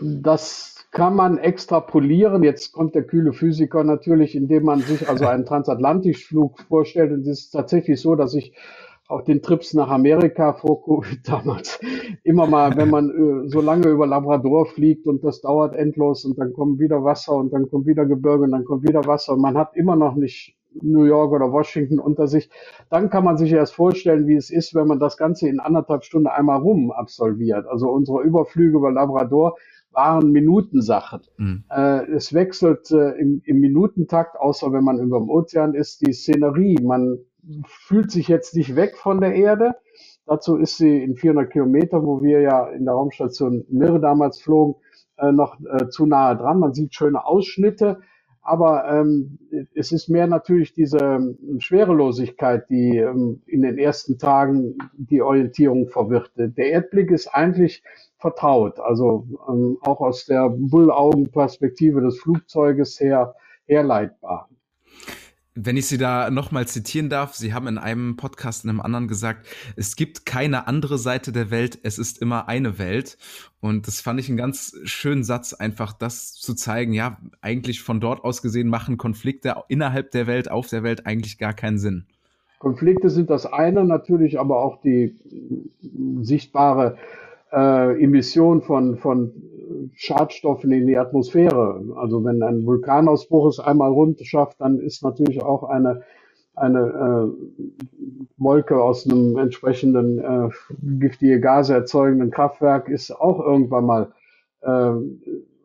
Das 0.00 0.86
kann 0.90 1.16
man 1.16 1.38
extrapolieren. 1.38 2.42
Jetzt 2.42 2.72
kommt 2.72 2.94
der 2.94 3.04
kühle 3.04 3.32
Physiker 3.32 3.84
natürlich, 3.84 4.36
indem 4.36 4.64
man 4.64 4.80
sich 4.80 5.08
also 5.08 5.26
einen 5.26 5.44
Transatlantikflug 5.44 6.60
vorstellt. 6.60 7.12
Und 7.12 7.22
es 7.22 7.40
ist 7.40 7.50
tatsächlich 7.50 8.00
so, 8.00 8.14
dass 8.14 8.34
ich 8.34 8.54
auch 9.08 9.22
den 9.22 9.42
Trips 9.42 9.74
nach 9.74 9.90
Amerika 9.90 10.54
vor 10.54 10.82
Covid 10.84 11.20
damals 11.28 11.78
immer 12.22 12.46
mal, 12.46 12.76
wenn 12.76 12.90
man 12.90 13.10
äh, 13.10 13.48
so 13.48 13.60
lange 13.60 13.88
über 13.88 14.06
Labrador 14.06 14.66
fliegt 14.66 15.06
und 15.06 15.22
das 15.24 15.40
dauert 15.42 15.74
endlos 15.74 16.24
und 16.24 16.38
dann 16.38 16.52
kommt 16.54 16.78
wieder 16.78 17.04
Wasser 17.04 17.34
und 17.34 17.52
dann 17.52 17.68
kommt 17.68 17.86
wieder 17.86 18.06
Gebirge 18.06 18.44
und 18.44 18.52
dann 18.52 18.64
kommt 18.64 18.88
wieder 18.88 19.04
Wasser 19.04 19.34
und 19.34 19.42
man 19.42 19.58
hat 19.58 19.76
immer 19.76 19.96
noch 19.96 20.14
nicht 20.14 20.56
New 20.80 21.04
York 21.04 21.32
oder 21.32 21.52
Washington 21.52 21.98
unter 21.98 22.26
sich. 22.26 22.50
Dann 22.90 23.10
kann 23.10 23.24
man 23.24 23.36
sich 23.36 23.52
erst 23.52 23.74
vorstellen, 23.74 24.26
wie 24.26 24.36
es 24.36 24.50
ist, 24.50 24.74
wenn 24.74 24.86
man 24.88 24.98
das 24.98 25.16
Ganze 25.16 25.48
in 25.48 25.60
anderthalb 25.60 26.04
Stunden 26.04 26.26
einmal 26.26 26.60
rum 26.60 26.90
absolviert. 26.90 27.66
Also 27.66 27.90
unsere 27.90 28.22
Überflüge 28.22 28.78
über 28.78 28.90
Labrador 28.90 29.56
waren 29.94 30.30
Minutensachen. 30.30 31.22
Mhm. 31.36 31.64
Äh, 31.70 32.10
es 32.12 32.32
wechselt 32.32 32.90
äh, 32.90 33.10
im, 33.12 33.42
im 33.44 33.60
Minutentakt, 33.60 34.36
außer 34.36 34.72
wenn 34.72 34.84
man 34.84 34.98
über 34.98 35.18
dem 35.18 35.30
Ozean 35.30 35.74
ist, 35.74 36.06
die 36.06 36.12
Szenerie. 36.12 36.78
Man 36.82 37.18
fühlt 37.66 38.10
sich 38.10 38.28
jetzt 38.28 38.56
nicht 38.56 38.76
weg 38.76 38.96
von 38.96 39.20
der 39.20 39.34
Erde. 39.34 39.74
Dazu 40.26 40.56
ist 40.56 40.78
sie 40.78 41.02
in 41.02 41.16
400 41.16 41.50
Kilometer, 41.50 42.02
wo 42.02 42.22
wir 42.22 42.40
ja 42.40 42.68
in 42.68 42.84
der 42.84 42.94
Raumstation 42.94 43.64
Mir 43.68 43.98
damals 43.98 44.40
flogen, 44.40 44.76
äh, 45.16 45.32
noch 45.32 45.58
zu 45.90 46.06
nahe 46.06 46.36
dran. 46.36 46.58
Man 46.58 46.72
sieht 46.72 46.94
schöne 46.94 47.24
Ausschnitte, 47.24 48.00
aber 48.44 48.86
ähm, 48.90 49.38
es 49.74 49.90
ist 49.90 50.08
mehr 50.08 50.26
natürlich 50.26 50.74
diese 50.74 50.98
ähm, 50.98 51.38
Schwerelosigkeit, 51.58 52.68
die 52.68 52.98
ähm, 52.98 53.42
in 53.46 53.62
den 53.62 53.78
ersten 53.78 54.18
Tagen 54.18 54.76
die 54.96 55.22
Orientierung 55.22 55.88
verwirrte. 55.88 56.50
Der 56.50 56.70
Erdblick 56.70 57.10
ist 57.10 57.28
eigentlich 57.28 57.82
vertraut, 58.18 58.78
also 58.78 59.26
ähm, 59.48 59.78
auch 59.80 60.00
aus 60.00 60.26
der 60.26 60.50
Bullaugenperspektive 60.50 62.02
des 62.02 62.20
Flugzeuges 62.20 63.00
her 63.00 63.34
herleitbar. 63.66 64.50
Wenn 65.56 65.76
ich 65.76 65.86
Sie 65.86 65.98
da 65.98 66.30
nochmal 66.30 66.66
zitieren 66.66 67.08
darf, 67.08 67.34
Sie 67.34 67.54
haben 67.54 67.68
in 67.68 67.78
einem 67.78 68.16
Podcast 68.16 68.64
in 68.64 68.70
einem 68.70 68.80
anderen 68.80 69.06
gesagt, 69.06 69.46
es 69.76 69.94
gibt 69.94 70.26
keine 70.26 70.66
andere 70.66 70.98
Seite 70.98 71.30
der 71.30 71.52
Welt, 71.52 71.78
es 71.84 71.96
ist 71.96 72.20
immer 72.20 72.48
eine 72.48 72.80
Welt. 72.80 73.16
Und 73.60 73.86
das 73.86 74.00
fand 74.00 74.18
ich 74.18 74.28
einen 74.28 74.36
ganz 74.36 74.76
schönen 74.82 75.22
Satz, 75.22 75.52
einfach 75.52 75.92
das 75.92 76.34
zu 76.34 76.54
zeigen, 76.54 76.92
ja, 76.92 77.18
eigentlich 77.40 77.82
von 77.82 78.00
dort 78.00 78.24
aus 78.24 78.42
gesehen 78.42 78.68
machen 78.68 78.98
Konflikte 78.98 79.54
innerhalb 79.68 80.10
der 80.10 80.26
Welt, 80.26 80.50
auf 80.50 80.66
der 80.66 80.82
Welt 80.82 81.06
eigentlich 81.06 81.38
gar 81.38 81.54
keinen 81.54 81.78
Sinn. 81.78 82.06
Konflikte 82.58 83.08
sind 83.08 83.30
das 83.30 83.46
eine, 83.46 83.84
natürlich 83.84 84.40
aber 84.40 84.58
auch 84.58 84.80
die 84.80 85.16
sichtbare 86.20 86.96
äh, 87.52 88.02
Emission 88.02 88.60
von, 88.60 88.96
von 88.96 89.32
Schadstoffen 89.94 90.70
in 90.72 90.86
die 90.86 90.96
Atmosphäre. 90.96 91.82
Also 91.96 92.24
wenn 92.24 92.42
ein 92.42 92.66
Vulkanausbruch 92.66 93.48
es 93.48 93.60
einmal 93.60 93.90
rund 93.90 94.20
schafft, 94.24 94.60
dann 94.60 94.78
ist 94.78 95.02
natürlich 95.02 95.42
auch 95.42 95.64
eine, 95.64 96.02
eine 96.54 96.80
äh, 96.80 98.24
Wolke 98.36 98.80
aus 98.80 99.08
einem 99.08 99.36
entsprechenden 99.38 100.18
äh, 100.18 100.48
giftige 101.00 101.40
Gase 101.40 101.74
erzeugenden 101.74 102.30
Kraftwerk 102.30 102.88
ist 102.88 103.10
auch 103.10 103.40
irgendwann 103.40 103.86
mal 103.86 104.12
äh, 104.62 104.92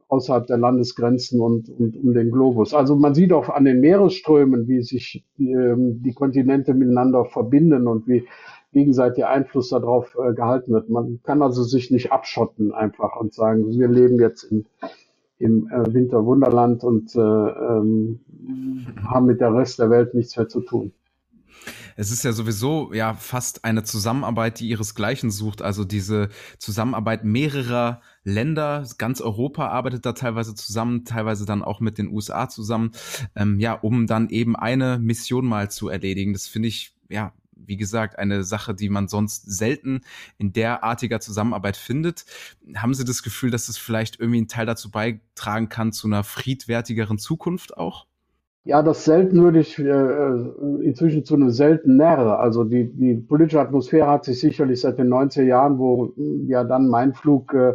außerhalb 0.10 0.48
der 0.48 0.58
Landesgrenzen 0.58 1.40
und, 1.40 1.70
und 1.70 1.96
um 1.96 2.14
den 2.14 2.32
Globus. 2.32 2.74
Also 2.74 2.96
man 2.96 3.14
sieht 3.14 3.32
auch 3.32 3.48
an 3.48 3.66
den 3.66 3.80
Meeresströmen, 3.80 4.68
wie 4.68 4.82
sich 4.82 5.24
die, 5.38 5.52
ähm, 5.52 6.02
die 6.04 6.14
Kontinente 6.14 6.74
miteinander 6.74 7.26
verbinden 7.26 7.88
und 7.88 8.08
wie 8.08 8.26
gegenseitiger 8.72 9.30
Einfluss 9.30 9.70
darauf 9.70 10.16
äh, 10.16 10.34
gehalten 10.34 10.72
wird. 10.72 10.90
Man 10.90 11.20
kann 11.24 11.42
also 11.42 11.64
sich 11.64 11.92
nicht 11.92 12.12
abschotten 12.12 12.72
einfach 12.74 13.16
und 13.16 13.34
sagen, 13.34 13.70
wir 13.72 13.88
leben 13.88 14.20
jetzt 14.20 14.44
im, 14.44 14.66
im 15.38 15.68
äh, 15.70 15.94
Winterwunderland 15.94 16.84
und 16.84 17.16
äh, 17.16 17.20
ähm, 17.20 18.20
haben 19.04 19.26
mit 19.26 19.42
der 19.42 19.54
Rest 19.54 19.80
der 19.80 19.90
Welt 19.90 20.14
nichts 20.14 20.38
mehr 20.38 20.48
zu 20.48 20.62
tun. 20.62 20.92
Es 21.96 22.12
ist 22.12 22.24
ja 22.24 22.32
sowieso 22.32 22.94
ja 22.94 23.14
fast 23.14 23.66
eine 23.66 23.84
Zusammenarbeit, 23.84 24.60
die 24.62 24.70
ihresgleichen 24.70 25.32
sucht. 25.32 25.62
Also 25.62 25.84
diese 25.84 26.30
Zusammenarbeit 26.58 27.26
mehrerer 27.26 28.02
Länder, 28.24 28.86
ganz 28.98 29.20
Europa 29.20 29.68
arbeitet 29.68 30.06
da 30.06 30.14
teilweise 30.14 30.56
zusammen, 30.56 31.04
teilweise 31.04 31.46
dann 31.46 31.62
auch 31.62 31.82
mit 31.82 31.98
den 31.98 32.08
USA 32.08 32.48
zusammen, 32.48 32.92
ähm, 33.36 33.60
ja, 33.60 33.74
um 33.74 34.08
dann 34.08 34.30
eben 34.30 34.56
eine 34.56 34.98
Mission 34.98 35.46
mal 35.46 35.70
zu 35.70 35.90
erledigen. 35.90 36.32
Das 36.32 36.48
finde 36.48 36.70
ich 36.70 36.96
ja 37.10 37.34
wie 37.66 37.78
gesagt, 37.78 38.18
eine 38.18 38.44
Sache, 38.44 38.74
die 38.74 38.90
man 38.90 39.08
sonst 39.08 39.44
selten 39.50 40.02
in 40.38 40.54
derartiger 40.54 41.20
Zusammenarbeit 41.20 41.78
findet. 41.78 42.26
Haben 42.76 42.94
Sie 42.94 43.06
das 43.06 43.24
Gefühl, 43.24 43.52
dass 43.52 43.70
es 43.70 43.78
vielleicht 43.78 44.20
irgendwie 44.20 44.40
einen 44.40 44.48
Teil 44.48 44.66
dazu 44.66 44.92
beitragen 44.92 45.70
kann 45.70 45.92
zu 45.92 46.08
einer 46.08 46.24
friedwertigeren 46.24 47.18
Zukunft 47.18 47.78
auch? 47.78 48.06
Ja, 48.66 48.84
das 48.84 49.06
selten 49.06 49.42
würde 49.42 49.62
ich 49.62 49.80
äh, 49.80 49.84
äh 49.84 50.84
inzwischen 50.84 51.24
zu 51.24 51.36
einem 51.36 51.50
seltener. 51.50 52.40
Also 52.40 52.64
die, 52.64 52.92
die 52.94 53.16
politische 53.16 53.62
Atmosphäre 53.62 54.08
hat 54.08 54.26
sich 54.26 54.40
sicherlich 54.40 54.82
seit 54.82 55.00
den 55.00 55.08
90er 55.08 55.44
Jahren, 55.44 55.80
wo 55.80 56.14
ja 56.46 56.64
dann 56.64 56.88
mein 56.88 57.14
Flug 57.14 57.54
äh, 57.54 57.74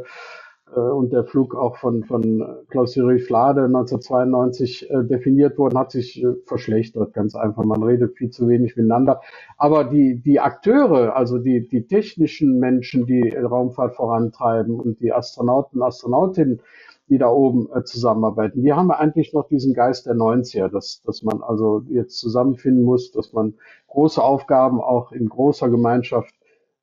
und 0.73 1.13
der 1.13 1.25
Flug 1.25 1.55
auch 1.55 1.77
von, 1.77 2.05
von 2.05 2.65
Klaus-Jürich 2.69 3.25
Flade 3.25 3.65
1992 3.65 4.91
äh, 4.91 5.05
definiert 5.05 5.59
worden, 5.59 5.79
hat 5.79 5.93
sich 5.93 6.23
äh, 6.23 6.35
verschlechtert, 6.47 7.13
ganz 7.13 7.35
einfach. 7.35 7.65
Man 7.65 7.83
redet 7.83 8.17
viel 8.17 8.31
zu 8.31 8.49
wenig 8.49 8.77
miteinander. 8.77 9.21
Aber 9.57 9.85
die, 9.85 10.21
die 10.21 10.41
Akteure, 10.41 11.15
also 11.15 11.39
die, 11.39 11.69
die 11.69 11.87
technischen 11.87 12.59
Menschen, 12.59 13.07
die 13.07 13.29
Raumfahrt 13.29 13.95
vorantreiben 13.95 14.81
und 14.81 15.01
die 15.01 15.13
Astronauten, 15.13 15.83
Astronautinnen, 15.83 16.61
die 17.09 17.19
da 17.19 17.29
oben 17.29 17.69
äh, 17.75 17.85
zusammenarbeiten, 17.85 18.63
die 18.63 18.73
haben 18.73 18.91
eigentlich 18.91 19.33
noch 19.35 19.47
diesen 19.49 19.75
Geist 19.75 20.07
der 20.07 20.15
90er, 20.15 20.69
dass, 20.69 21.03
dass 21.03 21.23
man 21.23 21.43
also 21.43 21.83
jetzt 21.89 22.19
zusammenfinden 22.19 22.85
muss, 22.85 23.13
dass 23.13 23.33
man 23.33 23.55
große 23.89 24.23
Aufgaben 24.23 24.81
auch 24.81 25.13
in 25.13 25.29
großer 25.29 25.69
Gemeinschaft 25.69 26.35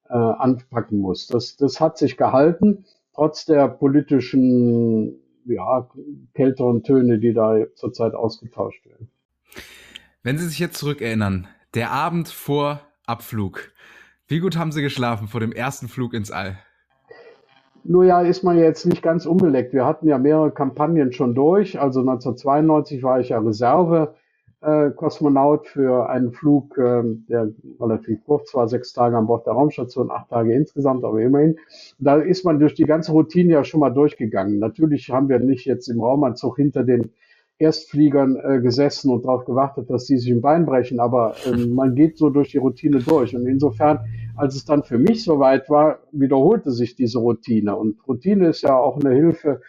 äh, 0.08 0.14
anpacken 0.14 1.00
muss. 1.00 1.28
Das, 1.28 1.58
das 1.58 1.82
hat 1.82 1.98
sich 1.98 2.16
gehalten 2.16 2.86
trotz 3.14 3.46
der 3.46 3.68
politischen, 3.68 5.16
ja, 5.46 5.90
kälteren 6.34 6.84
Töne, 6.84 7.20
die 7.20 7.34
da 7.34 7.66
zurzeit 7.76 8.14
ausgetauscht 8.14 8.86
werden. 8.86 9.10
Wenn 10.24 10.38
Sie 10.38 10.48
sich 10.48 10.60
jetzt 10.60 10.78
zurückerinnern, 10.78 11.48
der 11.74 11.92
Abend 11.92 12.30
vor 12.30 12.82
Abflug, 13.06 13.72
wie 14.28 14.40
gut 14.40 14.58
haben 14.58 14.72
Sie 14.72 14.82
geschlafen 14.82 15.28
vor 15.28 15.40
dem 15.40 15.52
ersten 15.52 15.88
Flug 15.88 16.14
ins 16.14 16.32
All? 16.32 16.58
Nur 17.84 18.06
ja, 18.06 18.22
ist 18.22 18.44
man 18.44 18.58
jetzt 18.58 18.86
nicht 18.86 19.02
ganz 19.02 19.26
unbeleckt. 19.26 19.74
Wir 19.74 19.86
hatten 19.86 20.08
ja 20.08 20.18
mehrere 20.20 20.52
Kampagnen 20.52 21.12
schon 21.12 21.34
durch. 21.34 21.80
Also 21.80 22.02
1992 22.02 23.02
war 23.02 23.20
ich 23.20 23.30
ja 23.30 23.40
Reserve 23.40 24.14
äh, 24.62 24.92
Kosmonaut 24.92 25.68
für 25.68 26.10
einen 26.10 26.32
Flug, 26.32 26.78
äh, 26.78 27.02
der 27.30 27.50
relativ 27.80 28.24
kurz 28.26 28.54
war, 28.54 28.68
sechs 28.68 28.94
Tage 28.94 29.18
an 29.18 29.28
Bord 29.28 29.46
der 29.46 29.54
Raumstation, 29.54 30.12
acht 30.12 30.30
Tage 30.30 30.54
insgesamt, 30.54 31.04
aber 31.04 31.20
immerhin. 31.22 31.58
Da 32.00 32.18
ist 32.18 32.46
man 32.46 32.60
durch 32.60 32.76
die 32.76 32.86
ganze 32.86 33.12
Routine 33.12 33.54
ja 33.54 33.64
schon 33.64 33.80
mal 33.80 33.90
durchgegangen. 33.90 34.60
Natürlich 34.60 35.10
haben 35.10 35.30
wir 35.30 35.40
nicht 35.40 35.66
jetzt 35.66 35.88
im 35.88 36.00
Raumanzug 36.00 36.58
hinter 36.58 36.84
den 36.84 37.12
Erstfliegern 37.62 38.38
äh, 38.38 38.60
gesessen 38.60 39.12
und 39.12 39.24
darauf 39.24 39.46
gewartet, 39.46 39.90
dass 39.90 40.08
sie 40.08 40.18
sich 40.18 40.32
ein 40.32 40.42
Bein 40.42 40.66
brechen, 40.66 41.00
aber 41.00 41.36
äh, 41.46 41.56
man 41.68 41.94
geht 41.96 42.18
so 42.18 42.32
durch 42.32 42.50
die 42.50 42.58
Routine 42.58 43.00
durch. 43.00 43.36
Und 43.36 43.46
insofern, 43.46 44.00
als 44.36 44.56
es 44.56 44.66
dann 44.66 44.84
für 44.84 44.98
mich 44.98 45.24
soweit 45.24 45.70
war, 45.70 46.00
wiederholte 46.12 46.72
sich 46.72 46.96
diese 46.96 47.20
Routine. 47.20 47.76
Und 47.76 47.98
Routine 48.08 48.48
ist 48.48 48.64
ja 48.64 48.76
auch 48.76 49.00
eine 49.00 49.14
Hilfe, 49.14 49.62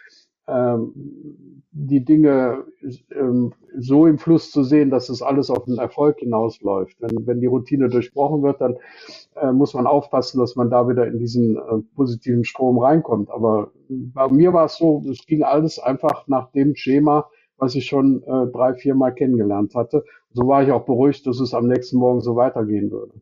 die 0.45 2.03
Dinge 2.05 2.65
ähm, 3.11 3.53
so 3.77 4.05
im 4.05 4.17
Fluss 4.17 4.51
zu 4.51 4.63
sehen, 4.63 4.89
dass 4.89 5.09
es 5.09 5.21
alles 5.21 5.49
auf 5.49 5.65
den 5.65 5.77
Erfolg 5.77 6.19
hinausläuft. 6.19 6.97
Wenn, 6.99 7.25
wenn 7.25 7.39
die 7.39 7.47
Routine 7.47 7.89
durchbrochen 7.89 8.43
wird, 8.43 8.61
dann 8.61 8.75
äh, 9.35 9.51
muss 9.51 9.73
man 9.73 9.87
aufpassen, 9.87 10.39
dass 10.39 10.55
man 10.55 10.69
da 10.69 10.87
wieder 10.87 11.07
in 11.07 11.17
diesen 11.17 11.57
äh, 11.57 11.81
positiven 11.95 12.43
Strom 12.43 12.77
reinkommt. 12.77 13.31
Aber 13.31 13.71
bei 13.89 14.27
mir 14.29 14.53
war 14.53 14.65
es 14.65 14.77
so, 14.77 15.03
es 15.09 15.25
ging 15.25 15.43
alles 15.43 15.79
einfach 15.79 16.27
nach 16.27 16.51
dem 16.51 16.75
Schema, 16.75 17.29
was 17.57 17.73
ich 17.75 17.85
schon 17.85 18.21
äh, 18.23 18.47
drei, 18.51 18.75
vier 18.75 18.95
Mal 18.95 19.11
kennengelernt 19.11 19.73
hatte. 19.75 20.03
So 20.33 20.47
war 20.47 20.63
ich 20.63 20.71
auch 20.71 20.85
beruhigt, 20.85 21.25
dass 21.25 21.39
es 21.39 21.53
am 21.53 21.67
nächsten 21.67 21.97
Morgen 21.97 22.21
so 22.21 22.35
weitergehen 22.35 22.91
würde. 22.91 23.13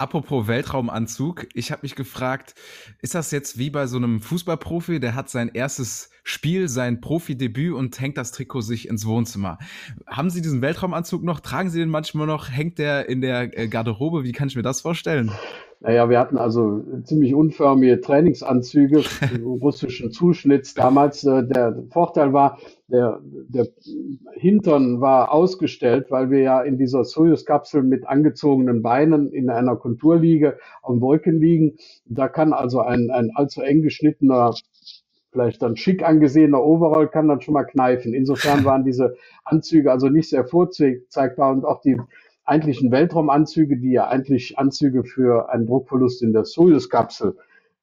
Apropos 0.00 0.46
Weltraumanzug, 0.46 1.48
ich 1.54 1.72
habe 1.72 1.80
mich 1.82 1.96
gefragt, 1.96 2.54
ist 3.02 3.16
das 3.16 3.32
jetzt 3.32 3.58
wie 3.58 3.68
bei 3.68 3.88
so 3.88 3.96
einem 3.96 4.20
Fußballprofi, 4.20 5.00
der 5.00 5.16
hat 5.16 5.28
sein 5.28 5.50
erstes 5.52 6.10
Spiel, 6.22 6.68
sein 6.68 7.00
Profidebüt 7.00 7.74
und 7.74 7.98
hängt 8.00 8.16
das 8.16 8.30
Trikot 8.30 8.60
sich 8.60 8.86
ins 8.86 9.06
Wohnzimmer. 9.06 9.58
Haben 10.06 10.30
Sie 10.30 10.40
diesen 10.40 10.62
Weltraumanzug 10.62 11.24
noch? 11.24 11.40
Tragen 11.40 11.70
Sie 11.70 11.80
den 11.80 11.88
manchmal 11.88 12.28
noch? 12.28 12.48
Hängt 12.48 12.78
der 12.78 13.08
in 13.08 13.20
der 13.20 13.58
äh, 13.58 13.66
Garderobe? 13.66 14.22
Wie 14.22 14.30
kann 14.30 14.46
ich 14.46 14.54
mir 14.54 14.62
das 14.62 14.82
vorstellen? 14.82 15.32
Naja, 15.80 16.10
wir 16.10 16.18
hatten 16.18 16.38
also 16.38 16.82
ziemlich 17.04 17.34
unförmige 17.34 18.00
Trainingsanzüge 18.00 19.04
russischen 19.44 20.10
Zuschnitts 20.10 20.74
damals. 20.74 21.22
Äh, 21.22 21.46
der 21.46 21.84
Vorteil 21.90 22.32
war, 22.32 22.58
der, 22.88 23.20
der 23.22 23.68
Hintern 24.32 25.00
war 25.00 25.32
ausgestellt, 25.32 26.10
weil 26.10 26.30
wir 26.30 26.40
ja 26.40 26.62
in 26.62 26.78
dieser 26.78 27.04
Soyuz-Kapsel 27.04 27.84
mit 27.84 28.08
angezogenen 28.08 28.82
Beinen 28.82 29.32
in 29.32 29.50
einer 29.50 29.76
Konturliege 29.76 30.58
dem 30.88 31.00
Wolken 31.00 31.38
liegen. 31.38 31.76
Da 32.06 32.28
kann 32.28 32.52
also 32.52 32.80
ein, 32.80 33.10
ein 33.10 33.30
allzu 33.34 33.62
eng 33.62 33.82
geschnittener 33.82 34.54
vielleicht 35.30 35.62
dann 35.62 35.76
schick 35.76 36.02
angesehener 36.02 36.64
Overall 36.64 37.08
kann 37.08 37.28
dann 37.28 37.40
schon 37.40 37.54
mal 37.54 37.64
kneifen. 37.64 38.14
Insofern 38.14 38.64
waren 38.64 38.84
diese 38.84 39.14
Anzüge 39.44 39.92
also 39.92 40.08
nicht 40.08 40.30
sehr 40.30 40.44
vorzeigbar 40.44 41.52
und 41.52 41.64
auch 41.64 41.80
die 41.82 41.96
eigentlichen 42.48 42.90
Weltraumanzüge, 42.90 43.76
die 43.76 43.92
ja 43.92 44.08
eigentlich 44.08 44.58
Anzüge 44.58 45.04
für 45.04 45.50
einen 45.50 45.66
Druckverlust 45.66 46.22
in 46.22 46.32
der 46.32 46.44
Soyuz-Kapsel 46.44 47.36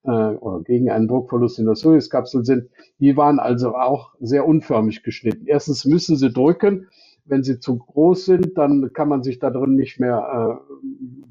äh, 0.03 0.09
oder 0.09 0.63
gegen 0.63 0.89
einen 0.89 1.07
Druckverlust 1.07 1.59
in 1.59 1.65
der 1.65 1.75
Soyuz-Kapsel 1.75 2.43
sind, 2.45 2.69
die 2.99 3.15
waren 3.15 3.39
also 3.39 3.75
auch 3.75 4.15
sehr 4.19 4.47
unförmig 4.47 5.03
geschnitten. 5.03 5.45
Erstens 5.47 5.85
müssen 5.85 6.15
sie 6.17 6.31
drücken, 6.31 6.87
Wenn 7.27 7.41
sie 7.41 7.59
zu 7.59 7.77
groß 7.77 8.25
sind, 8.25 8.55
dann 8.55 8.93
kann 8.93 9.09
man 9.09 9.23
sich 9.23 9.39
da 9.39 9.49
drin 9.49 9.73
nicht 9.73 9.99
mehr 9.99 10.61
äh, 10.61 10.85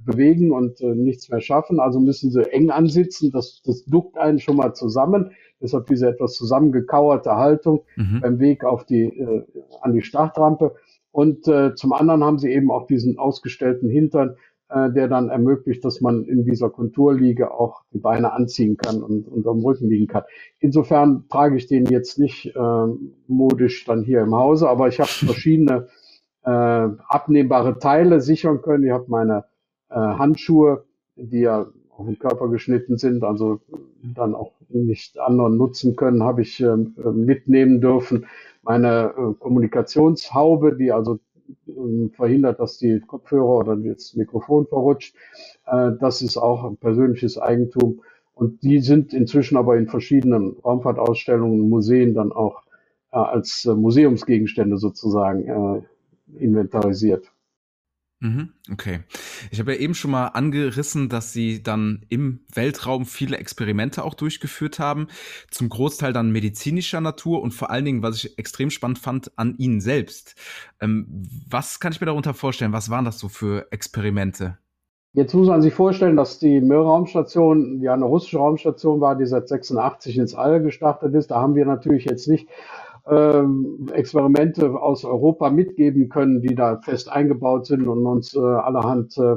bewegen 0.04 0.50
und 0.50 0.80
äh, 0.80 0.92
nichts 0.92 1.28
mehr 1.28 1.40
schaffen. 1.40 1.78
Also 1.78 2.00
müssen 2.00 2.32
sie 2.32 2.50
eng 2.52 2.70
ansitzen. 2.70 3.30
Das, 3.30 3.62
das 3.64 3.84
duckt 3.84 4.18
einen 4.18 4.40
schon 4.40 4.56
mal 4.56 4.74
zusammen. 4.74 5.30
Deshalb 5.60 5.86
diese 5.86 6.08
etwas 6.08 6.34
zusammengekauerte 6.34 7.36
Haltung 7.36 7.84
mhm. 7.94 8.20
beim 8.20 8.38
Weg 8.40 8.64
auf 8.64 8.84
die, 8.84 9.04
äh, 9.04 9.44
an 9.82 9.92
die 9.92 10.02
Startrampe. 10.02 10.74
Und 11.14 11.46
äh, 11.46 11.76
zum 11.76 11.92
anderen 11.92 12.24
haben 12.24 12.40
sie 12.40 12.50
eben 12.50 12.72
auch 12.72 12.88
diesen 12.88 13.18
ausgestellten 13.18 13.88
Hintern, 13.88 14.34
äh, 14.68 14.90
der 14.90 15.06
dann 15.06 15.28
ermöglicht, 15.28 15.84
dass 15.84 16.00
man 16.00 16.24
in 16.24 16.44
dieser 16.44 16.70
Konturliege 16.70 17.52
auch 17.52 17.84
die 17.92 18.00
Beine 18.00 18.32
anziehen 18.32 18.76
kann 18.76 19.00
und, 19.00 19.46
am 19.46 19.60
Rücken 19.60 19.88
liegen 19.88 20.08
kann. 20.08 20.24
Insofern 20.58 21.28
trage 21.28 21.56
ich 21.56 21.68
den 21.68 21.86
jetzt 21.86 22.18
nicht 22.18 22.46
äh, 22.56 22.86
modisch 23.28 23.84
dann 23.84 24.02
hier 24.02 24.22
im 24.22 24.34
Hause, 24.34 24.68
aber 24.68 24.88
ich 24.88 24.98
habe 24.98 25.08
verschiedene 25.26 25.86
äh, 26.42 26.50
abnehmbare 26.50 27.78
Teile 27.78 28.20
sichern 28.20 28.60
können. 28.60 28.82
Ich 28.82 28.90
habe 28.90 29.04
meine 29.06 29.44
äh, 29.90 29.94
Handschuhe, 29.94 30.82
die 31.14 31.42
ja 31.42 31.68
auf 31.96 32.06
den 32.06 32.18
Körper 32.18 32.48
geschnitten 32.48 32.96
sind, 32.98 33.22
also 33.24 33.60
dann 34.02 34.34
auch 34.34 34.52
nicht 34.68 35.18
anderen 35.18 35.56
nutzen 35.56 35.96
können, 35.96 36.22
habe 36.22 36.42
ich 36.42 36.60
äh, 36.60 36.76
mitnehmen 36.76 37.80
dürfen. 37.80 38.26
Meine 38.62 39.14
äh, 39.16 39.34
Kommunikationshaube, 39.38 40.76
die 40.76 40.92
also 40.92 41.18
äh, 41.68 42.08
verhindert, 42.16 42.58
dass 42.60 42.78
die 42.78 43.00
Kopfhörer 43.00 43.58
oder 43.58 43.76
das 43.76 44.14
Mikrofon 44.14 44.66
verrutscht, 44.66 45.14
äh, 45.66 45.92
das 46.00 46.22
ist 46.22 46.36
auch 46.36 46.64
ein 46.64 46.76
persönliches 46.76 47.38
Eigentum. 47.38 48.02
Und 48.34 48.62
die 48.64 48.80
sind 48.80 49.14
inzwischen 49.14 49.56
aber 49.56 49.76
in 49.76 49.86
verschiedenen 49.86 50.56
Raumfahrtausstellungen, 50.64 51.68
Museen 51.68 52.14
dann 52.14 52.32
auch 52.32 52.62
äh, 53.12 53.18
als 53.18 53.64
äh, 53.64 53.74
Museumsgegenstände 53.74 54.76
sozusagen 54.78 55.84
inventarisiert. 56.38 57.33
Mhm, 58.24 58.54
okay. 58.72 59.00
Ich 59.50 59.60
habe 59.60 59.74
ja 59.74 59.80
eben 59.80 59.94
schon 59.94 60.10
mal 60.10 60.28
angerissen, 60.28 61.10
dass 61.10 61.34
Sie 61.34 61.62
dann 61.62 62.06
im 62.08 62.40
Weltraum 62.54 63.04
viele 63.04 63.36
Experimente 63.36 64.02
auch 64.02 64.14
durchgeführt 64.14 64.78
haben, 64.78 65.08
zum 65.50 65.68
Großteil 65.68 66.14
dann 66.14 66.32
medizinischer 66.32 67.02
Natur 67.02 67.42
und 67.42 67.52
vor 67.52 67.68
allen 67.70 67.84
Dingen, 67.84 68.02
was 68.02 68.24
ich 68.24 68.38
extrem 68.38 68.70
spannend 68.70 68.98
fand, 68.98 69.30
an 69.36 69.58
Ihnen 69.58 69.82
selbst. 69.82 70.36
Ähm, 70.80 71.06
was 71.50 71.80
kann 71.80 71.92
ich 71.92 72.00
mir 72.00 72.06
darunter 72.06 72.32
vorstellen? 72.32 72.72
Was 72.72 72.88
waren 72.88 73.04
das 73.04 73.18
so 73.18 73.28
für 73.28 73.66
Experimente? 73.70 74.56
Jetzt 75.12 75.34
muss 75.34 75.48
man 75.48 75.60
sich 75.60 75.74
vorstellen, 75.74 76.16
dass 76.16 76.38
die 76.38 76.62
Mir-Raumstation 76.62 77.82
ja 77.82 77.92
eine 77.92 78.06
russische 78.06 78.38
Raumstation 78.38 79.02
war, 79.02 79.16
die 79.16 79.26
seit 79.26 79.48
86 79.48 80.16
ins 80.16 80.34
All 80.34 80.62
gestartet 80.62 81.14
ist. 81.14 81.30
Da 81.30 81.42
haben 81.42 81.56
wir 81.56 81.66
natürlich 81.66 82.06
jetzt 82.06 82.26
nicht 82.26 82.48
ähm, 83.06 83.88
Experimente 83.92 84.80
aus 84.80 85.04
Europa 85.04 85.50
mitgeben 85.50 86.08
können, 86.08 86.40
die 86.40 86.54
da 86.54 86.80
fest 86.80 87.10
eingebaut 87.10 87.66
sind 87.66 87.86
und 87.86 88.06
uns 88.06 88.34
äh, 88.34 88.38
allerhand 88.38 89.16
äh, 89.18 89.36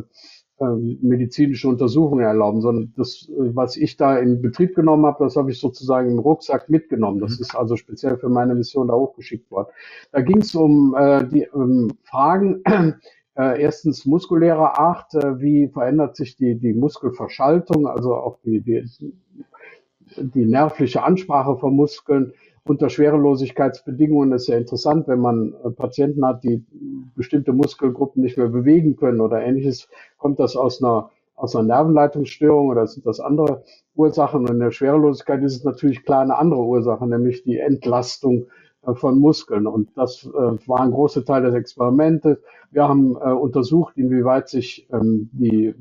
ähm, 0.59 0.97
medizinische 1.01 1.67
Untersuchungen 1.67 2.25
erlauben, 2.25 2.61
sondern 2.61 2.93
das, 2.97 3.29
äh, 3.29 3.55
was 3.55 3.77
ich 3.77 3.95
da 3.95 4.17
in 4.17 4.41
Betrieb 4.41 4.73
genommen 4.73 5.05
habe, 5.05 5.23
das 5.23 5.35
habe 5.35 5.51
ich 5.51 5.59
sozusagen 5.59 6.09
im 6.09 6.17
Rucksack 6.17 6.67
mitgenommen. 6.69 7.19
Das 7.19 7.37
mhm. 7.37 7.41
ist 7.41 7.55
also 7.55 7.75
speziell 7.75 8.17
für 8.17 8.29
meine 8.29 8.55
Mission 8.55 8.87
da 8.87 8.95
hochgeschickt 8.95 9.51
worden. 9.51 9.67
Da 10.11 10.21
ging 10.21 10.39
es 10.39 10.55
um 10.55 10.95
äh, 10.97 11.27
die 11.27 11.43
ähm, 11.53 11.91
Fragen, 12.03 12.63
äh, 13.37 13.61
erstens 13.61 14.07
muskulärer 14.07 14.79
Art, 14.79 15.13
äh, 15.13 15.39
wie 15.39 15.67
verändert 15.67 16.15
sich 16.15 16.37
die, 16.37 16.55
die 16.55 16.73
Muskelverschaltung, 16.73 17.85
also 17.85 18.15
auch 18.15 18.39
die, 18.43 18.61
die, 18.61 18.83
die 20.17 20.45
nervliche 20.45 21.03
Ansprache 21.03 21.57
von 21.57 21.75
Muskeln, 21.75 22.33
unter 22.69 22.89
Schwerelosigkeitsbedingungen 22.89 24.31
ist 24.33 24.47
ja 24.47 24.57
interessant, 24.57 25.07
wenn 25.07 25.19
man 25.19 25.53
äh, 25.63 25.69
Patienten 25.71 26.25
hat, 26.25 26.43
die 26.43 26.63
bestimmte 27.15 27.53
Muskelgruppen 27.53 28.23
nicht 28.23 28.37
mehr 28.37 28.47
bewegen 28.47 28.95
können 28.95 29.21
oder 29.21 29.41
ähnliches, 29.41 29.89
kommt 30.17 30.39
das 30.39 30.55
aus 30.55 30.83
einer, 30.83 31.09
aus 31.35 31.55
einer 31.55 31.67
Nervenleitungsstörung 31.67 32.67
oder 32.67 32.87
sind 32.87 33.05
das 33.05 33.19
andere 33.19 33.63
Ursachen? 33.95 34.41
Und 34.41 34.51
in 34.51 34.59
der 34.59 34.71
Schwerelosigkeit 34.71 35.43
ist 35.43 35.55
es 35.57 35.63
natürlich 35.63 36.03
klar 36.03 36.21
eine 36.21 36.37
andere 36.37 36.61
Ursache, 36.61 37.07
nämlich 37.07 37.43
die 37.43 37.59
Entlastung 37.59 38.47
von 38.95 39.19
Muskeln. 39.19 39.67
Und 39.67 39.89
das 39.95 40.25
äh, 40.25 40.29
war 40.67 40.79
ein 40.81 40.91
großer 40.91 41.25
Teil 41.25 41.43
des 41.43 41.53
Experimentes. 41.53 42.37
Wir 42.71 42.87
haben 42.87 43.15
äh, 43.15 43.31
untersucht, 43.31 43.97
inwieweit 43.97 44.49
sich 44.49 44.87
ähm, 44.91 45.29
die, 45.33 45.73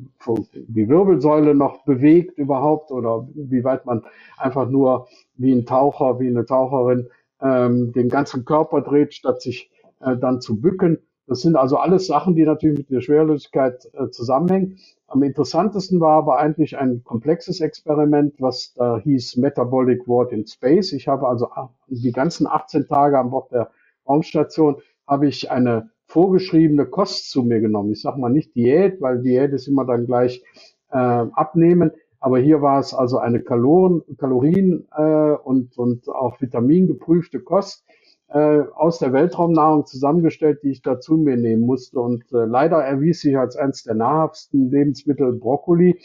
die 0.53 0.89
Wirbelsäule 0.89 1.55
noch 1.55 1.85
bewegt 1.85 2.39
überhaupt 2.39 2.91
oder 2.91 3.27
wie 3.35 3.65
weit 3.65 3.87
man 3.87 4.03
einfach 4.39 4.69
nur 4.69 5.09
wie 5.37 5.53
ein 5.53 5.67
Taucher, 5.67 6.21
wie 6.21 6.29
eine 6.29 6.45
Taucherin 6.45 7.09
ähm, 7.41 7.93
den 7.93 8.09
ganzen 8.09 8.45
Körper 8.45 8.81
dreht, 8.81 9.15
statt 9.15 9.43
sich 9.43 9.71
äh, 10.01 10.17
dann 10.17 10.41
zu 10.41 10.61
bücken. 10.61 10.99
Das 11.27 11.41
sind 11.41 11.57
also 11.57 11.77
alles 11.77 12.07
Sachen, 12.07 12.37
die 12.37 12.45
natürlich 12.45 12.79
mit 12.79 12.91
der 12.91 13.01
Schwerlosigkeit 13.01 13.89
äh, 13.95 14.09
zusammenhängen. 14.11 14.79
Am 15.09 15.23
interessantesten 15.23 16.01
war 16.01 16.19
aber 16.19 16.39
eigentlich 16.39 16.79
ein 16.79 17.03
komplexes 17.05 17.61
Experiment, 17.61 18.35
was 18.41 18.75
da 18.75 18.99
hieß 18.99 19.37
Metabolic 19.37 20.07
Ward 20.09 20.33
in 20.33 20.47
Space. 20.47 20.93
Ich 20.93 21.09
habe 21.09 21.29
also 21.29 21.49
die 21.89 22.13
ganzen 22.13 22.47
18 22.47 22.87
Tage 22.87 23.19
an 23.19 23.31
Bord 23.31 23.53
der 23.53 23.71
Raumstation 24.09 24.77
habe 25.07 25.29
ich 25.29 25.51
eine 25.51 25.91
vorgeschriebene 26.07 26.87
Kost 26.87 27.31
zu 27.31 27.43
mir 27.43 27.61
genommen. 27.61 27.93
Ich 27.93 28.03
sage 28.03 28.21
mal 28.21 28.31
nicht 28.31 28.55
Diät, 28.55 29.01
weil 29.01 29.21
Diät 29.23 29.53
ist 29.53 29.69
immer 29.69 29.85
dann 29.85 30.07
gleich 30.07 30.43
äh, 30.91 30.97
abnehmen. 30.97 31.91
Aber 32.21 32.39
hier 32.39 32.63
war 32.63 32.81
es 32.81 32.95
also 32.95 33.19
eine 33.19 33.41
Kaloren, 33.41 34.03
Kalorien 34.19 34.87
äh, 34.97 35.03
und, 35.33 35.77
und 35.79 36.09
auch 36.09 36.41
vitamingeprüfte 36.41 37.41
Kost 37.41 37.85
äh, 38.29 38.63
aus 38.75 38.99
der 38.99 39.13
Weltraumnahrung 39.13 39.87
zusammengestellt, 39.87 40.61
die 40.63 40.71
ich 40.71 40.83
da 40.83 41.01
zu 41.01 41.17
mir 41.17 41.37
nehmen 41.37 41.63
musste. 41.63 42.01
Und 42.01 42.25
äh, 42.33 42.45
leider 42.45 42.79
erwies 42.79 43.21
sich 43.21 43.39
als 43.39 43.57
eines 43.57 43.85
der 43.85 43.95
nahrhaftesten 43.95 44.71
Lebensmittel 44.71 45.33
Brokkoli. 45.33 46.01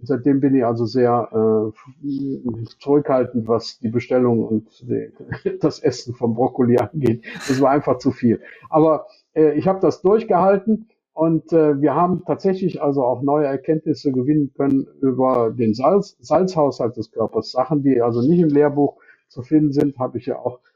Seitdem 0.00 0.40
bin 0.40 0.54
ich 0.54 0.64
also 0.64 0.86
sehr 0.86 1.72
äh, 1.72 2.66
zurückhaltend, 2.78 3.48
was 3.48 3.80
die 3.80 3.88
Bestellung 3.88 4.44
und 4.44 4.88
die, 4.88 5.12
das 5.60 5.80
Essen 5.80 6.14
vom 6.14 6.34
Brokkoli 6.34 6.78
angeht. 6.78 7.24
Das 7.48 7.60
war 7.60 7.70
einfach 7.70 7.98
zu 7.98 8.12
viel. 8.12 8.40
Aber 8.70 9.06
äh, 9.34 9.58
ich 9.58 9.66
habe 9.66 9.80
das 9.80 10.00
durchgehalten 10.02 10.88
und 11.12 11.52
äh, 11.52 11.80
wir 11.80 11.96
haben 11.96 12.22
tatsächlich 12.24 12.80
also 12.80 13.02
auch 13.02 13.22
neue 13.22 13.46
Erkenntnisse 13.46 14.12
gewinnen 14.12 14.52
können 14.56 14.86
über 15.00 15.50
den 15.50 15.74
Salz, 15.74 16.16
Salzhaushalt 16.20 16.96
des 16.96 17.10
Körpers. 17.10 17.50
Sachen, 17.50 17.82
die 17.82 18.00
also 18.00 18.22
nicht 18.22 18.40
im 18.40 18.50
Lehrbuch 18.50 18.98
zu 19.26 19.42
finden 19.42 19.72
sind, 19.72 19.98
habe 19.98 20.18
ich 20.18 20.26
ja 20.26 20.38
auch 20.38 20.60
äh, 20.60 20.67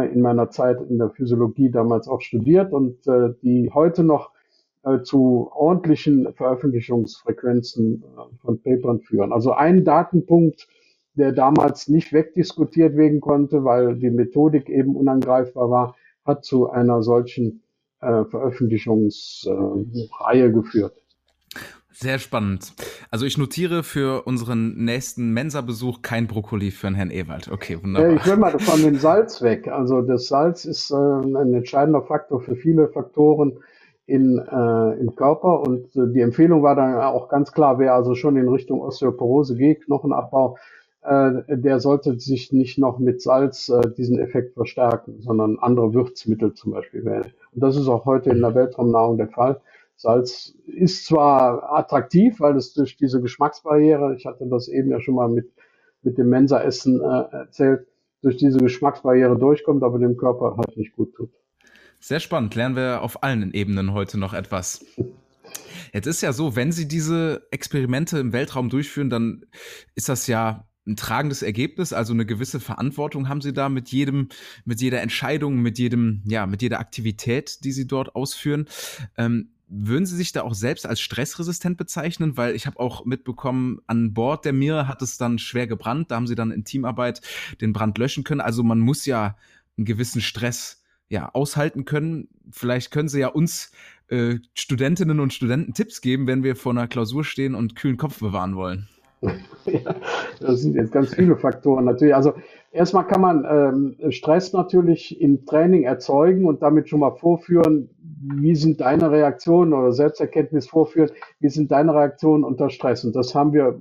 in 0.00 0.20
meiner 0.20 0.50
Zeit 0.50 0.80
in 0.88 0.98
der 0.98 1.10
Physiologie 1.10 1.70
damals 1.70 2.08
auch 2.08 2.20
studiert 2.20 2.72
und 2.72 3.06
äh, 3.06 3.34
die 3.42 3.70
heute 3.72 4.04
noch 4.04 4.32
äh, 4.84 5.02
zu 5.02 5.50
ordentlichen 5.54 6.32
Veröffentlichungsfrequenzen 6.34 8.02
äh, 8.02 8.36
von 8.40 8.60
Papern 8.60 9.00
führen. 9.00 9.32
Also 9.32 9.52
ein 9.52 9.84
Datenpunkt, 9.84 10.66
der 11.14 11.32
damals 11.32 11.88
nicht 11.88 12.12
wegdiskutiert 12.12 12.96
werden 12.96 13.20
konnte, 13.20 13.64
weil 13.64 13.96
die 13.96 14.10
Methodik 14.10 14.68
eben 14.68 14.96
unangreifbar 14.96 15.70
war, 15.70 15.96
hat 16.24 16.44
zu 16.44 16.70
einer 16.70 17.02
solchen 17.02 17.62
äh, 18.00 18.24
Veröffentlichungsreihe 18.24 20.52
geführt. 20.52 21.01
Sehr 21.92 22.18
spannend. 22.18 22.72
Also 23.10 23.26
ich 23.26 23.38
notiere 23.38 23.82
für 23.82 24.26
unseren 24.26 24.84
nächsten 24.84 25.32
Mensa-Besuch 25.32 26.02
kein 26.02 26.26
Brokkoli 26.26 26.70
für 26.70 26.86
den 26.88 26.94
Herrn 26.94 27.10
Ewald. 27.10 27.50
Okay, 27.50 27.78
wunderbar. 27.82 28.12
Ich 28.12 28.26
will 28.26 28.36
mal 28.36 28.58
von 28.58 28.82
dem 28.82 28.96
Salz 28.96 29.42
weg. 29.42 29.68
Also 29.68 30.02
das 30.02 30.28
Salz 30.28 30.64
ist 30.64 30.90
äh, 30.90 30.94
ein 30.94 31.54
entscheidender 31.54 32.02
Faktor 32.02 32.40
für 32.40 32.56
viele 32.56 32.88
Faktoren 32.88 33.58
in, 34.06 34.38
äh, 34.38 35.00
im 35.00 35.14
Körper 35.14 35.60
und 35.60 35.94
äh, 35.96 36.12
die 36.12 36.20
Empfehlung 36.20 36.62
war 36.62 36.74
dann 36.74 36.96
auch 36.96 37.28
ganz 37.28 37.52
klar, 37.52 37.78
wer 37.78 37.94
also 37.94 38.14
schon 38.14 38.36
in 38.36 38.48
Richtung 38.48 38.80
Osteoporose 38.80 39.56
geht, 39.56 39.84
Knochenabbau, 39.86 40.58
äh, 41.02 41.42
der 41.48 41.80
sollte 41.80 42.18
sich 42.18 42.52
nicht 42.52 42.78
noch 42.78 42.98
mit 42.98 43.22
Salz 43.22 43.68
äh, 43.68 43.80
diesen 43.96 44.18
Effekt 44.18 44.54
verstärken, 44.54 45.20
sondern 45.20 45.58
andere 45.58 45.94
Würzmittel 45.94 46.54
zum 46.54 46.72
Beispiel 46.72 47.04
wählen. 47.04 47.32
Und 47.52 47.62
das 47.62 47.76
ist 47.76 47.88
auch 47.88 48.04
heute 48.04 48.30
in 48.30 48.40
der 48.40 48.54
Weltraumnahrung 48.54 49.18
der 49.18 49.28
Fall. 49.28 49.60
Salz 50.02 50.54
ist 50.66 51.06
zwar 51.06 51.72
attraktiv, 51.72 52.40
weil 52.40 52.56
es 52.56 52.74
durch 52.74 52.96
diese 52.96 53.20
Geschmacksbarriere, 53.20 54.16
ich 54.16 54.26
hatte 54.26 54.46
das 54.48 54.66
eben 54.66 54.90
ja 54.90 55.00
schon 55.00 55.14
mal 55.14 55.28
mit, 55.28 55.52
mit 56.02 56.18
dem 56.18 56.28
Mensa-Essen 56.28 57.00
äh, 57.00 57.36
erzählt, 57.36 57.86
durch 58.20 58.36
diese 58.36 58.58
Geschmacksbarriere 58.58 59.38
durchkommt, 59.38 59.84
aber 59.84 60.00
dem 60.00 60.16
Körper 60.16 60.56
halt 60.56 60.76
nicht 60.76 60.96
gut 60.96 61.14
tut. 61.14 61.30
Sehr 62.00 62.18
spannend. 62.18 62.56
Lernen 62.56 62.74
wir 62.74 63.02
auf 63.02 63.22
allen 63.22 63.52
Ebenen 63.54 63.92
heute 63.92 64.18
noch 64.18 64.34
etwas. 64.34 64.84
Jetzt 65.92 66.06
ist 66.06 66.20
ja 66.20 66.32
so, 66.32 66.56
wenn 66.56 66.72
Sie 66.72 66.88
diese 66.88 67.46
Experimente 67.52 68.18
im 68.18 68.32
Weltraum 68.32 68.70
durchführen, 68.70 69.08
dann 69.08 69.46
ist 69.94 70.08
das 70.08 70.26
ja 70.26 70.66
ein 70.84 70.96
tragendes 70.96 71.42
Ergebnis, 71.42 71.92
also 71.92 72.12
eine 72.12 72.26
gewisse 72.26 72.58
Verantwortung 72.58 73.28
haben 73.28 73.40
Sie 73.40 73.52
da 73.52 73.68
mit 73.68 73.90
jedem, 73.90 74.30
mit 74.64 74.80
jeder 74.80 75.00
Entscheidung, 75.00 75.62
mit 75.62 75.78
jedem, 75.78 76.22
ja, 76.26 76.46
mit 76.46 76.60
jeder 76.60 76.80
Aktivität, 76.80 77.62
die 77.62 77.70
Sie 77.70 77.86
dort 77.86 78.16
ausführen. 78.16 78.66
Ähm, 79.16 79.50
würden 79.74 80.04
Sie 80.04 80.16
sich 80.16 80.32
da 80.32 80.42
auch 80.42 80.54
selbst 80.54 80.86
als 80.86 81.00
stressresistent 81.00 81.78
bezeichnen? 81.78 82.36
Weil 82.36 82.54
ich 82.54 82.66
habe 82.66 82.78
auch 82.78 83.06
mitbekommen, 83.06 83.80
an 83.86 84.12
Bord 84.12 84.44
der 84.44 84.52
Mir 84.52 84.86
hat 84.86 85.00
es 85.00 85.16
dann 85.16 85.38
schwer 85.38 85.66
gebrannt. 85.66 86.10
Da 86.10 86.16
haben 86.16 86.26
Sie 86.26 86.34
dann 86.34 86.50
in 86.50 86.64
Teamarbeit 86.64 87.22
den 87.60 87.72
Brand 87.72 87.96
löschen 87.96 88.22
können. 88.22 88.42
Also 88.42 88.62
man 88.62 88.80
muss 88.80 89.06
ja 89.06 89.36
einen 89.78 89.86
gewissen 89.86 90.20
Stress 90.20 90.82
ja, 91.08 91.30
aushalten 91.30 91.86
können. 91.86 92.28
Vielleicht 92.50 92.90
können 92.90 93.08
Sie 93.08 93.20
ja 93.20 93.28
uns 93.28 93.72
äh, 94.08 94.38
Studentinnen 94.54 95.20
und 95.20 95.32
Studenten 95.32 95.72
Tipps 95.72 96.02
geben, 96.02 96.26
wenn 96.26 96.42
wir 96.42 96.54
vor 96.54 96.72
einer 96.72 96.86
Klausur 96.86 97.24
stehen 97.24 97.54
und 97.54 97.74
kühlen 97.74 97.96
Kopf 97.96 98.18
bewahren 98.18 98.56
wollen. 98.56 98.88
Ja, 99.64 99.94
das 100.40 100.62
sind 100.62 100.74
jetzt 100.74 100.90
ganz 100.90 101.14
viele 101.14 101.36
Faktoren 101.36 101.84
natürlich. 101.84 102.14
Also 102.14 102.32
erstmal 102.72 103.06
kann 103.06 103.20
man 103.20 103.46
ähm, 103.48 104.10
Stress 104.10 104.52
natürlich 104.52 105.20
im 105.20 105.46
Training 105.46 105.84
erzeugen 105.84 106.46
und 106.46 106.62
damit 106.62 106.88
schon 106.88 107.00
mal 107.00 107.12
vorführen, 107.12 107.88
wie 108.40 108.56
sind 108.56 108.80
deine 108.80 109.10
Reaktionen 109.12 109.72
oder 109.72 109.92
Selbsterkenntnis 109.92 110.68
vorführen, 110.68 111.10
wie 111.38 111.48
sind 111.48 111.70
deine 111.70 111.94
Reaktionen 111.94 112.42
unter 112.42 112.70
Stress. 112.70 113.04
Und 113.04 113.14
das 113.14 113.34
haben 113.34 113.52
wir 113.52 113.80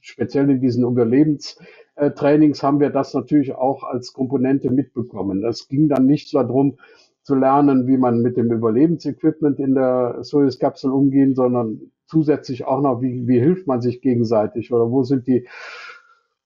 speziell 0.00 0.48
in 0.48 0.60
diesen 0.60 0.84
Überlebenstrainings 0.84 2.62
haben 2.62 2.78
wir 2.78 2.90
das 2.90 3.12
natürlich 3.12 3.54
auch 3.54 3.82
als 3.82 4.12
Komponente 4.12 4.70
mitbekommen. 4.70 5.42
Das 5.42 5.66
ging 5.66 5.88
dann 5.88 6.06
nicht 6.06 6.28
so 6.28 6.38
darum, 6.40 6.76
zu 7.22 7.34
lernen, 7.34 7.88
wie 7.88 7.96
man 7.96 8.22
mit 8.22 8.36
dem 8.36 8.52
Überlebensequipment 8.52 9.58
in 9.58 9.74
der 9.74 10.18
Soyuz-Kapsel 10.20 10.92
umgehen, 10.92 11.34
sondern 11.34 11.90
zusätzlich 12.06 12.64
auch 12.64 12.80
noch, 12.80 13.02
wie, 13.02 13.26
wie 13.26 13.40
hilft 13.40 13.66
man 13.66 13.80
sich 13.80 14.00
gegenseitig 14.00 14.72
oder 14.72 14.90
wo 14.90 15.02
sind 15.02 15.26
die 15.26 15.46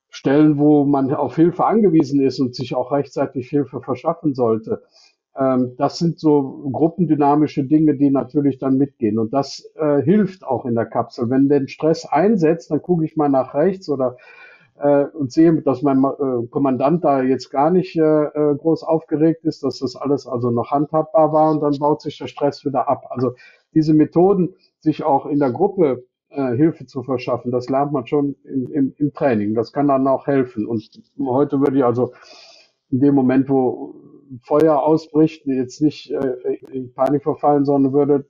Stellen, 0.09 0.59
wo 0.59 0.85
man 0.85 1.13
auf 1.15 1.37
Hilfe 1.37 1.65
angewiesen 1.65 2.21
ist 2.21 2.41
und 2.41 2.55
sich 2.55 2.75
auch 2.75 2.91
rechtzeitig 2.93 3.49
Hilfe 3.49 3.81
verschaffen 3.81 4.35
sollte. 4.35 4.83
Ähm, 5.37 5.75
das 5.77 5.99
sind 5.99 6.19
so 6.19 6.69
gruppendynamische 6.73 7.65
Dinge, 7.65 7.97
die 7.97 8.11
natürlich 8.11 8.59
dann 8.59 8.77
mitgehen. 8.77 9.19
Und 9.19 9.33
das 9.33 9.71
äh, 9.77 10.03
hilft 10.03 10.45
auch 10.45 10.67
in 10.67 10.75
der 10.75 10.87
Kapsel. 10.87 11.31
Wenn 11.31 11.49
der 11.49 11.67
Stress 11.69 12.07
einsetzt, 12.07 12.71
dann 12.71 12.83
gucke 12.83 13.05
ich 13.05 13.17
mal 13.17 13.29
nach 13.29 13.55
rechts 13.55 13.89
oder 13.89 14.17
äh, 14.81 15.05
und 15.05 15.31
sehe, 15.31 15.61
dass 15.63 15.83
mein 15.83 16.03
äh, 16.03 16.47
Kommandant 16.49 17.05
da 17.05 17.23
jetzt 17.23 17.51
gar 17.51 17.71
nicht 17.71 17.97
äh, 17.97 18.03
äh, 18.03 18.57
groß 18.57 18.83
aufgeregt 18.83 19.45
ist, 19.45 19.63
dass 19.63 19.79
das 19.79 19.95
alles 19.95 20.27
also 20.27 20.51
noch 20.51 20.71
handhabbar 20.71 21.33
war 21.33 21.53
und 21.53 21.61
dann 21.61 21.79
baut 21.79 22.01
sich 22.01 22.19
der 22.19 22.27
Stress 22.27 22.65
wieder 22.65 22.89
ab. 22.89 23.07
Also 23.11 23.35
diese 23.75 23.95
Methoden, 23.95 24.55
sich 24.81 25.05
auch 25.05 25.27
in 25.27 25.39
der 25.39 25.53
Gruppe 25.53 26.05
äh, 26.31 26.55
Hilfe 26.55 26.87
zu 26.87 27.03
verschaffen, 27.03 27.51
das 27.51 27.69
lernt 27.69 27.93
man 27.93 28.07
schon 28.07 28.37
im, 28.45 28.73
im, 28.73 28.95
im 28.99 29.13
Training. 29.13 29.55
Das 29.55 29.73
kann 29.73 29.89
dann 29.89 30.07
auch 30.07 30.27
helfen. 30.27 30.67
Und 30.67 31.03
heute 31.19 31.61
würde 31.61 31.79
ich 31.79 31.85
also 31.85 32.13
in 32.91 33.01
dem 33.01 33.15
Moment, 33.15 33.49
wo 33.49 33.95
Feuer 34.43 34.81
ausbricht, 34.81 35.45
jetzt 35.47 35.83
nicht 35.83 36.11
äh, 36.13 36.55
in 36.73 36.93
Panik 36.93 37.25
verfallen, 37.25 37.65
sondern 37.65 37.93
würde 37.93 38.27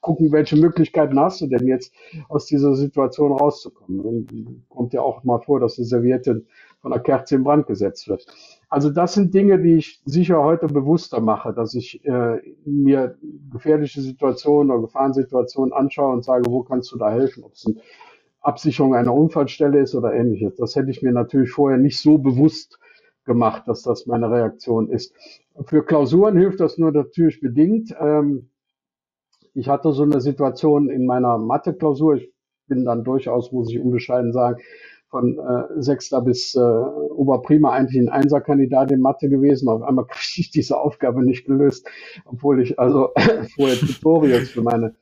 gucken, 0.00 0.30
welche 0.30 0.56
Möglichkeiten 0.56 1.18
hast 1.18 1.40
du 1.40 1.48
denn 1.48 1.66
jetzt 1.66 1.92
aus 2.28 2.46
dieser 2.46 2.76
Situation 2.76 3.32
rauszukommen. 3.32 4.00
Und 4.00 4.64
kommt 4.68 4.92
ja 4.92 5.00
auch 5.02 5.24
mal 5.24 5.40
vor, 5.40 5.58
dass 5.58 5.76
eine 5.76 5.86
Serviette 5.86 6.44
von 6.80 6.92
einer 6.92 7.02
Kerze 7.02 7.36
in 7.36 7.44
Brand 7.44 7.66
gesetzt 7.66 8.08
wird. 8.08 8.26
Also 8.68 8.90
das 8.90 9.14
sind 9.14 9.34
Dinge, 9.34 9.60
die 9.60 9.76
ich 9.76 10.00
sicher 10.04 10.42
heute 10.42 10.66
bewusster 10.66 11.20
mache, 11.20 11.52
dass 11.52 11.74
ich 11.74 12.04
äh, 12.04 12.40
mir 12.64 13.16
gefährliche 13.52 14.00
Situationen 14.00 14.70
oder 14.70 14.82
Gefahrensituationen 14.82 15.72
anschaue 15.72 16.12
und 16.12 16.24
sage, 16.24 16.44
wo 16.46 16.62
kannst 16.62 16.90
du 16.92 16.96
da 16.96 17.10
helfen? 17.10 17.44
Ob 17.44 17.52
es 17.52 17.66
eine 17.66 17.76
Absicherung 18.40 18.94
einer 18.94 19.14
Unfallstelle 19.14 19.80
ist 19.80 19.94
oder 19.94 20.14
ähnliches. 20.14 20.56
Das 20.56 20.74
hätte 20.74 20.90
ich 20.90 21.02
mir 21.02 21.12
natürlich 21.12 21.50
vorher 21.50 21.78
nicht 21.78 22.00
so 22.00 22.18
bewusst 22.18 22.78
gemacht, 23.24 23.64
dass 23.66 23.82
das 23.82 24.06
meine 24.06 24.30
Reaktion 24.30 24.88
ist. 24.88 25.14
Für 25.66 25.84
Klausuren 25.84 26.36
hilft 26.36 26.60
das 26.60 26.78
nur 26.78 26.90
natürlich 26.90 27.40
bedingt. 27.40 27.94
Ähm, 28.00 28.48
ich 29.54 29.68
hatte 29.68 29.92
so 29.92 30.04
eine 30.04 30.20
Situation 30.20 30.88
in 30.88 31.06
meiner 31.06 31.36
Mathe-Klausur. 31.38 32.14
Ich 32.16 32.32
bin 32.66 32.84
dann 32.84 33.04
durchaus, 33.04 33.52
muss 33.52 33.70
ich 33.70 33.80
unbescheiden 33.80 34.32
sagen, 34.32 34.60
von 35.10 35.38
äh, 35.38 35.82
Sechster 35.82 36.22
bis 36.22 36.54
äh, 36.54 36.60
Oberprima 36.60 37.72
eigentlich 37.72 38.00
ein 38.00 38.08
Einserkandidat 38.08 38.92
in 38.92 39.00
Mathe 39.00 39.28
gewesen. 39.28 39.68
Auf 39.68 39.82
einmal 39.82 40.06
kriege 40.08 40.40
ich 40.40 40.50
diese 40.50 40.78
Aufgabe 40.78 41.22
nicht 41.24 41.46
gelöst, 41.46 41.86
obwohl 42.24 42.62
ich 42.62 42.78
also 42.78 43.10
vorher 43.56 43.76
Tutorials 43.76 44.50
für 44.50 44.62
meine 44.62 44.94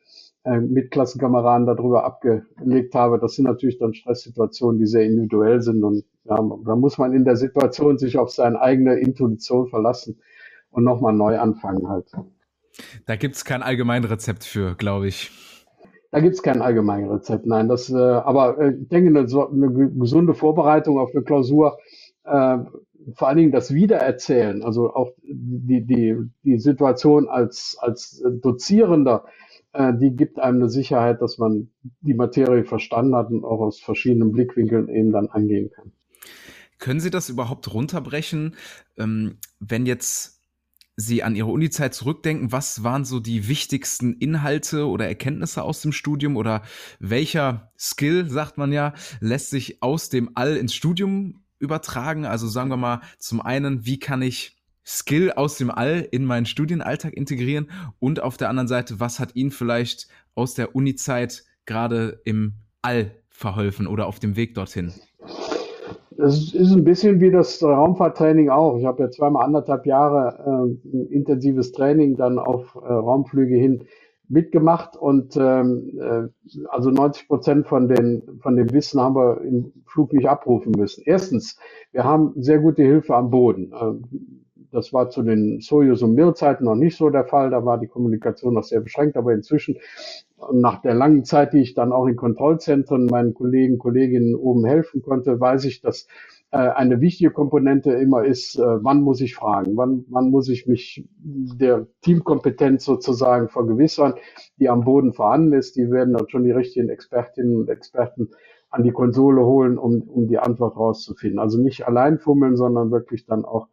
äh, 0.44 0.58
Mitklassenkameraden 0.58 1.66
darüber 1.66 2.04
abgelegt 2.04 2.94
habe. 2.94 3.18
Das 3.18 3.34
sind 3.34 3.44
natürlich 3.44 3.78
dann 3.78 3.94
Stresssituationen, 3.94 4.80
die 4.80 4.86
sehr 4.86 5.04
individuell 5.04 5.60
sind 5.60 5.84
und 5.84 6.04
ja, 6.24 6.36
da 6.36 6.76
muss 6.76 6.98
man 6.98 7.12
in 7.12 7.24
der 7.24 7.36
Situation 7.36 7.98
sich 7.98 8.18
auf 8.18 8.30
seine 8.30 8.60
eigene 8.60 8.98
Intuition 8.98 9.68
verlassen 9.68 10.20
und 10.70 10.84
nochmal 10.84 11.14
neu 11.14 11.38
anfangen 11.38 11.88
halt. 11.88 12.12
Da 13.06 13.16
gibt's 13.16 13.44
kein 13.44 13.62
Allgemeinrezept 13.62 14.44
für, 14.44 14.74
glaube 14.74 15.08
ich. 15.08 15.30
Da 16.10 16.20
gibt's 16.20 16.42
kein 16.42 16.62
Allgemeinrezept, 16.62 17.46
nein. 17.46 17.68
Das, 17.68 17.90
äh, 17.90 17.96
aber 17.96 18.58
äh, 18.58 18.74
ich 18.80 18.88
denke, 18.88 19.10
eine, 19.10 19.28
eine 19.28 19.90
gesunde 19.90 20.34
Vorbereitung 20.34 20.98
auf 20.98 21.10
eine 21.14 21.22
Klausur, 21.22 21.78
äh, 22.24 22.58
vor 23.14 23.28
allen 23.28 23.38
Dingen 23.38 23.52
das 23.52 23.72
Wiedererzählen, 23.72 24.62
also 24.62 24.94
auch 24.94 25.12
die, 25.22 25.84
die, 25.84 26.16
die 26.44 26.58
Situation 26.58 27.28
als, 27.28 27.76
als 27.80 28.22
Dozierender, 28.42 29.24
äh, 29.72 29.92
die 29.94 30.14
gibt 30.14 30.38
einem 30.38 30.58
eine 30.58 30.70
Sicherheit, 30.70 31.22
dass 31.22 31.38
man 31.38 31.70
die 32.00 32.14
Materie 32.14 32.64
verstanden 32.64 33.14
hat 33.14 33.30
und 33.30 33.44
auch 33.44 33.60
aus 33.60 33.80
verschiedenen 33.80 34.32
Blickwinkeln 34.32 34.88
eben 34.88 35.12
dann 35.12 35.28
angehen 35.28 35.70
kann. 35.70 35.92
Können 36.78 37.00
Sie 37.00 37.10
das 37.10 37.28
überhaupt 37.28 37.72
runterbrechen, 37.72 38.54
ähm, 38.96 39.38
wenn 39.58 39.86
jetzt 39.86 40.37
Sie 41.00 41.22
an 41.22 41.36
Ihre 41.36 41.46
Uni-Zeit 41.46 41.94
zurückdenken, 41.94 42.50
was 42.50 42.82
waren 42.82 43.04
so 43.04 43.20
die 43.20 43.46
wichtigsten 43.46 44.14
Inhalte 44.14 44.88
oder 44.88 45.06
Erkenntnisse 45.06 45.62
aus 45.62 45.80
dem 45.80 45.92
Studium 45.92 46.36
oder 46.36 46.62
welcher 46.98 47.70
Skill, 47.78 48.28
sagt 48.28 48.58
man 48.58 48.72
ja, 48.72 48.94
lässt 49.20 49.50
sich 49.50 49.80
aus 49.80 50.08
dem 50.08 50.32
All 50.34 50.56
ins 50.56 50.74
Studium 50.74 51.44
übertragen? 51.60 52.24
Also 52.24 52.48
sagen 52.48 52.68
wir 52.70 52.76
mal, 52.76 53.00
zum 53.16 53.40
einen, 53.40 53.86
wie 53.86 54.00
kann 54.00 54.22
ich 54.22 54.56
Skill 54.84 55.30
aus 55.30 55.56
dem 55.56 55.70
All 55.70 56.00
in 56.10 56.24
meinen 56.24 56.46
Studienalltag 56.46 57.12
integrieren? 57.12 57.70
Und 58.00 58.18
auf 58.18 58.36
der 58.36 58.48
anderen 58.48 58.66
Seite, 58.66 58.98
was 58.98 59.20
hat 59.20 59.36
Ihnen 59.36 59.52
vielleicht 59.52 60.08
aus 60.34 60.54
der 60.54 60.74
Uni-Zeit 60.74 61.44
gerade 61.64 62.20
im 62.24 62.54
All 62.82 63.14
verholfen 63.30 63.86
oder 63.86 64.06
auf 64.06 64.18
dem 64.18 64.34
Weg 64.34 64.54
dorthin? 64.54 64.92
Es 66.20 66.52
ist 66.52 66.72
ein 66.72 66.82
bisschen 66.82 67.20
wie 67.20 67.30
das 67.30 67.62
Raumfahrttraining 67.62 68.50
auch. 68.50 68.76
Ich 68.78 68.84
habe 68.84 69.04
ja 69.04 69.10
zweimal 69.10 69.44
anderthalb 69.44 69.86
Jahre 69.86 70.76
äh, 70.92 71.14
intensives 71.14 71.70
Training 71.70 72.16
dann 72.16 72.40
auf 72.40 72.74
äh, 72.74 72.92
Raumflüge 72.92 73.54
hin 73.54 73.84
mitgemacht 74.28 74.96
und 74.96 75.36
ähm, 75.36 75.96
äh, 76.00 76.28
also 76.70 76.90
90 76.90 77.28
Prozent 77.28 77.66
von 77.68 77.88
den 77.88 78.40
von 78.40 78.56
dem 78.56 78.72
Wissen 78.72 79.00
haben 79.00 79.14
wir 79.14 79.40
im 79.42 79.72
Flug 79.86 80.12
nicht 80.12 80.28
abrufen 80.28 80.72
müssen. 80.76 81.02
Erstens, 81.06 81.56
wir 81.92 82.02
haben 82.02 82.32
sehr 82.36 82.58
gute 82.58 82.82
Hilfe 82.82 83.14
am 83.14 83.30
Boden. 83.30 83.72
Äh, 83.72 84.18
das 84.72 84.92
war 84.92 85.10
zu 85.10 85.22
den 85.22 85.60
Soyuz 85.60 86.02
und 86.02 86.14
Mir 86.14 86.34
Zeiten 86.34 86.64
noch 86.64 86.74
nicht 86.74 86.96
so 86.96 87.10
der 87.10 87.24
Fall. 87.24 87.50
Da 87.50 87.64
war 87.64 87.78
die 87.78 87.86
Kommunikation 87.86 88.54
noch 88.54 88.64
sehr 88.64 88.80
beschränkt, 88.80 89.16
aber 89.16 89.32
inzwischen 89.32 89.78
nach 90.52 90.80
der 90.82 90.94
langen 90.94 91.24
Zeit, 91.24 91.52
die 91.52 91.60
ich 91.60 91.74
dann 91.74 91.92
auch 91.92 92.06
in 92.06 92.16
Kontrollzentren 92.16 93.06
meinen 93.06 93.34
Kollegen, 93.34 93.78
Kolleginnen 93.78 94.34
oben 94.34 94.64
helfen 94.64 95.02
konnte, 95.02 95.40
weiß 95.40 95.64
ich, 95.64 95.80
dass 95.80 96.06
äh, 96.50 96.58
eine 96.58 97.00
wichtige 97.00 97.30
Komponente 97.30 97.92
immer 97.92 98.24
ist, 98.24 98.56
äh, 98.58 98.62
wann 98.62 99.02
muss 99.02 99.20
ich 99.20 99.34
fragen, 99.34 99.76
wann, 99.76 100.04
wann 100.08 100.30
muss 100.30 100.48
ich 100.48 100.66
mich 100.66 101.06
der 101.18 101.86
Teamkompetenz 102.02 102.84
sozusagen 102.84 103.48
vergewissern, 103.48 104.14
die 104.58 104.68
am 104.68 104.84
Boden 104.84 105.12
vorhanden 105.12 105.52
ist. 105.52 105.76
Die 105.76 105.90
werden 105.90 106.14
dann 106.14 106.28
schon 106.28 106.44
die 106.44 106.50
richtigen 106.50 106.88
Expertinnen 106.88 107.56
und 107.56 107.68
Experten 107.68 108.30
an 108.70 108.82
die 108.82 108.92
Konsole 108.92 109.44
holen, 109.44 109.78
um, 109.78 110.02
um 110.02 110.28
die 110.28 110.38
Antwort 110.38 110.76
rauszufinden. 110.76 111.38
Also 111.38 111.58
nicht 111.58 111.86
allein 111.86 112.18
fummeln, 112.18 112.56
sondern 112.56 112.90
wirklich 112.90 113.26
dann 113.26 113.44
auch 113.44 113.68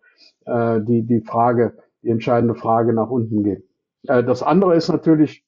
äh, 0.45 0.81
die, 0.81 1.03
die 1.03 1.21
Frage, 1.21 1.77
die 2.03 2.09
entscheidende 2.09 2.55
Frage 2.55 2.93
nach 2.93 3.09
unten 3.09 3.43
gehen. 3.43 3.63
Äh, 4.07 4.23
das 4.23 4.43
andere 4.43 4.75
ist 4.75 4.89
natürlich, 4.89 5.43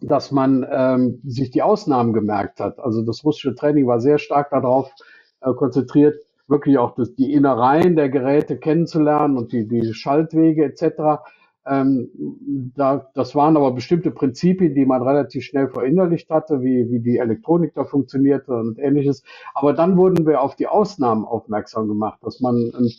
dass 0.00 0.30
man 0.30 0.66
ähm, 0.70 1.20
sich 1.24 1.50
die 1.50 1.62
Ausnahmen 1.62 2.12
gemerkt 2.12 2.60
hat. 2.60 2.78
Also 2.78 3.02
das 3.02 3.24
russische 3.24 3.54
Training 3.54 3.86
war 3.86 4.00
sehr 4.00 4.18
stark 4.18 4.50
darauf 4.50 4.90
äh, 5.40 5.52
konzentriert, 5.52 6.16
wirklich 6.48 6.78
auch 6.78 6.94
das, 6.94 7.14
die 7.14 7.32
Innereien 7.32 7.96
der 7.96 8.08
Geräte 8.08 8.58
kennenzulernen 8.58 9.36
und 9.36 9.52
die, 9.52 9.68
die 9.68 9.92
Schaltwege 9.94 10.64
etc. 10.64 11.22
Ähm, 11.70 12.10
da, 12.74 13.08
das 13.14 13.36
waren 13.36 13.56
aber 13.56 13.70
bestimmte 13.70 14.10
Prinzipien, 14.10 14.74
die 14.74 14.84
man 14.84 15.02
relativ 15.02 15.44
schnell 15.44 15.68
verinnerlicht 15.68 16.28
hatte, 16.28 16.62
wie, 16.62 16.90
wie 16.90 16.98
die 16.98 17.18
Elektronik 17.18 17.74
da 17.74 17.84
funktionierte 17.84 18.52
und 18.52 18.80
ähnliches. 18.80 19.22
Aber 19.54 19.72
dann 19.72 19.96
wurden 19.96 20.26
wir 20.26 20.40
auf 20.40 20.56
die 20.56 20.66
Ausnahmen 20.66 21.24
aufmerksam 21.24 21.86
gemacht, 21.86 22.18
dass 22.22 22.40
man 22.40 22.56
ein, 22.74 22.90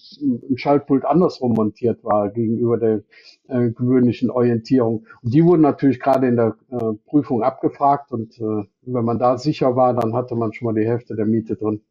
ein 0.49 0.57
Schaltpult 0.57 1.03
andersrum 1.03 1.51
montiert 1.51 2.01
war 2.05 2.30
gegenüber 2.30 2.78
der 2.78 3.03
äh, 3.49 3.72
gewöhnlichen 3.72 4.30
Orientierung. 4.30 5.05
Und 5.22 5.34
die 5.34 5.43
wurden 5.43 5.61
natürlich 5.61 5.99
gerade 5.99 6.28
in 6.30 6.38
der 6.38 6.55
äh, 6.69 6.93
Prüfung 7.07 7.43
abgefragt 7.43 8.13
und 8.13 8.39
äh, 8.39 8.63
wenn 8.84 9.05
man 9.05 9.19
da 9.19 9.38
sicher 9.38 9.76
war, 9.76 9.93
dann 9.93 10.13
hatte 10.13 10.36
man 10.36 10.53
schon 10.53 10.67
mal 10.67 10.80
die 10.80 10.88
Hälfte 10.88 11.15
der 11.15 11.26
Miete 11.26 11.57
drin 11.57 11.82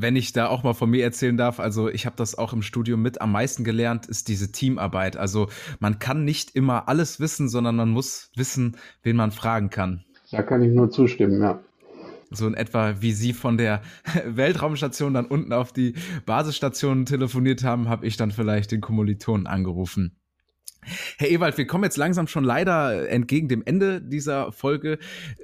wenn 0.00 0.16
ich 0.16 0.32
da 0.32 0.48
auch 0.48 0.62
mal 0.62 0.74
von 0.74 0.90
mir 0.90 1.02
erzählen 1.02 1.36
darf, 1.36 1.60
also 1.60 1.88
ich 1.88 2.06
habe 2.06 2.16
das 2.16 2.36
auch 2.36 2.52
im 2.52 2.62
Studium 2.62 3.02
mit 3.02 3.20
am 3.20 3.32
meisten 3.32 3.64
gelernt, 3.64 4.06
ist 4.06 4.28
diese 4.28 4.52
Teamarbeit. 4.52 5.16
Also 5.16 5.48
man 5.80 5.98
kann 5.98 6.24
nicht 6.24 6.54
immer 6.54 6.88
alles 6.88 7.20
wissen, 7.20 7.48
sondern 7.48 7.76
man 7.76 7.90
muss 7.90 8.30
wissen, 8.36 8.76
wen 9.02 9.16
man 9.16 9.30
fragen 9.30 9.70
kann. 9.70 10.04
Da 10.30 10.42
kann 10.42 10.62
ich 10.62 10.72
nur 10.72 10.90
zustimmen, 10.90 11.40
ja. 11.40 11.60
so 12.30 12.46
in 12.46 12.54
etwa 12.54 13.00
wie 13.00 13.12
Sie 13.12 13.32
von 13.32 13.56
der 13.56 13.82
Weltraumstation 14.26 15.14
dann 15.14 15.26
unten 15.26 15.52
auf 15.52 15.72
die 15.72 15.94
Basisstation 16.26 17.06
telefoniert 17.06 17.64
haben, 17.64 17.88
habe 17.88 18.06
ich 18.06 18.16
dann 18.16 18.30
vielleicht 18.30 18.72
den 18.72 18.80
Kommilitonen 18.80 19.46
angerufen. 19.46 20.18
Herr 21.18 21.30
Ewald, 21.30 21.58
wir 21.58 21.66
kommen 21.66 21.84
jetzt 21.84 21.96
langsam 21.96 22.26
schon 22.26 22.44
leider 22.44 23.08
entgegen 23.08 23.48
dem 23.48 23.62
Ende 23.64 24.00
dieser 24.00 24.52
Folge. 24.52 24.98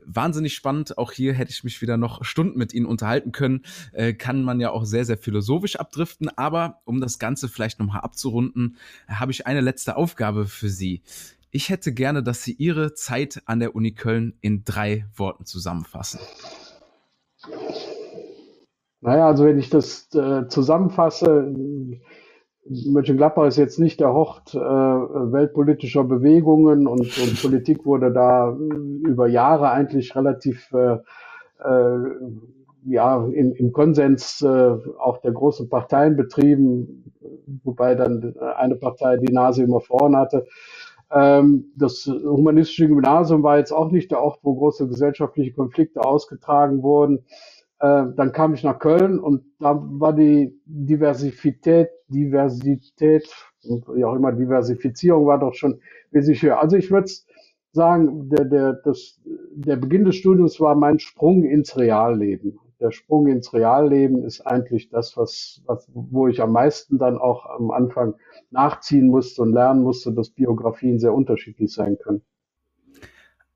Wahnsinnig 0.04 0.54
spannend. 0.54 0.98
Auch 0.98 1.12
hier 1.12 1.32
hätte 1.32 1.50
ich 1.50 1.64
mich 1.64 1.80
wieder 1.82 1.96
noch 1.96 2.24
Stunden 2.24 2.58
mit 2.58 2.74
Ihnen 2.74 2.86
unterhalten 2.86 3.32
können. 3.32 3.62
Äh, 3.92 4.14
kann 4.14 4.42
man 4.42 4.60
ja 4.60 4.70
auch 4.70 4.84
sehr, 4.84 5.04
sehr 5.04 5.18
philosophisch 5.18 5.76
abdriften. 5.76 6.28
Aber 6.36 6.80
um 6.84 7.00
das 7.00 7.18
Ganze 7.18 7.48
vielleicht 7.48 7.78
nochmal 7.78 8.00
abzurunden, 8.00 8.76
habe 9.08 9.32
ich 9.32 9.46
eine 9.46 9.60
letzte 9.60 9.96
Aufgabe 9.96 10.46
für 10.46 10.68
Sie. 10.68 11.02
Ich 11.50 11.68
hätte 11.68 11.92
gerne, 11.92 12.22
dass 12.22 12.42
Sie 12.42 12.52
Ihre 12.52 12.94
Zeit 12.94 13.42
an 13.46 13.60
der 13.60 13.76
Uni 13.76 13.92
Köln 13.92 14.34
in 14.40 14.64
drei 14.64 15.06
Worten 15.14 15.44
zusammenfassen. 15.44 16.18
Naja, 19.00 19.26
also 19.26 19.44
wenn 19.44 19.58
ich 19.58 19.70
das 19.70 20.08
äh, 20.14 20.48
zusammenfasse, 20.48 21.54
Mönchengladbach 22.66 23.46
ist 23.46 23.58
jetzt 23.58 23.78
nicht 23.78 24.00
der 24.00 24.12
Hort 24.12 24.54
äh, 24.54 24.58
weltpolitischer 24.58 26.04
Bewegungen 26.04 26.86
und, 26.86 27.00
und, 27.00 27.42
Politik 27.42 27.84
wurde 27.84 28.10
da 28.10 28.56
über 28.56 29.28
Jahre 29.28 29.70
eigentlich 29.70 30.16
relativ 30.16 30.72
äh, 30.72 30.96
äh, 31.62 31.98
ja, 32.86 33.24
in, 33.26 33.52
im 33.52 33.72
Konsens 33.72 34.40
äh, 34.42 34.76
auch 34.98 35.18
der 35.18 35.32
großen 35.32 35.68
Parteien 35.68 36.16
betrieben, 36.16 37.12
wobei 37.64 37.94
dann 37.94 38.34
eine 38.56 38.76
Partei 38.76 39.16
die 39.16 39.32
Nase 39.32 39.64
immer 39.64 39.80
vorn 39.80 40.16
hatte. 40.16 40.46
Ähm, 41.10 41.72
das 41.76 42.06
humanistische 42.06 42.88
Gymnasium 42.88 43.42
war 43.42 43.58
jetzt 43.58 43.72
auch 43.72 43.90
nicht 43.90 44.10
der 44.10 44.20
Ort, 44.20 44.40
wo 44.42 44.54
große 44.54 44.88
gesellschaftliche 44.88 45.52
Konflikte 45.52 46.02
ausgetragen 46.02 46.82
wurden. 46.82 47.24
Äh, 47.80 48.04
dann 48.16 48.32
kam 48.32 48.54
ich 48.54 48.62
nach 48.62 48.78
Köln 48.78 49.18
und 49.18 49.44
da 49.58 49.78
war 49.82 50.12
die 50.12 50.58
Diversität, 50.64 51.88
Diversität, 52.08 53.28
wie 53.62 54.04
auch 54.04 54.14
immer, 54.14 54.32
Diversifizierung 54.32 55.26
war 55.26 55.38
doch 55.38 55.54
schon 55.54 55.80
wesentlich 56.10 56.42
höher. 56.42 56.60
Also 56.60 56.76
ich 56.76 56.90
würde 56.90 57.10
sagen, 57.72 58.28
der, 58.30 58.44
der, 58.44 58.72
das, 58.74 59.20
der 59.54 59.76
Beginn 59.76 60.04
des 60.04 60.16
Studiums 60.16 60.60
war 60.60 60.74
mein 60.76 60.98
Sprung 60.98 61.44
ins 61.44 61.76
Realleben. 61.76 62.58
Der 62.80 62.90
Sprung 62.90 63.26
ins 63.26 63.52
Realleben 63.52 64.24
ist 64.24 64.42
eigentlich 64.42 64.90
das, 64.90 65.16
was, 65.16 65.62
was, 65.66 65.88
wo 65.92 66.28
ich 66.28 66.40
am 66.40 66.52
meisten 66.52 66.98
dann 66.98 67.18
auch 67.18 67.46
am 67.46 67.70
Anfang 67.70 68.14
nachziehen 68.50 69.08
musste 69.08 69.42
und 69.42 69.52
lernen 69.52 69.82
musste, 69.82 70.12
dass 70.12 70.30
Biografien 70.30 70.98
sehr 70.98 71.14
unterschiedlich 71.14 71.72
sein 71.72 71.98
können. 71.98 72.22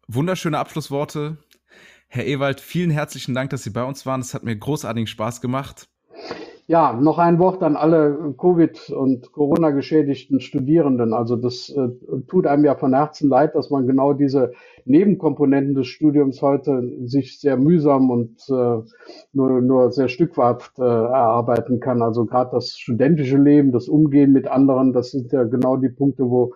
Wunderschöne 0.08 0.58
Abschlussworte. 0.58 1.36
Herr 2.10 2.26
Ewald, 2.26 2.60
vielen 2.60 2.90
herzlichen 2.90 3.34
Dank, 3.34 3.50
dass 3.50 3.62
Sie 3.62 3.70
bei 3.70 3.84
uns 3.84 4.06
waren. 4.06 4.20
Es 4.20 4.32
hat 4.32 4.42
mir 4.42 4.56
großartigen 4.56 5.06
Spaß 5.06 5.42
gemacht. 5.42 5.88
Ja, 6.66 6.92
noch 6.92 7.18
ein 7.18 7.38
Wort 7.38 7.62
an 7.62 7.76
alle 7.76 8.34
Covid- 8.36 8.90
und 8.90 9.32
Corona-geschädigten 9.32 10.40
Studierenden. 10.40 11.14
Also 11.14 11.36
das 11.36 11.70
äh, 11.70 11.88
tut 12.26 12.46
einem 12.46 12.64
ja 12.64 12.74
von 12.76 12.94
Herzen 12.94 13.28
leid, 13.28 13.54
dass 13.54 13.70
man 13.70 13.86
genau 13.86 14.12
diese 14.12 14.52
Nebenkomponenten 14.84 15.74
des 15.74 15.86
Studiums 15.86 16.42
heute 16.42 16.82
sich 17.04 17.40
sehr 17.40 17.56
mühsam 17.56 18.10
und 18.10 18.38
äh, 18.50 18.82
nur, 19.32 19.60
nur 19.62 19.92
sehr 19.92 20.08
stückhaft 20.08 20.78
äh, 20.78 20.82
erarbeiten 20.82 21.80
kann. 21.80 22.02
Also 22.02 22.26
gerade 22.26 22.50
das 22.52 22.70
studentische 22.72 23.38
Leben, 23.38 23.72
das 23.72 23.88
Umgehen 23.88 24.32
mit 24.32 24.46
anderen, 24.46 24.92
das 24.92 25.10
sind 25.10 25.32
ja 25.32 25.44
genau 25.44 25.78
die 25.78 25.90
Punkte, 25.90 26.24
wo 26.24 26.54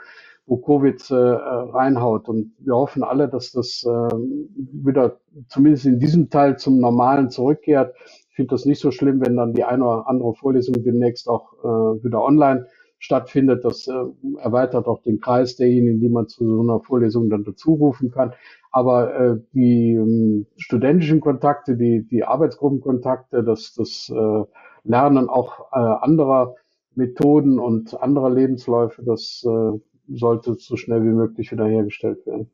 wo 0.52 0.58
Covid 0.58 1.10
äh, 1.10 1.14
reinhaut. 1.14 2.28
Und 2.28 2.52
wir 2.58 2.74
hoffen 2.74 3.02
alle, 3.02 3.26
dass 3.26 3.52
das 3.52 3.82
äh, 3.86 3.88
wieder 3.88 5.18
zumindest 5.48 5.86
in 5.86 5.98
diesem 5.98 6.28
Teil 6.28 6.58
zum 6.58 6.78
Normalen 6.78 7.30
zurückkehrt. 7.30 7.94
Ich 8.28 8.36
finde 8.36 8.50
das 8.50 8.66
nicht 8.66 8.78
so 8.80 8.90
schlimm, 8.90 9.22
wenn 9.24 9.36
dann 9.36 9.54
die 9.54 9.64
eine 9.64 9.82
oder 9.82 10.08
andere 10.08 10.34
Vorlesung 10.34 10.74
demnächst 10.84 11.26
auch 11.26 11.54
äh, 11.64 12.04
wieder 12.04 12.22
online 12.22 12.66
stattfindet. 12.98 13.64
Das 13.64 13.88
äh, 13.88 13.92
erweitert 14.40 14.88
auch 14.88 15.00
den 15.00 15.20
Kreis 15.20 15.56
derjenigen, 15.56 16.00
die 16.00 16.10
man 16.10 16.28
zu 16.28 16.46
so 16.46 16.60
einer 16.60 16.80
Vorlesung 16.80 17.30
dann 17.30 17.44
dazu 17.44 17.72
rufen 17.72 18.10
kann. 18.10 18.34
Aber 18.72 19.14
äh, 19.14 19.36
die 19.54 19.94
ähm, 19.94 20.44
studentischen 20.58 21.20
Kontakte, 21.20 21.78
die, 21.78 22.06
die 22.06 22.24
Arbeitsgruppenkontakte, 22.24 23.42
das, 23.42 23.72
das 23.72 24.12
äh, 24.14 24.44
Lernen 24.84 25.30
auch 25.30 25.72
äh, 25.72 25.78
anderer 25.78 26.56
Methoden 26.94 27.58
und 27.58 27.98
anderer 28.02 28.28
Lebensläufe, 28.28 29.02
das 29.02 29.46
äh, 29.48 29.78
sollte 30.16 30.54
so 30.54 30.76
schnell 30.76 31.02
wie 31.02 31.08
möglich 31.08 31.50
wiederhergestellt 31.52 32.24
werden. 32.26 32.50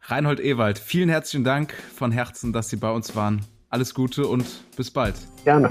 Reinhold 0.00 0.40
Ewald, 0.40 0.78
vielen 0.78 1.08
herzlichen 1.08 1.44
Dank 1.44 1.72
von 1.72 2.10
Herzen, 2.10 2.52
dass 2.52 2.68
Sie 2.70 2.76
bei 2.76 2.90
uns 2.90 3.14
waren. 3.14 3.42
Alles 3.68 3.94
Gute 3.94 4.26
und 4.26 4.44
bis 4.76 4.90
bald. 4.90 5.14
Gerne. 5.44 5.68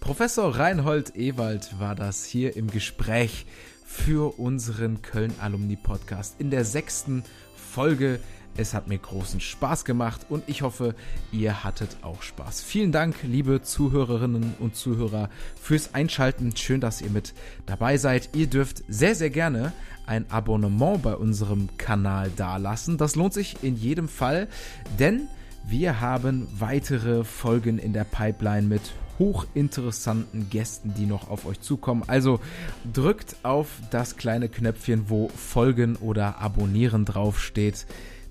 Professor 0.00 0.56
Reinhold 0.56 1.16
Ewald 1.16 1.78
war 1.78 1.94
das 1.94 2.24
hier 2.24 2.56
im 2.56 2.68
Gespräch 2.68 3.44
für 3.84 4.38
unseren 4.38 5.02
Köln-Alumni-Podcast 5.02 6.40
in 6.40 6.50
der 6.50 6.64
sechsten 6.64 7.22
Folge 7.54 8.18
es 8.56 8.74
hat 8.74 8.88
mir 8.88 8.98
großen 8.98 9.40
Spaß 9.40 9.84
gemacht 9.84 10.26
und 10.28 10.44
ich 10.46 10.62
hoffe, 10.62 10.94
ihr 11.30 11.64
hattet 11.64 11.98
auch 12.02 12.22
Spaß. 12.22 12.62
Vielen 12.62 12.92
Dank, 12.92 13.16
liebe 13.22 13.62
Zuhörerinnen 13.62 14.54
und 14.58 14.74
Zuhörer, 14.74 15.30
fürs 15.60 15.94
Einschalten. 15.94 16.56
Schön, 16.56 16.80
dass 16.80 17.00
ihr 17.00 17.10
mit 17.10 17.34
dabei 17.66 17.98
seid. 17.98 18.30
Ihr 18.34 18.48
dürft 18.48 18.82
sehr, 18.88 19.14
sehr 19.14 19.30
gerne 19.30 19.72
ein 20.06 20.30
Abonnement 20.30 21.02
bei 21.02 21.14
unserem 21.14 21.68
Kanal 21.76 22.30
dalassen. 22.34 22.98
Das 22.98 23.14
lohnt 23.14 23.34
sich 23.34 23.62
in 23.62 23.76
jedem 23.76 24.08
Fall, 24.08 24.48
denn 24.98 25.28
wir 25.66 26.00
haben 26.00 26.48
weitere 26.58 27.24
Folgen 27.24 27.78
in 27.78 27.92
der 27.92 28.04
Pipeline 28.04 28.66
mit 28.66 28.80
hochinteressanten 29.18 30.48
Gästen, 30.48 30.94
die 30.96 31.06
noch 31.06 31.28
auf 31.28 31.44
euch 31.46 31.60
zukommen. 31.60 32.04
Also 32.06 32.40
drückt 32.92 33.36
auf 33.42 33.68
das 33.90 34.16
kleine 34.16 34.48
Knöpfchen, 34.48 35.10
wo 35.10 35.28
Folgen 35.28 35.96
oder 35.96 36.40
Abonnieren 36.40 37.04
draufsteht. 37.04 37.86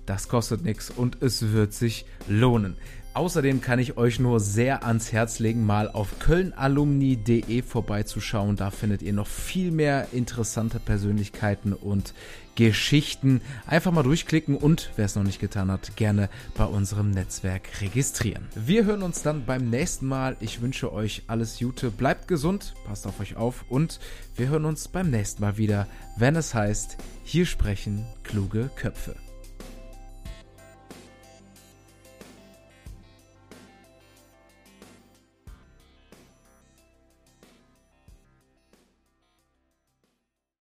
Das 0.08 0.26
kostet 0.28 0.64
nichts 0.64 0.88
und 0.88 1.22
es 1.22 1.52
wird 1.52 1.74
sich 1.74 2.06
lohnen. 2.28 2.78
Außerdem 3.12 3.60
kann 3.60 3.78
ich 3.78 3.98
euch 3.98 4.18
nur 4.18 4.40
sehr 4.40 4.86
ans 4.86 5.12
Herz 5.12 5.38
legen, 5.38 5.66
mal 5.66 5.90
auf 5.90 6.18
kölnalumni.de 6.18 7.60
vorbeizuschauen. 7.60 8.56
Da 8.56 8.70
findet 8.70 9.02
ihr 9.02 9.12
noch 9.12 9.26
viel 9.26 9.70
mehr 9.70 10.08
interessante 10.12 10.80
Persönlichkeiten 10.80 11.74
und 11.74 12.14
Geschichten. 12.54 13.42
Einfach 13.66 13.92
mal 13.92 14.02
durchklicken 14.02 14.56
und, 14.56 14.92
wer 14.96 15.04
es 15.04 15.14
noch 15.14 15.24
nicht 15.24 15.40
getan 15.40 15.70
hat, 15.70 15.94
gerne 15.96 16.30
bei 16.56 16.64
unserem 16.64 17.10
Netzwerk 17.10 17.82
registrieren. 17.82 18.46
Wir 18.54 18.86
hören 18.86 19.02
uns 19.02 19.22
dann 19.22 19.44
beim 19.44 19.68
nächsten 19.68 20.06
Mal. 20.06 20.38
Ich 20.40 20.62
wünsche 20.62 20.90
euch 20.90 21.24
alles 21.26 21.58
Gute, 21.58 21.90
bleibt 21.90 22.28
gesund, 22.28 22.74
passt 22.86 23.06
auf 23.06 23.20
euch 23.20 23.36
auf 23.36 23.66
und 23.68 24.00
wir 24.36 24.48
hören 24.48 24.64
uns 24.64 24.88
beim 24.88 25.10
nächsten 25.10 25.42
Mal 25.42 25.58
wieder, 25.58 25.86
wenn 26.16 26.34
es 26.34 26.54
heißt, 26.54 26.96
hier 27.24 27.44
sprechen 27.44 28.06
kluge 28.22 28.70
Köpfe. 28.74 29.16